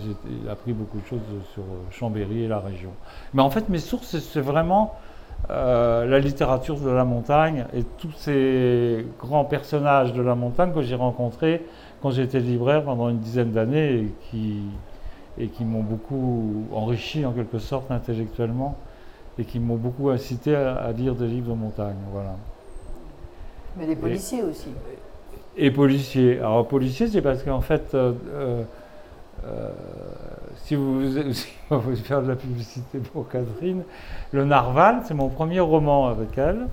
j'ai 0.01 0.49
appris 0.49 0.73
beaucoup 0.73 0.99
de 0.99 1.05
choses 1.05 1.19
sur 1.53 1.63
Chambéry 1.91 2.43
et 2.43 2.47
la 2.47 2.59
région. 2.59 2.89
Mais 3.33 3.41
en 3.41 3.49
fait, 3.49 3.69
mes 3.69 3.79
sources, 3.79 4.17
c'est- 4.17 4.39
vraiment 4.41 4.95
euh, 5.51 6.05
la 6.07 6.19
littérature 6.19 6.77
de 6.79 6.89
la 6.89 7.05
montagne 7.05 7.65
et 7.75 7.83
tous 7.99 8.11
ces 8.17 9.05
grands 9.19 9.45
personnages 9.45 10.11
de 10.13 10.21
la 10.21 10.33
montagne 10.35 10.73
que 10.73 10.81
j'ai 10.81 10.95
rencontrés 10.95 11.63
quand 12.01 12.09
j'étais 12.11 12.39
libraire 12.39 12.83
pendant 12.83 13.07
une 13.09 13.19
dizaine 13.19 13.51
d'années 13.51 13.93
et 13.99 14.13
qui, 14.31 14.61
et 15.39 15.47
qui 15.47 15.65
m'ont 15.65 15.84
beaucoup 15.84 16.65
enrichi 16.73 17.26
en 17.26 17.32
quelque 17.32 17.60
sorte 17.60 17.91
intellectuellement 17.91 18.78
et 19.39 19.45
qui 19.45 19.60
m'ont 19.60 19.76
beaucoup 19.76 20.10
incité 20.10 20.56
à, 20.56 20.76
à 20.76 20.91
lire 20.91 21.15
des 21.15 21.28
livres 21.28 21.50
de 21.50 21.60
montagne. 21.60 21.97
Voilà. 22.12 22.36
Mais 23.78 23.86
les 23.86 23.95
policiers 23.95 24.41
aussi. 24.43 24.69
Et 25.56 25.71
policier. 25.71 26.39
Alors 26.39 26.67
policier, 26.67 27.08
c'est 27.08 27.21
parce 27.21 27.43
qu'en 27.43 27.62
fait, 27.62 27.93
euh, 27.93 28.13
euh, 28.34 28.63
euh, 29.45 29.69
si 30.56 30.76
vous, 30.76 31.02
si 31.34 31.47
on 31.69 31.78
veut 31.78 31.95
faire 31.95 32.21
de 32.21 32.28
la 32.28 32.36
publicité 32.36 33.00
pour 33.00 33.30
Catherine, 33.30 33.84
le 34.32 34.45
Narval, 34.45 35.02
c'est 35.06 35.13
mon 35.13 35.30
premier 35.30 35.60
roman 35.60 36.08
avec 36.08 36.38
elle. 36.38 36.67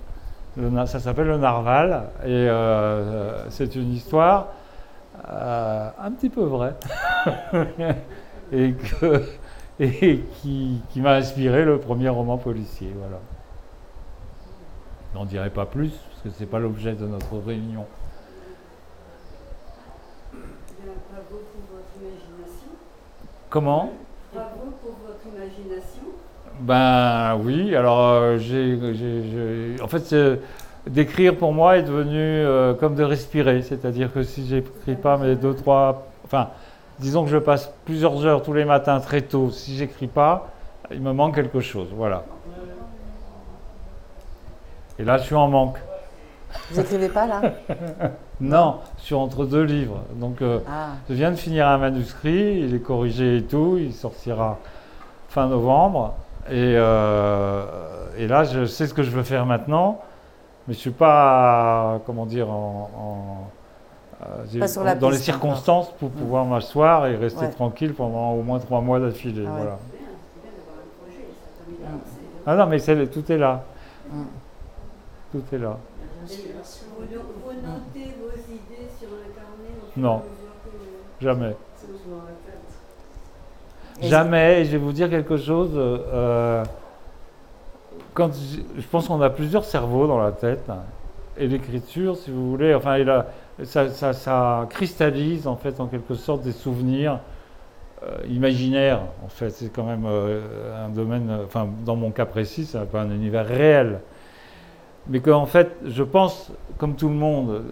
Le 0.57 0.71
ça 0.87 1.01
s'appelle 1.01 1.27
Le 1.27 1.37
Narval 1.39 2.05
et 2.25 2.29
euh, 2.29 3.51
c'est 3.51 3.75
une 3.75 3.93
histoire 3.93 4.49
un 5.27 6.11
petit 6.13 6.29
peu 6.29 6.43
vraie 6.43 6.75
et, 8.53 8.73
que- 8.73 9.23
et 9.81 10.21
qui, 10.43 10.81
qui 10.91 11.01
m'a 11.01 11.15
inspiré 11.15 11.65
le 11.65 11.79
premier 11.79 12.09
roman 12.09 12.37
policier. 12.39 12.91
Voilà. 12.99 13.19
N'en 15.15 15.25
dirai 15.25 15.51
pas 15.51 15.67
plus 15.67 15.91
parce 15.91 16.23
que 16.25 16.31
c'est 16.39 16.47
pas 16.47 16.59
l'objet 16.59 16.95
de 16.95 17.07
notre 17.07 17.37
réunion. 17.39 17.87
Bravo 20.33 21.43
pour 21.53 21.77
votre 21.77 21.93
imagination. 22.01 22.69
Comment? 23.51 23.93
Bravo 24.33 24.73
pour 24.83 24.97
votre 25.07 25.27
imagination. 25.37 26.03
Ben 26.61 27.37
oui, 27.43 27.75
alors 27.75 28.01
euh, 28.01 28.39
j'ai, 28.39 28.79
j'ai- 28.95 29.23
j'ai- 29.77 29.83
en 29.83 29.89
fait, 29.89 30.01
c'est- 30.01 30.41
d'écrire 30.89 31.37
pour 31.37 31.53
moi 31.53 31.79
est 31.79 31.83
devenu 31.83 32.17
euh, 32.19 32.75
comme 32.75 32.95
de 32.95 33.03
respirer, 33.03 33.63
c'est-à-dire 33.63 34.13
que 34.13 34.23
si 34.23 34.47
j'écris 34.47 34.95
pas 34.97 35.17
mes 35.17 35.35
deux, 35.35 35.55
trois, 35.55 36.07
enfin, 36.25 36.49
disons 36.99 37.25
que 37.25 37.31
je 37.31 37.39
passe 37.39 37.73
plusieurs 37.85 38.25
heures 38.25 38.43
tous 38.43 38.53
les 38.53 38.65
matins 38.65 39.01
très 39.01 39.23
tôt, 39.23 39.51
si 39.51 39.77
j'écris 39.77 40.07
pas, 40.07 40.49
il 40.91 41.01
me 41.01 41.13
manque 41.13 41.35
quelque 41.35 41.61
chose, 41.61 41.89
voilà. 41.95 42.25
Et 44.99 45.05
là, 45.05 45.19
je 45.19 45.25
suis 45.25 45.35
en 45.35 45.49
manque. 45.49 45.79
Vous 46.71 46.81
écrivez 46.81 47.09
pas 47.09 47.27
là? 47.27 47.43
Non, 48.41 48.81
je 48.99 49.05
suis 49.05 49.15
entre 49.15 49.45
deux 49.47 49.63
livres, 49.63 50.03
donc 50.17 50.43
euh, 50.43 50.59
Ah, 50.69 50.89
je 51.09 51.15
viens 51.15 51.31
de 51.31 51.37
finir 51.37 51.69
un 51.69 51.79
manuscrit, 51.79 52.63
il 52.63 52.75
est 52.75 52.81
corrigé 52.81 53.37
et 53.37 53.43
tout, 53.45 53.77
il 53.79 53.93
sortira 53.95 54.59
fin 55.29 55.47
novembre. 55.47 56.15
Et, 56.49 56.75
euh, 56.77 57.65
et 58.19 58.27
là, 58.27 58.43
je 58.43 58.67
sais 58.67 58.89
ce 58.89 58.95
que 58.95 59.05
je 59.05 59.11
veux 59.11 59.23
faire 59.23 59.47
maintenant, 59.47 60.01
mais 60.67 60.75
je 60.75 60.79
suis 60.81 60.91
pas, 60.91 62.01
comment 62.07 62.27
dire, 62.27 62.51
en, 62.51 63.49
Pas 64.59 64.69
sur 64.69 64.85
la 64.85 64.95
dans 64.95 65.09
les 65.11 65.15
piste 65.17 65.25
circonstances 65.25 65.91
pour 65.99 66.11
pouvoir 66.11 66.45
m'asseoir 66.45 67.07
et 67.07 67.17
rester 67.17 67.45
Ouais. 67.47 67.51
tranquille 67.51 67.95
pendant 67.95 68.33
au 68.33 68.43
moins 68.43 68.59
trois 68.59 68.81
mois 68.81 68.99
d'affilée. 69.01 69.45
Ah 69.47 69.51
ouais. 69.51 69.57
voilà. 69.57 69.79
C'est 69.91 69.99
bien, 69.99 70.07
c'est 70.35 70.43
bien 70.43 70.53
d'avoir 70.59 70.79
un 70.79 70.89
projet, 71.05 71.27
ça 71.29 71.65
permet 71.69 71.79
d'avancer. 71.85 72.21
Ah 72.47 72.57
non, 72.57 72.67
mais 72.67 72.79
tout 73.07 73.33
est 73.33 73.39
là. 73.39 73.65
Mm. 74.11 74.23
Tout 75.33 75.43
est 75.55 75.59
là. 75.59 75.77
Vous, 76.27 77.03
no- 77.15 77.21
vous 77.45 77.53
notez 77.53 78.15
vos 78.21 78.31
idées 78.53 78.89
sur 78.99 79.09
un 79.09 79.29
carnet 79.35 79.73
au 79.83 79.93
fur 79.93 80.03
Non. 80.03 80.19
et 80.19 81.19
que 81.21 81.25
Jamais. 81.25 81.49
la. 81.49 81.55
Et- 84.01 84.09
Jamais, 84.09 84.61
et 84.61 84.65
je 84.65 84.71
vais 84.73 84.79
vous 84.79 84.93
dire 84.93 85.09
quelque 85.11 85.37
chose. 85.37 85.71
euh, 85.77 86.65
quand 88.15 88.31
je 88.35 88.87
pense 88.91 89.09
qu'on 89.09 89.21
a 89.23 89.31
plusieurs 89.31 89.65
cerveaux 89.65 90.07
dans 90.07 90.19
la 90.19 90.33
tête, 90.33 90.69
hein, 90.69 90.79
et 91.37 91.47
l'écriture, 91.49 92.17
si 92.17 92.31
vous 92.31 92.49
voulez, 92.51 92.75
enfin, 92.75 92.97
il 92.99 93.09
a- 93.11 93.27
ça, 93.63 94.67
cristallise 94.71 95.47
en 95.47 95.57
fait 95.57 95.81
en 95.81 95.87
quelque 95.87 96.15
sorte 96.15 96.43
des 96.43 96.53
souvenirs 96.53 97.21
euh, 98.03 98.17
imaginaires. 98.29 99.01
En 99.25 99.29
fait, 99.29 99.51
c'est 99.51 99.73
quand 99.73 99.85
même 99.85 100.05
euh, 100.07 100.85
un 100.85 100.89
domaine, 100.89 101.31
euh, 101.31 101.45
enfin, 101.45 101.69
dans 101.85 101.97
mon 101.97 102.11
cas 102.11 102.27
précis, 102.27 102.67
c'est 102.67 102.91
pas 102.91 103.03
un 103.03 103.11
univers 103.11 103.47
réel. 103.47 104.01
Mais 105.07 105.21
qu'en 105.21 105.47
fait, 105.47 105.77
je 105.85 106.03
pense, 106.03 106.51
comme 106.79 106.97
tout 106.97 107.09
le 107.09 107.15
monde, 107.15 107.63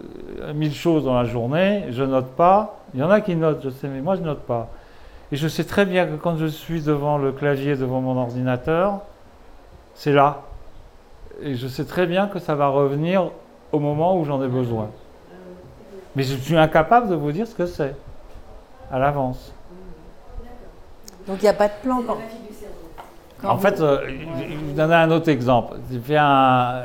à 0.47 0.53
mille 0.53 0.73
choses 0.73 1.05
dans 1.05 1.15
la 1.15 1.25
journée, 1.25 1.85
je 1.89 2.03
note 2.03 2.31
pas. 2.35 2.79
Il 2.93 2.99
y 2.99 3.03
en 3.03 3.09
a 3.09 3.21
qui 3.21 3.35
notent, 3.35 3.61
je 3.63 3.69
sais, 3.69 3.87
mais 3.87 4.01
moi 4.01 4.15
je 4.15 4.21
note 4.21 4.41
pas. 4.41 4.69
Et 5.31 5.35
je 5.35 5.47
sais 5.47 5.63
très 5.63 5.85
bien 5.85 6.05
que 6.05 6.15
quand 6.15 6.37
je 6.37 6.45
suis 6.45 6.81
devant 6.81 7.17
le 7.17 7.31
clavier, 7.31 7.75
devant 7.75 8.01
mon 8.01 8.17
ordinateur, 8.17 9.01
c'est 9.95 10.13
là. 10.13 10.43
Et 11.41 11.55
je 11.55 11.67
sais 11.67 11.85
très 11.85 12.05
bien 12.05 12.27
que 12.27 12.39
ça 12.39 12.53
va 12.55 12.67
revenir 12.67 13.31
au 13.71 13.79
moment 13.79 14.17
où 14.17 14.25
j'en 14.25 14.43
ai 14.43 14.47
besoin. 14.47 14.89
Mais 16.15 16.23
je 16.23 16.35
suis 16.35 16.57
incapable 16.57 17.09
de 17.09 17.15
vous 17.15 17.31
dire 17.31 17.47
ce 17.47 17.55
que 17.55 17.65
c'est 17.65 17.95
à 18.91 18.99
l'avance. 18.99 19.51
donc 21.27 21.37
il 21.39 21.43
n'y 21.43 21.49
a 21.49 21.53
pas 21.53 21.67
de 21.67 21.73
plan 21.81 22.01
quand. 22.05 22.17
quand 23.41 23.49
En 23.49 23.55
vous- 23.55 23.61
fait, 23.61 23.79
euh, 23.81 23.99
je 24.07 24.39
vais 24.43 24.55
vous 24.55 24.73
donner 24.73 24.93
un 24.95 25.09
autre 25.11 25.29
exemple. 25.29 25.75
J'ai 25.91 25.99
fait 25.99 26.17
un, 26.17 26.81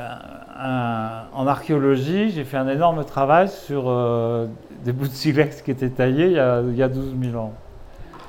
un- 0.59 1.23
en 1.33 1.47
archéologie, 1.47 2.31
j'ai 2.31 2.43
fait 2.43 2.57
un 2.57 2.67
énorme 2.67 3.03
travail 3.05 3.47
sur 3.49 3.83
euh, 3.87 4.47
des 4.83 4.91
bouts 4.91 5.07
de 5.07 5.13
silex 5.13 5.61
qui 5.61 5.71
étaient 5.71 5.89
taillés 5.89 6.25
il 6.27 6.31
y 6.33 6.39
a, 6.39 6.61
il 6.61 6.75
y 6.75 6.83
a 6.83 6.87
12 6.89 7.13
000 7.21 7.37
ans. 7.37 7.53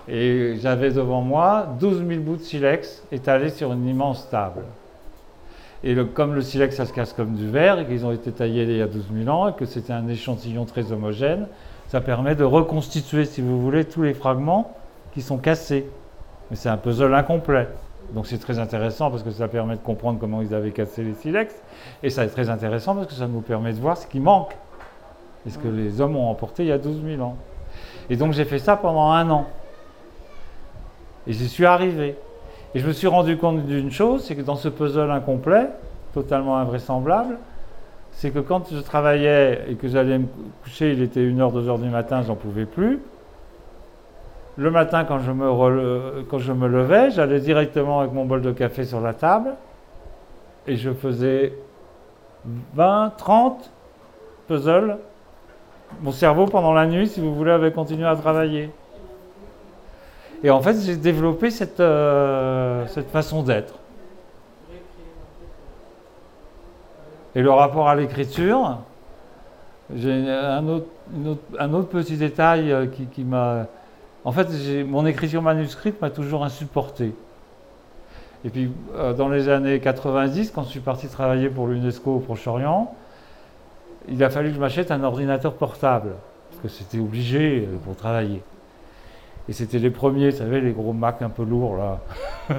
Et 0.08 0.56
j'avais 0.60 0.90
devant 0.90 1.20
moi 1.22 1.66
12 1.78 2.04
000 2.06 2.20
bouts 2.20 2.36
de 2.36 2.42
silex 2.42 3.02
étalés 3.12 3.50
sur 3.50 3.72
une 3.72 3.86
immense 3.86 4.28
table. 4.28 4.62
Et 5.82 5.96
comme 6.14 6.34
le 6.34 6.42
silex, 6.42 6.76
ça 6.76 6.84
se 6.84 6.92
casse 6.92 7.12
comme 7.12 7.34
du 7.34 7.48
verre, 7.48 7.78
et 7.78 7.86
qu'ils 7.86 8.04
ont 8.04 8.12
été 8.12 8.32
taillés 8.32 8.64
il 8.64 8.76
y 8.76 8.82
a 8.82 8.86
12 8.86 9.04
000 9.24 9.34
ans, 9.34 9.48
et 9.48 9.52
que 9.54 9.64
c'était 9.64 9.92
un 9.92 10.06
échantillon 10.08 10.66
très 10.66 10.92
homogène, 10.92 11.46
ça 11.88 12.00
permet 12.00 12.34
de 12.34 12.44
reconstituer, 12.44 13.24
si 13.24 13.40
vous 13.40 13.60
voulez, 13.60 13.84
tous 13.84 14.02
les 14.02 14.14
fragments 14.14 14.74
qui 15.12 15.22
sont 15.22 15.38
cassés. 15.38 15.90
Mais 16.50 16.56
c'est 16.56 16.68
un 16.68 16.76
puzzle 16.76 17.14
incomplet. 17.14 17.68
Donc 18.12 18.26
c'est 18.26 18.38
très 18.38 18.58
intéressant 18.58 19.10
parce 19.10 19.22
que 19.22 19.30
ça 19.30 19.48
permet 19.48 19.76
de 19.76 19.80
comprendre 19.80 20.18
comment 20.18 20.42
ils 20.42 20.54
avaient 20.54 20.72
cassé 20.72 21.02
les 21.02 21.14
silex. 21.14 21.54
Et 22.02 22.10
ça 22.10 22.24
est 22.24 22.28
très 22.28 22.50
intéressant 22.50 22.94
parce 22.94 23.06
que 23.06 23.14
ça 23.14 23.26
nous 23.26 23.40
permet 23.40 23.72
de 23.72 23.78
voir 23.78 23.96
ce 23.96 24.06
qui 24.06 24.20
manque. 24.20 24.56
Et 25.46 25.50
ce 25.50 25.58
que 25.58 25.68
les 25.68 26.00
hommes 26.00 26.16
ont 26.16 26.28
emporté 26.28 26.64
il 26.64 26.68
y 26.68 26.72
a 26.72 26.78
12 26.78 27.02
000 27.04 27.22
ans. 27.22 27.36
Et 28.08 28.16
donc 28.16 28.32
j'ai 28.32 28.44
fait 28.44 28.58
ça 28.58 28.76
pendant 28.76 29.10
un 29.10 29.30
an. 29.30 29.46
Et 31.26 31.32
j'y 31.32 31.48
suis 31.48 31.64
arrivé. 31.66 32.16
Et 32.74 32.78
je 32.78 32.86
me 32.86 32.92
suis 32.92 33.08
rendu 33.08 33.36
compte 33.36 33.66
d'une 33.66 33.90
chose, 33.90 34.24
c'est 34.24 34.36
que 34.36 34.42
dans 34.42 34.56
ce 34.56 34.68
puzzle 34.68 35.10
incomplet, 35.10 35.68
totalement 36.14 36.56
invraisemblable, 36.58 37.38
c'est 38.12 38.30
que 38.30 38.38
quand 38.38 38.70
je 38.72 38.80
travaillais 38.80 39.64
et 39.68 39.74
que 39.74 39.88
j'allais 39.88 40.18
me 40.18 40.26
coucher, 40.62 40.92
il 40.92 41.02
était 41.02 41.20
1h, 41.20 41.52
2h 41.52 41.80
du 41.80 41.88
matin, 41.88 42.22
j'en 42.22 42.36
pouvais 42.36 42.66
plus. 42.66 43.00
Le 44.56 44.70
matin, 44.70 45.02
me, 45.04 46.22
quand 46.22 46.38
je 46.38 46.52
me 46.52 46.68
levais, 46.68 47.10
j'allais 47.10 47.40
directement 47.40 48.00
avec 48.00 48.12
mon 48.12 48.24
bol 48.24 48.42
de 48.42 48.52
café 48.52 48.84
sur 48.84 49.00
la 49.00 49.14
table 49.14 49.54
et 50.66 50.76
je 50.76 50.90
faisais 50.92 51.54
20, 52.74 53.14
30 53.16 53.70
puzzles. 54.48 54.98
Mon 56.02 56.12
cerveau, 56.12 56.46
pendant 56.46 56.72
la 56.72 56.86
nuit, 56.86 57.08
si 57.08 57.20
vous 57.20 57.34
voulez, 57.34 57.52
avait 57.52 57.72
continué 57.72 58.06
à 58.06 58.16
travailler. 58.16 58.70
Et 60.42 60.50
en 60.50 60.60
fait, 60.62 60.76
j'ai 60.80 60.96
développé 60.96 61.50
cette, 61.50 61.80
euh, 61.80 62.86
cette 62.88 63.10
façon 63.10 63.42
d'être. 63.42 63.74
Et 67.34 67.42
le 67.42 67.50
rapport 67.50 67.88
à 67.88 67.94
l'écriture, 67.94 68.78
j'ai 69.94 70.12
un 70.12 70.66
autre, 70.66 70.86
un 71.58 71.74
autre 71.74 71.88
petit 71.88 72.16
détail 72.16 72.72
euh, 72.72 72.86
qui, 72.86 73.06
qui 73.06 73.22
m'a... 73.22 73.66
En 74.24 74.32
fait, 74.32 74.48
mon 74.84 75.06
écriture 75.06 75.42
manuscrite 75.42 76.00
m'a 76.00 76.10
toujours 76.10 76.44
insupporté. 76.44 77.14
Et 78.44 78.48
puis, 78.48 78.70
euh, 78.94 79.12
dans 79.12 79.28
les 79.28 79.48
années 79.48 79.78
90, 79.78 80.50
quand 80.52 80.64
je 80.64 80.70
suis 80.70 80.80
parti 80.80 81.08
travailler 81.08 81.50
pour 81.50 81.66
l'UNESCO 81.66 82.16
au 82.16 82.18
Proche-Orient, 82.18 82.94
il 84.08 84.24
a 84.24 84.30
fallu 84.30 84.48
que 84.48 84.54
je 84.54 84.60
m'achète 84.60 84.90
un 84.90 85.04
ordinateur 85.04 85.52
portable, 85.54 86.12
parce 86.50 86.62
que 86.62 86.68
c'était 86.68 86.98
obligé 86.98 87.68
pour 87.84 87.94
travailler. 87.94 88.42
Et 89.48 89.52
c'était 89.52 89.78
les 89.78 89.90
premiers, 89.90 90.30
vous 90.30 90.36
savez, 90.36 90.60
les 90.60 90.72
gros 90.72 90.92
Mac 90.92 91.22
un 91.22 91.28
peu 91.28 91.44
lourds, 91.44 91.76
là. 91.76 91.98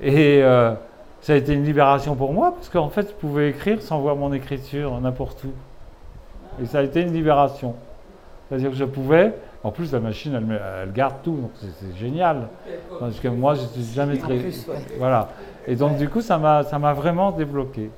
Et 0.00 0.42
euh, 0.42 0.74
ça 1.20 1.32
a 1.32 1.36
été 1.36 1.52
une 1.52 1.64
libération 1.64 2.14
pour 2.14 2.32
moi, 2.32 2.52
parce 2.52 2.68
qu'en 2.68 2.88
fait, 2.88 3.08
je 3.08 3.14
pouvais 3.14 3.50
écrire 3.50 3.82
sans 3.82 3.98
voir 4.00 4.16
mon 4.16 4.32
écriture 4.32 5.00
n'importe 5.00 5.44
où. 5.44 5.52
Et 6.62 6.66
ça 6.66 6.78
a 6.78 6.82
été 6.82 7.02
une 7.02 7.12
libération. 7.12 7.74
C'est-à-dire 8.48 8.70
que 8.70 8.76
je 8.76 8.84
pouvais, 8.84 9.34
en 9.64 9.70
plus 9.70 9.92
la 9.92 10.00
machine, 10.00 10.34
elle, 10.34 10.92
garde 10.92 11.16
tout, 11.22 11.36
donc 11.36 11.50
c'est 11.56 11.96
génial. 11.98 12.48
Parce 12.98 13.18
que 13.18 13.28
moi, 13.28 13.54
je 13.54 13.60
suis 13.60 13.94
jamais 13.94 14.18
très... 14.18 14.36
plus, 14.36 14.66
ouais. 14.68 14.76
Voilà. 14.98 15.30
Et 15.66 15.76
donc, 15.76 15.96
du 15.98 16.08
coup, 16.08 16.20
ça 16.20 16.38
m'a 16.38 16.62
ça 16.62 16.78
m'a 16.78 16.94
vraiment 16.94 17.30
débloqué. 17.32 17.90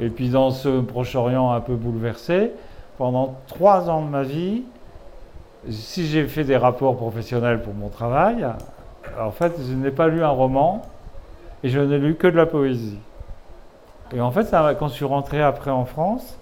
Ouais. 0.00 0.06
Et 0.06 0.08
puis 0.08 0.30
dans 0.30 0.50
ce 0.50 0.80
Proche-Orient 0.80 1.50
un 1.50 1.60
peu 1.60 1.74
bouleversé, 1.74 2.52
pendant 2.96 3.36
trois 3.46 3.90
ans 3.90 4.02
de 4.02 4.08
ma 4.08 4.22
vie, 4.22 4.62
si 5.68 6.06
j'ai 6.06 6.26
fait 6.26 6.44
des 6.44 6.56
rapports 6.56 6.96
professionnels 6.96 7.62
pour 7.62 7.74
mon 7.74 7.88
travail, 7.88 8.46
en 9.18 9.30
fait, 9.30 9.52
je 9.58 9.74
n'ai 9.74 9.90
pas 9.90 10.08
lu 10.08 10.22
un 10.22 10.30
roman 10.30 10.82
et 11.62 11.68
je 11.68 11.80
n'ai 11.80 11.98
lu 11.98 12.14
que 12.14 12.26
de 12.26 12.36
la 12.36 12.46
poésie. 12.46 12.98
Et 14.14 14.20
en 14.20 14.30
fait, 14.30 14.54
quand 14.78 14.88
je 14.88 14.94
suis 14.94 15.04
rentré 15.04 15.42
après 15.42 15.70
en 15.70 15.84
France, 15.84 16.38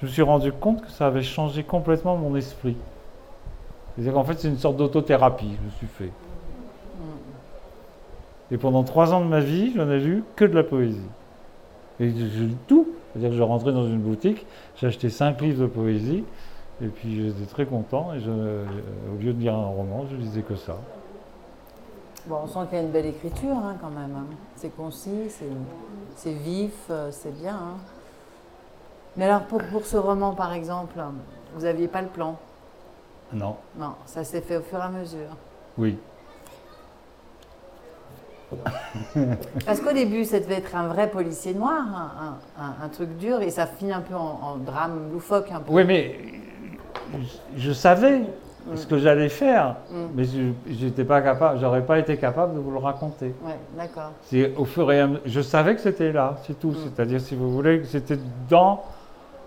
je 0.00 0.06
me 0.06 0.10
suis 0.10 0.22
rendu 0.22 0.52
compte 0.52 0.82
que 0.82 0.90
ça 0.90 1.06
avait 1.08 1.22
changé 1.22 1.62
complètement 1.62 2.16
mon 2.16 2.34
esprit. 2.36 2.76
C'est-à-dire 3.94 4.14
qu'en 4.14 4.24
fait, 4.24 4.38
c'est 4.38 4.48
une 4.48 4.58
sorte 4.58 4.76
d'autothérapie 4.76 5.48
que 5.48 5.56
je 5.56 5.66
me 5.66 5.70
suis 5.70 5.86
fait. 5.86 6.12
Et 8.52 8.56
pendant 8.56 8.82
trois 8.82 9.12
ans 9.12 9.20
de 9.20 9.26
ma 9.26 9.40
vie, 9.40 9.72
je 9.76 9.82
n'ai 9.82 9.98
lu 9.98 10.24
que 10.36 10.44
de 10.44 10.54
la 10.54 10.62
poésie. 10.64 10.98
Et 11.98 12.10
je, 12.10 12.26
je 12.26 12.44
tout. 12.66 12.88
C'est-à-dire 13.12 13.30
que 13.30 13.36
je 13.36 13.42
rentrais 13.42 13.72
dans 13.72 13.86
une 13.86 13.98
boutique, 13.98 14.46
j'achetais 14.80 15.10
cinq 15.10 15.40
livres 15.40 15.62
de 15.62 15.66
poésie, 15.66 16.24
et 16.82 16.88
puis 16.88 17.26
j'étais 17.28 17.46
très 17.50 17.66
content. 17.66 18.12
Et 18.14 18.20
je, 18.20 18.30
euh, 18.30 18.64
au 19.14 19.20
lieu 19.20 19.32
de 19.32 19.38
lire 19.40 19.54
un 19.54 19.66
roman, 19.66 20.04
je 20.10 20.16
lisais 20.16 20.42
que 20.42 20.56
ça. 20.56 20.76
Bon, 22.26 22.40
on 22.44 22.46
sent 22.46 22.60
qu'il 22.68 22.78
y 22.78 22.80
a 22.80 22.84
une 22.84 22.90
belle 22.90 23.06
écriture 23.06 23.56
hein, 23.56 23.76
quand 23.80 23.90
même. 23.90 24.14
hein. 24.16 24.26
C'est 24.56 24.74
concis, 24.76 25.30
c'est- 26.16 26.32
vif, 26.32 26.72
euh, 26.90 27.08
c'est 27.10 27.34
bien. 27.40 27.54
hein. 27.56 27.76
Mais 29.16 29.24
alors 29.24 29.42
pour, 29.42 29.60
pour 29.72 29.86
ce 29.86 29.96
roman 29.96 30.34
par 30.34 30.52
exemple, 30.52 30.98
vous 31.54 31.62
n'aviez 31.62 31.88
pas 31.88 32.02
le 32.02 32.08
plan? 32.08 32.36
Non, 33.32 33.56
Non, 33.78 33.94
ça 34.06 34.22
s'est 34.24 34.40
fait 34.40 34.56
au 34.56 34.60
fur 34.62 34.78
et 34.78 34.82
à 34.82 34.88
mesure. 34.88 35.30
oui. 35.78 35.98
Parce 39.64 39.80
qu'au 39.80 39.92
début, 39.92 40.24
ça 40.24 40.40
devait 40.40 40.56
être 40.56 40.74
un 40.74 40.88
vrai 40.88 41.08
policier 41.08 41.54
noir, 41.54 41.72
un, 41.72 42.26
un- 42.60 42.64
un- 42.64 42.84
un 42.84 42.88
truc 42.88 43.16
dur, 43.16 43.40
et 43.42 43.50
ça 43.50 43.64
finit 43.66 43.92
un 43.92 44.00
peu 44.00 44.16
en, 44.16 44.40
en 44.42 44.56
drame 44.56 45.12
loufoque 45.12 45.52
un 45.52 45.60
peu. 45.60 45.72
Oui, 45.72 45.84
mais 45.84 46.16
je, 47.56 47.72
savais 47.72 48.22
ce 48.74 48.86
que 48.86 48.98
j'allais 48.98 49.28
faire, 49.28 49.76
Mm. 49.90 49.96
mais 50.14 50.24
je 50.24 50.40
j'étais 50.70 51.04
pas 51.04 51.20
capable, 51.22 51.58
j'aurais 51.60 51.82
pas 51.84 51.98
été 51.98 52.16
capable 52.16 52.54
de 52.54 52.60
vous 52.60 52.70
le 52.70 52.78
raconter. 52.78 53.34
Ouais, 53.44 53.56
d'accord. 53.76 54.12
C'est 54.22 54.54
au 54.56 54.64
fur 54.64 54.90
et 54.92 55.00
à 55.00 55.06
mesure. 55.06 55.22
Je 55.26 55.40
savais 55.40 55.74
que 55.74 55.80
c'était 55.80 56.12
là, 56.12 56.36
c'est 56.46 56.58
tout. 56.58 56.74
C'est-à-dire, 56.74 57.20
si 57.20 57.34
vous 57.34 57.50
voulez, 57.50 57.80
que 57.80 57.86
c'était 57.86 58.18
dans. 58.48 58.82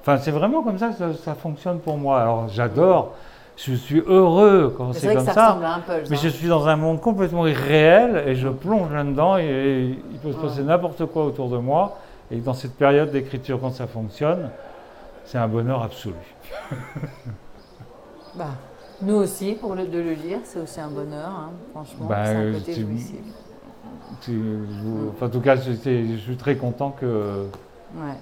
Enfin, 0.02 0.18
c'est 0.18 0.32
vraiment 0.32 0.64
comme 0.64 0.78
ça 0.78 0.90
que 0.90 0.96
ça, 0.96 1.14
ça 1.14 1.34
fonctionne 1.36 1.80
pour 1.80 1.98
moi. 1.98 2.22
Alors, 2.22 2.50
j'adore, 2.50 3.14
je 3.56 3.74
suis 3.74 4.02
heureux 4.06 4.74
quand 4.76 4.92
C'est 4.94 5.06
vrai 5.06 5.16
que 5.16 5.20
comme 5.20 5.28
ça, 5.28 5.34
ça. 5.34 5.48
ressemble 5.48 5.66
à 5.66 5.74
un. 5.76 5.82
Mais 6.10 6.18
hein. 6.18 6.20
je 6.22 6.28
suis 6.28 6.48
dans 6.48 6.68
un 6.68 6.76
monde 6.76 7.00
complètement 7.00 7.48
irréel 7.48 8.24
et 8.28 8.36
je 8.36 8.50
plonge 8.50 8.92
là-dedans 8.92 9.38
et, 9.38 9.44
et 9.46 10.00
il 10.12 10.20
peut 10.20 10.34
se 10.34 10.38
passer 10.38 10.64
n'importe 10.64 11.06
quoi 11.06 11.26
autour 11.26 11.50
de 11.50 11.58
moi. 11.58 11.98
Et 12.32 12.38
dans 12.38 12.54
cette 12.54 12.76
période 12.76 13.12
d'écriture, 13.12 13.60
quand 13.62 13.70
ça 13.72 13.86
fonctionne, 13.86 14.50
c'est 15.24 15.38
un 15.38 15.48
bonheur 15.48 15.84
absolu. 15.84 16.16
Bah, 18.36 18.48
nous 19.02 19.16
aussi, 19.16 19.54
pour 19.54 19.76
le, 19.76 19.86
de 19.88 20.00
le 20.00 20.14
lire, 20.14 20.40
c'est 20.44 20.60
aussi 20.60 20.80
un 20.80 20.88
bonheur, 20.90 21.28
hein, 21.30 21.52
franchement. 21.72 22.06
Bah, 22.08 22.26
c'est 22.26 22.32
un 22.36 22.40
euh, 22.42 22.54
côté 22.54 22.74
jouissif. 22.74 23.20
Enfin, 25.16 25.26
en 25.26 25.30
tout 25.30 25.42
cas, 25.42 25.56
je, 25.56 25.74
c'est- 25.74 26.06
je 26.08 26.18
suis 26.18 26.38
très 26.38 26.56
content 26.56 26.92
que. 26.92 27.48
Ouais, 27.96 28.18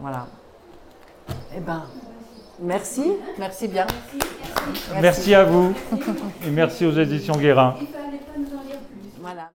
voilà. 0.00 0.26
Eh 1.56 1.60
ben, 1.60 1.82
merci, 2.60 3.12
merci 3.38 3.68
bien. 3.68 3.86
Merci 5.00 5.34
à 5.34 5.44
vous 5.44 5.72
et 6.46 6.50
merci 6.50 6.84
aux 6.86 6.92
éditions 6.92 7.36
Guérin. 7.36 7.74
Il 7.80 7.86
fallait 7.86 9.51